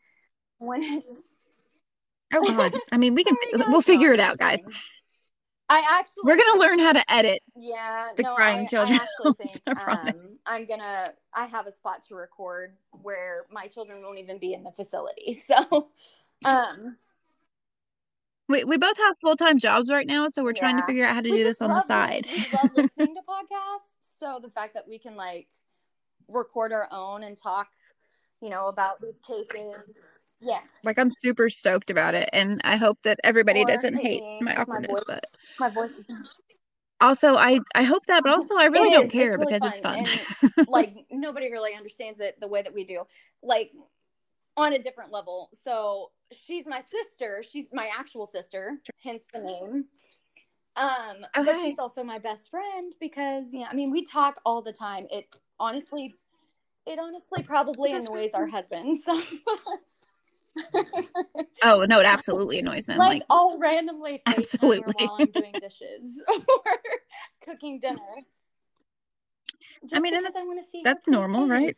When 0.58 0.82
it's 0.82 1.24
Oh 2.34 2.42
God. 2.46 2.74
I 2.92 2.98
mean, 2.98 3.14
we 3.14 3.24
can 3.24 3.36
Sorry, 3.56 3.72
we'll 3.72 3.82
figure 3.82 4.14
it 4.14 4.20
out, 4.20 4.38
guys. 4.38 4.68
I 5.68 5.84
actually 5.90 6.24
We're 6.24 6.38
gonna 6.38 6.60
learn 6.60 6.80
how 6.80 6.94
to 6.94 7.12
edit. 7.12 7.42
Yeah, 7.56 8.10
the 8.16 8.24
no, 8.24 8.36
crying 8.36 8.62
I, 8.62 8.66
children. 8.66 9.00
I 9.26 9.32
think 9.34 9.62
I 9.68 10.10
um, 10.10 10.38
I'm 10.46 10.66
gonna. 10.68 11.14
I 11.34 11.46
have 11.48 11.66
a 11.66 11.72
spot 11.72 12.04
to 12.08 12.16
record 12.16 12.76
where 12.92 13.46
my 13.52 13.68
children 13.68 14.04
won't 14.04 14.20
even 14.20 14.38
be 14.38 14.54
in 14.54 14.64
the 14.64 14.72
facility. 14.72 15.34
So, 15.34 15.90
um, 16.46 16.98
We 18.48 18.64
we 18.64 18.78
both 18.78 18.98
have 18.98 19.16
full 19.22 19.36
time 19.36 19.58
jobs 19.58 19.90
right 19.90 20.06
now, 20.06 20.30
so 20.30 20.44
we're 20.44 20.54
trying 20.54 20.78
to 20.78 20.84
figure 20.84 21.06
out 21.06 21.16
how 21.16 21.22
to 21.22 21.30
we 21.30 21.38
do 21.38 21.44
this 21.44 21.62
on 21.62 21.70
the 21.70 21.82
side. 21.82 22.28
We 22.32 22.46
love 22.54 22.72
listening 22.76 23.16
to 23.16 23.22
podcasts. 23.22 24.18
So 24.18 24.40
the 24.42 24.50
fact 24.50 24.76
that 24.76 24.88
we 24.88 25.00
can 25.00 25.16
like 25.16 25.48
record 26.28 26.72
our 26.72 26.88
own 26.92 27.24
and 27.24 27.38
talk, 27.38 27.68
you 28.42 28.50
know, 28.50 28.68
about 28.68 29.02
these 29.02 29.20
cases. 29.28 29.78
Yeah, 30.42 30.60
Like 30.84 31.00
I'm 31.00 31.12
super 31.20 31.50
stoked 31.50 31.90
about 31.90 32.14
it, 32.14 32.30
and 32.34 32.62
I 32.64 32.76
hope 32.76 33.02
that 33.04 33.20
everybody 33.24 33.62
Or 33.62 33.66
doesn't 33.66 33.96
hate 33.98 34.22
my 34.42 34.52
with 34.52 34.58
my 34.58 34.62
awkwardness. 34.62 34.92
voice. 34.92 35.04
But 35.08 35.26
my 35.60 35.70
voice 35.70 35.92
also, 37.02 37.36
I 37.36 37.60
I 37.74 37.84
hope 37.84 38.06
that, 38.08 38.24
but 38.24 38.32
also 38.32 38.56
I 38.58 38.66
really 38.66 38.90
It 38.90 38.94
don't 38.94 39.06
is. 39.08 39.12
care 39.12 39.34
It's 39.34 39.38
really 39.38 39.54
because 39.54 39.66
it's 39.66 39.82
fun, 39.82 40.06
fun. 40.06 40.66
like 40.68 40.94
nobody 41.12 41.52
really 41.52 41.74
understands 41.74 42.20
it 42.20 42.40
the 42.40 42.48
way 42.48 42.62
that 42.62 42.74
we 42.74 42.84
do 42.84 43.04
like 43.44 43.72
on 44.58 44.74
a 44.74 44.80
different 44.80 45.12
level 45.12 45.50
so 45.54 46.12
she's 46.32 46.66
my 46.66 46.82
sister 46.82 47.44
she's 47.44 47.68
my 47.74 47.90
actual 47.98 48.26
sister 48.26 48.78
hence 49.04 49.26
the 49.34 49.40
name 49.40 49.86
um 50.78 51.18
but 51.46 51.56
she's 51.62 51.80
also 51.80 52.04
my 52.04 52.20
best 52.20 52.50
friend 52.50 52.94
because 53.00 53.54
yeah 53.54 53.68
i 53.70 53.74
mean 53.74 53.92
we 53.92 54.04
talk 54.04 54.40
all 54.46 54.62
the 54.62 54.74
time 54.74 55.08
it 55.12 55.26
honestly 55.60 56.14
it 56.86 57.00
honestly 57.00 57.44
probably 57.44 57.92
Best 57.92 58.08
annoys 58.10 58.32
our 58.34 58.48
husbands 58.48 59.04
oh 61.64 61.86
no, 61.88 62.00
it 62.00 62.06
absolutely 62.06 62.60
annoys 62.60 62.86
them. 62.86 62.98
like, 62.98 63.10
Like, 63.20 63.24
i'll 63.30 63.58
randomly 63.60 64.22
Absolutely. 64.26 64.94
while 65.06 65.16
i'm 65.20 65.32
doing 65.32 65.58
dishes 65.60 66.24
or 66.28 66.80
cooking 67.44 67.80
dinner 67.80 68.00
I 69.94 70.00
mean, 70.00 70.16
and 70.16 70.26
that's- 70.26 70.44
see 70.72 70.82
that's 70.84 71.08
normal, 71.08 71.48
face. 71.48 71.50
right? 71.50 71.78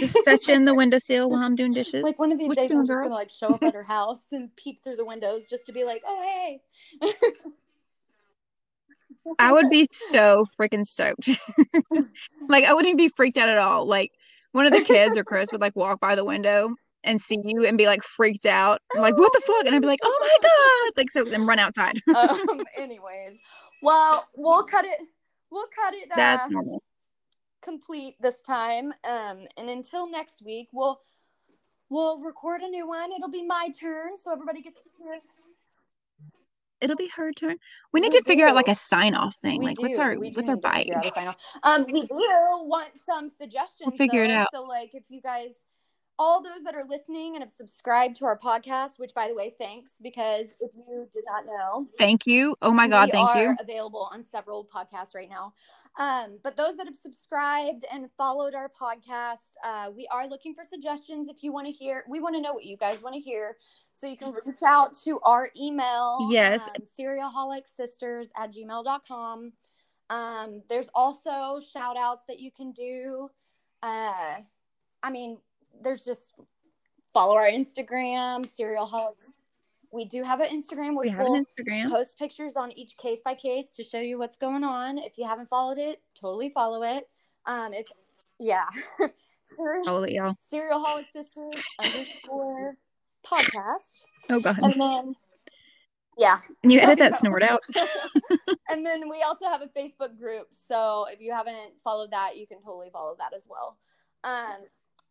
Just 0.00 0.16
set 0.24 0.46
you 0.48 0.54
in 0.54 0.64
the 0.64 0.74
windowsill 0.80 1.30
while 1.30 1.42
I'm 1.42 1.54
doing 1.56 1.72
dishes. 1.72 2.02
Like 2.02 2.18
one 2.18 2.32
of 2.32 2.38
these 2.38 2.48
What 2.48 2.58
days, 2.58 2.70
I'm 2.70 2.82
just 2.82 2.90
girl? 2.90 3.04
gonna 3.04 3.14
like 3.14 3.30
show 3.30 3.48
up 3.48 3.62
at 3.62 3.74
her 3.74 3.82
house 3.96 4.24
and 4.32 4.54
peep 4.56 4.82
through 4.82 4.96
the 4.96 5.04
windows 5.04 5.48
just 5.48 5.66
to 5.66 5.72
be 5.72 5.84
like, 5.84 6.02
"Oh 6.06 6.22
hey." 6.22 6.60
I 9.38 9.52
would 9.52 9.70
be 9.70 9.86
so 9.90 10.44
freaking 10.58 10.84
stoked. 10.84 11.28
like 12.48 12.64
I 12.64 12.74
wouldn't 12.74 12.98
be 12.98 13.08
freaked 13.08 13.38
out 13.38 13.48
at 13.48 13.58
all. 13.58 13.86
Like 13.86 14.12
one 14.52 14.66
of 14.66 14.72
the 14.72 14.82
kids 14.84 15.16
or 15.16 15.24
Chris 15.24 15.50
would 15.52 15.60
like 15.60 15.74
walk 15.76 15.98
by 16.00 16.14
the 16.14 16.24
window 16.24 16.74
and 17.02 17.20
see 17.20 17.38
you 17.42 17.64
and 17.66 17.78
be 17.78 17.86
like 17.86 18.02
freaked 18.02 18.46
out. 18.46 18.80
I'm 18.94 19.00
like, 19.00 19.16
what 19.16 19.32
the 19.32 19.40
fuck? 19.40 19.66
And 19.66 19.74
I'd 19.74 19.80
be 19.80 19.86
like, 19.86 20.00
oh 20.02 20.18
my 20.20 20.48
god! 20.48 20.98
Like 21.00 21.10
so 21.10 21.24
then 21.24 21.46
run 21.46 21.58
outside. 21.58 22.00
um. 22.14 22.40
Anyways, 22.76 23.38
well, 23.82 24.28
we'll 24.36 24.64
cut 24.64 24.84
it. 24.84 25.00
We'll 25.50 25.68
cut 25.74 25.94
it. 25.94 26.10
Uh, 26.12 26.16
That's 26.16 26.50
normal. 26.50 26.82
Complete 27.64 28.16
this 28.20 28.42
time. 28.42 28.92
Um. 29.04 29.46
And 29.56 29.68
until 29.70 30.08
next 30.10 30.42
week, 30.44 30.68
we'll 30.72 31.00
we'll 31.90 32.20
record 32.20 32.62
a 32.62 32.68
new 32.68 32.86
one. 32.86 33.12
It'll 33.12 33.30
be 33.30 33.44
my 33.44 33.70
turn, 33.80 34.16
so 34.16 34.32
everybody 34.32 34.62
gets 34.62 34.78
to 34.82 34.88
hear. 34.98 35.14
it. 35.14 35.22
It'll 36.80 36.96
be 36.96 37.08
her 37.16 37.32
turn. 37.32 37.56
We 37.92 38.00
need 38.00 38.12
We 38.12 38.18
to 38.20 38.24
figure 38.24 38.46
out 38.46 38.54
like 38.54 38.68
a 38.68 38.74
sign 38.74 39.14
off 39.14 39.36
thing. 39.36 39.60
We 39.60 39.66
like 39.66 39.80
what's 39.80 39.98
our 39.98 40.18
We 40.18 40.32
what's 40.32 40.48
our 40.50 40.56
bite? 40.56 40.84
figure 40.84 40.98
out 40.98 41.06
a 41.06 41.10
sign 41.12 41.26
off. 41.28 41.36
Um, 41.62 41.86
we 41.90 42.02
do 42.02 42.08
want 42.10 42.90
some 43.02 43.28
suggestions. 43.30 43.96
figure 43.96 44.22
it 44.24 44.30
out. 44.30 44.48
So, 44.52 44.64
like, 44.64 44.90
if 44.92 45.04
you 45.08 45.22
guys, 45.22 45.64
all 46.18 46.42
those 46.42 46.62
that 46.64 46.74
are 46.74 46.84
listening 46.86 47.36
and 47.36 47.42
have 47.42 47.50
subscribed 47.50 48.16
to 48.16 48.26
our 48.26 48.38
podcast, 48.38 48.98
which 48.98 49.14
by 49.14 49.28
the 49.28 49.34
way, 49.34 49.54
thanks 49.58 49.98
because 50.02 50.56
if 50.60 50.72
you 50.74 51.08
did 51.14 51.24
not 51.26 51.46
know, 51.46 51.86
Thank 51.96 52.26
you. 52.26 52.54
Oh 52.60 52.72
my 52.72 52.86
god, 52.86 53.06
we 53.08 53.12
thank 53.12 53.30
are 53.30 53.42
you. 53.42 53.56
available 53.60 54.08
on 54.12 54.22
several 54.22 54.66
podcasts 54.66 55.14
right 55.14 55.30
now. 55.30 55.54
Um, 55.96 56.38
but 56.42 56.56
those 56.56 56.76
that 56.76 56.86
have 56.86 56.96
subscribed 56.96 57.84
and 57.92 58.08
followed 58.18 58.54
our 58.54 58.68
podcast, 58.68 59.50
uh, 59.62 59.90
we 59.94 60.08
are 60.12 60.26
looking 60.26 60.54
for 60.54 60.64
suggestions. 60.64 61.28
If 61.28 61.42
you 61.42 61.52
want 61.52 61.66
to 61.66 61.72
hear, 61.72 62.04
we 62.08 62.20
want 62.20 62.34
to 62.34 62.40
know 62.40 62.52
what 62.52 62.64
you 62.64 62.76
guys 62.76 63.00
want 63.00 63.14
to 63.14 63.20
hear. 63.20 63.56
So 63.92 64.08
you 64.08 64.16
can 64.16 64.34
reach 64.44 64.62
out 64.66 64.94
to 65.04 65.20
our 65.20 65.50
email. 65.56 66.28
Yes. 66.30 66.62
Um, 66.62 66.84
serialholicsisters 66.98 68.26
at 68.36 68.52
gmail.com. 68.52 69.52
Um, 70.10 70.62
there's 70.68 70.88
also 70.94 71.60
shout 71.72 71.96
outs 71.96 72.22
that 72.28 72.40
you 72.40 72.50
can 72.50 72.72
do. 72.72 73.30
Uh, 73.82 74.36
I 75.02 75.10
mean, 75.10 75.38
there's 75.80 76.04
just 76.04 76.34
follow 77.12 77.36
our 77.36 77.48
Instagram, 77.48 78.44
serialholics. 78.44 79.26
We 79.94 80.04
do 80.04 80.24
have 80.24 80.40
an 80.40 80.48
Instagram, 80.48 80.98
We 80.98 81.08
have 81.10 81.24
an 81.24 81.44
Instagram. 81.44 81.88
post 81.88 82.18
pictures 82.18 82.56
on 82.56 82.72
each 82.72 82.96
case 82.96 83.20
by 83.24 83.34
case 83.34 83.70
to 83.76 83.84
show 83.84 84.00
you 84.00 84.18
what's 84.18 84.36
going 84.36 84.64
on. 84.64 84.98
If 84.98 85.16
you 85.16 85.24
haven't 85.24 85.48
followed 85.48 85.78
it, 85.78 86.02
totally 86.20 86.50
follow 86.50 86.82
it. 86.82 87.08
Um, 87.46 87.72
it's 87.72 87.92
Yeah. 88.40 88.64
Y'all. 89.56 90.36
Serialholic 90.52 91.06
Sisters 91.12 91.64
underscore 91.80 92.76
podcast. 93.24 94.04
Oh 94.30 94.40
god. 94.40 94.58
And 94.60 94.72
then 94.72 95.14
yeah. 96.18 96.38
and 96.64 96.72
you 96.72 96.80
edit 96.80 96.98
that 96.98 97.16
snort 97.16 97.44
out? 97.44 97.62
and 98.68 98.84
then 98.84 99.08
we 99.08 99.22
also 99.22 99.46
have 99.46 99.62
a 99.62 99.68
Facebook 99.68 100.18
group. 100.18 100.48
So 100.52 101.06
if 101.08 101.20
you 101.20 101.32
haven't 101.32 101.78
followed 101.84 102.10
that, 102.10 102.36
you 102.36 102.48
can 102.48 102.60
totally 102.60 102.90
follow 102.92 103.14
that 103.18 103.32
as 103.32 103.46
well. 103.48 103.78
Um, 104.24 104.64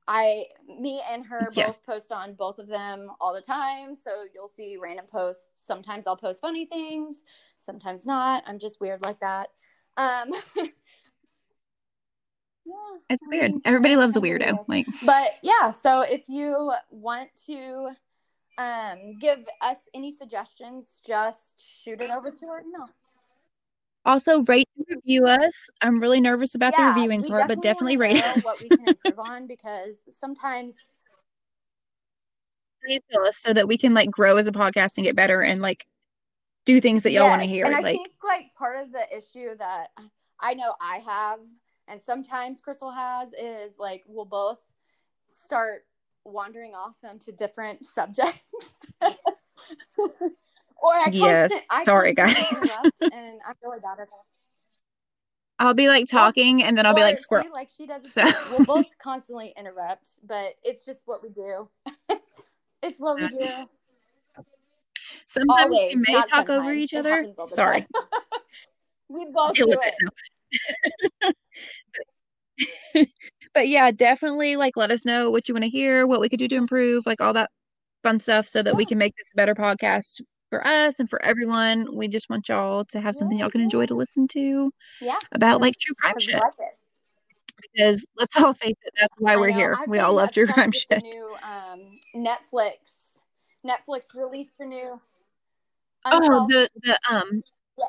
I, 0.08 0.46
me 0.68 1.02
and 1.10 1.26
her 1.26 1.50
Yes. 1.54 1.78
both 1.78 1.86
post 1.86 2.12
on 2.12 2.34
both 2.34 2.60
of 2.60 2.68
them 2.68 3.10
all 3.22 3.34
the 3.34 3.42
time. 3.42 3.96
So 3.96 4.26
you'll 4.34 4.48
see 4.48 4.78
random 4.78 5.06
posts. 5.06 5.48
Sometimes 5.56 6.08
I'll 6.08 6.18
post 6.18 6.42
funny 6.42 6.66
things, 6.66 7.24
sometimes 7.60 8.06
not. 8.06 8.44
I'm 8.46 8.60
just 8.60 8.82
weird 8.82 9.04
like 9.04 9.20
that. 9.22 9.50
Um, 9.98 10.32
yeah, 12.66 12.74
It's 13.10 13.24
I 13.24 13.28
weird. 13.30 13.52
mean, 13.52 13.62
Everybody 13.66 13.96
loves 13.96 14.18
a 14.18 14.22
weirdo. 14.22 14.66
Like 14.68 14.86
but 15.06 15.32
yeah 15.44 15.72
so 15.72 16.02
if 16.02 16.28
you 16.30 16.72
want 16.90 17.30
to 17.48 17.90
um 18.58 19.18
give 19.20 19.40
us 19.62 19.90
any 19.94 20.12
suggestions 20.12 21.02
just 21.06 21.62
shoot 21.62 22.02
it 22.02 22.10
over 22.12 22.32
to 22.32 22.46
our 22.48 22.62
email 22.62 22.88
also 24.06 24.42
rate 24.44 24.68
and 24.78 24.86
review 24.90 25.26
us. 25.26 25.70
I'm 25.82 26.00
really 26.00 26.22
nervous 26.22 26.56
about 26.56 26.76
the 26.76 26.84
reviewing 26.84 27.24
part, 27.24 27.48
but 27.48 27.62
definitely 27.62 27.98
rate 27.98 28.24
us. 28.24 28.44
what 28.44 28.62
we 28.62 28.70
can 28.70 28.88
improve 28.88 29.20
on 29.20 29.48
because 29.48 30.04
sometimes 30.10 30.76
Please 32.84 33.02
tell 33.10 33.26
us 33.26 33.38
so 33.38 33.54
that 33.54 33.68
we 33.68 33.78
can 33.78 33.94
like 33.94 34.12
grow 34.12 34.36
as 34.38 34.48
a 34.48 34.52
podcast 34.52 34.98
and 34.98 35.06
get 35.06 35.16
better 35.16 35.42
and 35.42 35.62
like 35.62 35.86
do 36.66 36.82
things 36.82 37.04
that 37.04 37.12
y'all 37.12 37.30
want 37.30 37.42
to 37.42 37.48
hear. 37.48 37.66
and 37.66 37.76
i 37.76 37.80
like 37.80 37.96
think 37.96 38.12
like 38.24 38.54
part 38.58 38.78
of 38.78 38.92
the 38.92 39.06
issue 39.16 39.56
that 39.58 39.88
i 40.40 40.54
know 40.54 40.76
i 40.82 40.98
have 40.98 41.40
and 41.88 42.02
sometimes 42.02 42.60
crystal 42.60 42.92
has 42.92 43.32
is 43.34 43.80
like 43.80 44.04
we'll 44.08 44.26
both 44.26 44.60
start 45.30 45.86
wandering 46.26 46.74
off 46.76 46.96
into 47.10 47.32
different 47.32 47.86
subjects 47.96 48.42
or 50.84 50.94
I 50.94 51.10
Yes, 51.12 51.52
constant- 51.52 51.86
sorry, 51.86 52.14
guys. 52.14 52.36
and 53.02 53.40
i'm 53.48 53.56
really 53.64 53.80
bad 53.80 53.94
at 53.94 53.98
that 53.98 54.08
I'll 55.60 55.74
be 55.76 55.88
like 55.88 56.08
talking 56.08 56.64
and 56.64 56.78
then 56.78 56.86
I'll 56.86 56.96
be 56.96 57.02
like 57.02 57.20
squirrel. 57.20 57.46
like 57.54 57.70
she 57.76 57.86
does. 57.88 58.12
So- 58.12 58.24
We'll 58.52 58.66
both 58.66 58.98
constantly 58.98 59.54
interrupt, 59.58 60.10
but 60.28 60.56
it's 60.64 60.84
just 60.84 61.00
what 61.06 61.22
we 61.24 61.30
do. 61.30 61.70
it's 62.84 63.00
what 63.00 63.22
we 63.22 63.28
do. 63.30 63.48
Sometimes 65.28 65.66
Always, 65.76 65.96
we 65.96 66.04
may 66.08 66.22
talk 66.30 66.50
over 66.50 66.74
each 66.74 66.94
It 66.94 66.98
other. 66.98 67.12
happens 67.12 67.40
all 67.40 67.46
the 67.46 67.52
Sorry. 67.56 67.88
We 69.10 69.26
both 69.32 69.54
Deal 69.54 69.68
do 69.68 69.78
with 69.78 69.80
it. 71.22 71.36
it 72.96 73.10
but 73.54 73.68
yeah, 73.68 73.92
definitely 73.92 74.56
like 74.56 74.76
let 74.76 74.92
us 74.92 75.06
know 75.06 75.30
what 75.30 75.48
you 75.48 75.54
want 75.54 75.64
to 75.64 75.70
hear, 75.70 76.08
what 76.08 76.20
we 76.20 76.30
could 76.30 76.40
do 76.40 76.48
to 76.48 76.56
improve, 76.56 77.06
like 77.06 77.22
all 77.22 77.34
that 77.34 77.52
fun 78.02 78.20
stuff 78.20 78.48
so 78.48 78.62
that 78.64 78.76
we 78.76 78.86
can 78.86 78.98
make 78.98 79.16
this 79.16 79.32
a 79.34 79.38
better 79.38 79.56
podcast 79.56 80.20
for 80.54 80.66
us 80.68 81.00
and 81.00 81.10
for 81.10 81.20
everyone. 81.26 81.88
We 81.96 82.08
just 82.08 82.30
want 82.30 82.48
y'all 82.48 82.86
to 82.86 83.02
have 83.02 83.16
something 83.16 83.40
y'all 83.40 83.50
can 83.50 83.62
enjoy 83.62 83.88
to 83.88 83.96
listen 83.96 84.28
to 84.30 84.72
Yeah. 85.02 85.18
about 85.32 85.62
like 85.62 85.74
true 85.80 85.96
crime 85.96 86.20
shit. 86.20 86.40
Because 87.74 88.06
let's 88.16 88.40
all 88.40 88.54
face 88.54 88.76
it, 88.84 88.94
that's 89.00 89.14
why 89.18 89.34
I 89.34 89.38
we're 89.38 89.50
know. 89.50 89.58
here. 89.58 89.78
I've 89.80 89.90
we 89.90 89.98
all 89.98 90.14
love 90.14 90.32
true 90.32 90.46
crime 90.46 90.72
shit. 90.72 90.88
The 90.90 91.02
new 91.02 91.36
um, 91.42 92.00
Netflix. 92.16 93.18
Netflix 93.66 94.14
released 94.14 94.52
the 94.60 94.66
new. 94.66 95.02
Oh, 96.06 96.46
the 96.48 96.70
the 96.84 97.00
um 97.10 97.42
Yeah. 97.80 97.86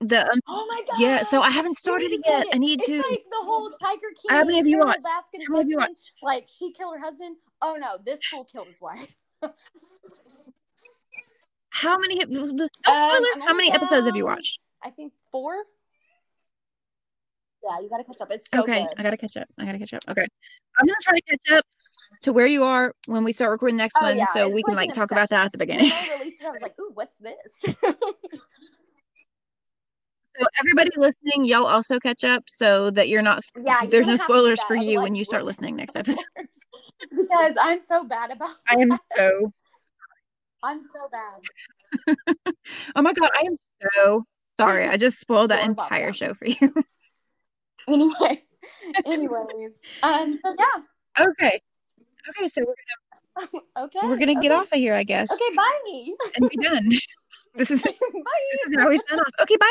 the 0.00 0.32
um, 0.32 0.40
Oh 0.48 0.66
my 0.70 0.82
god! 0.88 0.98
yeah. 0.98 1.22
So 1.24 1.42
I 1.42 1.50
haven't 1.50 1.76
started 1.76 2.12
it 2.12 2.20
yet. 2.24 2.44
send 2.44 2.48
I 2.54 2.56
need 2.58 2.78
it's 2.78 2.88
to. 2.88 2.96
like 2.96 3.24
the 3.30 3.44
whole 3.44 3.68
Tiger 3.82 4.00
King. 4.22 4.30
How 4.30 4.44
many 4.44 4.60
of 4.60 4.66
you 4.66 4.78
watched? 4.78 5.00
How 5.04 5.20
many 5.34 5.44
have 5.58 5.68
you 5.68 5.78
husband, 5.80 5.96
Like 6.22 6.48
she 6.48 6.72
killed 6.72 6.94
her 6.96 7.04
husband. 7.04 7.36
Oh 7.60 7.76
no, 7.78 7.98
this 8.02 8.24
fool 8.24 8.44
killed 8.44 8.68
his 8.68 8.80
wife. 8.80 9.06
How 11.76 11.98
many? 11.98 12.24
No 12.24 12.42
Um, 12.42 12.48
spoiler. 12.48 13.28
I'm 13.34 13.40
How 13.42 13.52
many 13.52 13.70
episodes 13.70 14.06
have 14.06 14.16
you 14.16 14.24
watched? 14.24 14.60
I 14.82 14.88
think 14.88 15.12
four. 15.30 15.52
Yeah, 17.62 17.80
you 17.80 17.90
gotta 17.90 18.04
catch 18.04 18.18
up. 18.22 18.30
It's 18.30 18.48
so 18.50 18.62
okay, 18.62 18.84
good. 18.84 18.98
I 18.98 19.02
gotta 19.02 19.18
catch 19.18 19.36
up. 19.36 19.46
I 19.58 19.66
gotta 19.66 19.78
catch 19.78 19.92
up. 19.92 20.02
Okay, 20.08 20.26
I'm 20.78 20.86
gonna 20.86 20.96
try 21.02 21.18
to 21.18 21.22
catch 21.22 21.52
up 21.58 21.64
to 22.22 22.32
where 22.32 22.46
you 22.46 22.64
are 22.64 22.94
when 23.08 23.24
we 23.24 23.34
start 23.34 23.50
recording 23.50 23.76
the 23.76 23.82
next 23.82 23.96
Oh, 24.00 24.06
one, 24.06 24.16
yeah, 24.16 24.24
so 24.32 24.46
it's 24.46 24.54
we 24.54 24.62
can 24.62 24.74
like 24.74 24.94
talk 24.94 25.10
about 25.10 25.28
that 25.28 25.44
at 25.44 25.52
the 25.52 25.58
beginning. 25.58 25.90
they 25.90 26.18
released 26.18 26.42
it, 26.42 26.46
I 26.46 26.50
was 26.50 26.62
like, 26.62 26.78
"Ooh, 26.80 26.92
what's 26.94 27.14
this?" 27.20 27.74
So 30.38 30.46
everybody 30.60 30.90
listening, 30.98 31.46
y'all 31.46 31.64
also 31.64 31.98
catch 31.98 32.22
up 32.22 32.44
so 32.46 32.90
that 32.90 33.08
you're 33.08 33.22
not. 33.22 33.42
yeah, 33.56 33.80
you're 33.82 33.90
there's 33.90 34.06
no 34.06 34.12
have 34.12 34.20
to 34.20 34.26
do 34.26 34.34
spoilers 34.34 34.62
for 34.64 34.76
you 34.76 35.00
when 35.00 35.14
you 35.14 35.24
start 35.24 35.44
listening 35.46 35.76
next 35.76 35.96
episode. 35.96 36.24
because 37.10 37.54
I'm 37.58 37.80
so 37.80 38.04
bad 38.04 38.30
about. 38.30 38.50
I 38.68 38.74
am 38.74 38.92
so. 39.16 39.50
I'm 40.66 40.82
so 40.84 41.08
bad. 41.10 42.16
Oh 42.96 43.02
my 43.02 43.12
god, 43.12 43.30
I 43.32 43.44
am 43.46 43.54
so 43.80 44.24
sorry. 44.58 44.88
I 44.88 44.96
just 44.96 45.20
spoiled 45.20 45.50
that 45.50 45.64
entire 45.64 46.12
show 46.12 46.34
for 46.34 46.46
you. 46.46 46.74
Anyway, 47.88 48.42
anyways, 49.06 49.74
um, 50.02 50.40
so 50.44 50.56
yeah, 50.58 51.24
okay. 51.24 51.60
Okay, 52.28 52.48
so 52.48 52.62
we're, 52.62 52.74
gonna. 53.46 53.62
okay, 53.84 53.98
we're 54.02 54.16
gonna 54.16 54.40
get 54.40 54.50
off 54.50 54.72
of 54.72 54.78
here, 54.78 54.94
I 54.94 55.04
guess, 55.04 55.30
Okay, 55.30 55.54
bye. 55.54 55.78
Me. 55.84 56.16
And 56.34 56.50
be 56.50 56.56
done. 56.56 56.88
this 57.54 57.70
is 57.70 57.80
bye. 57.84 57.92
this 57.92 58.70
is 58.70 58.76
how 58.76 58.88
we 58.88 58.96
sign 59.08 59.20
off. 59.20 59.30
Okay, 59.42 59.56
bye. 59.56 59.66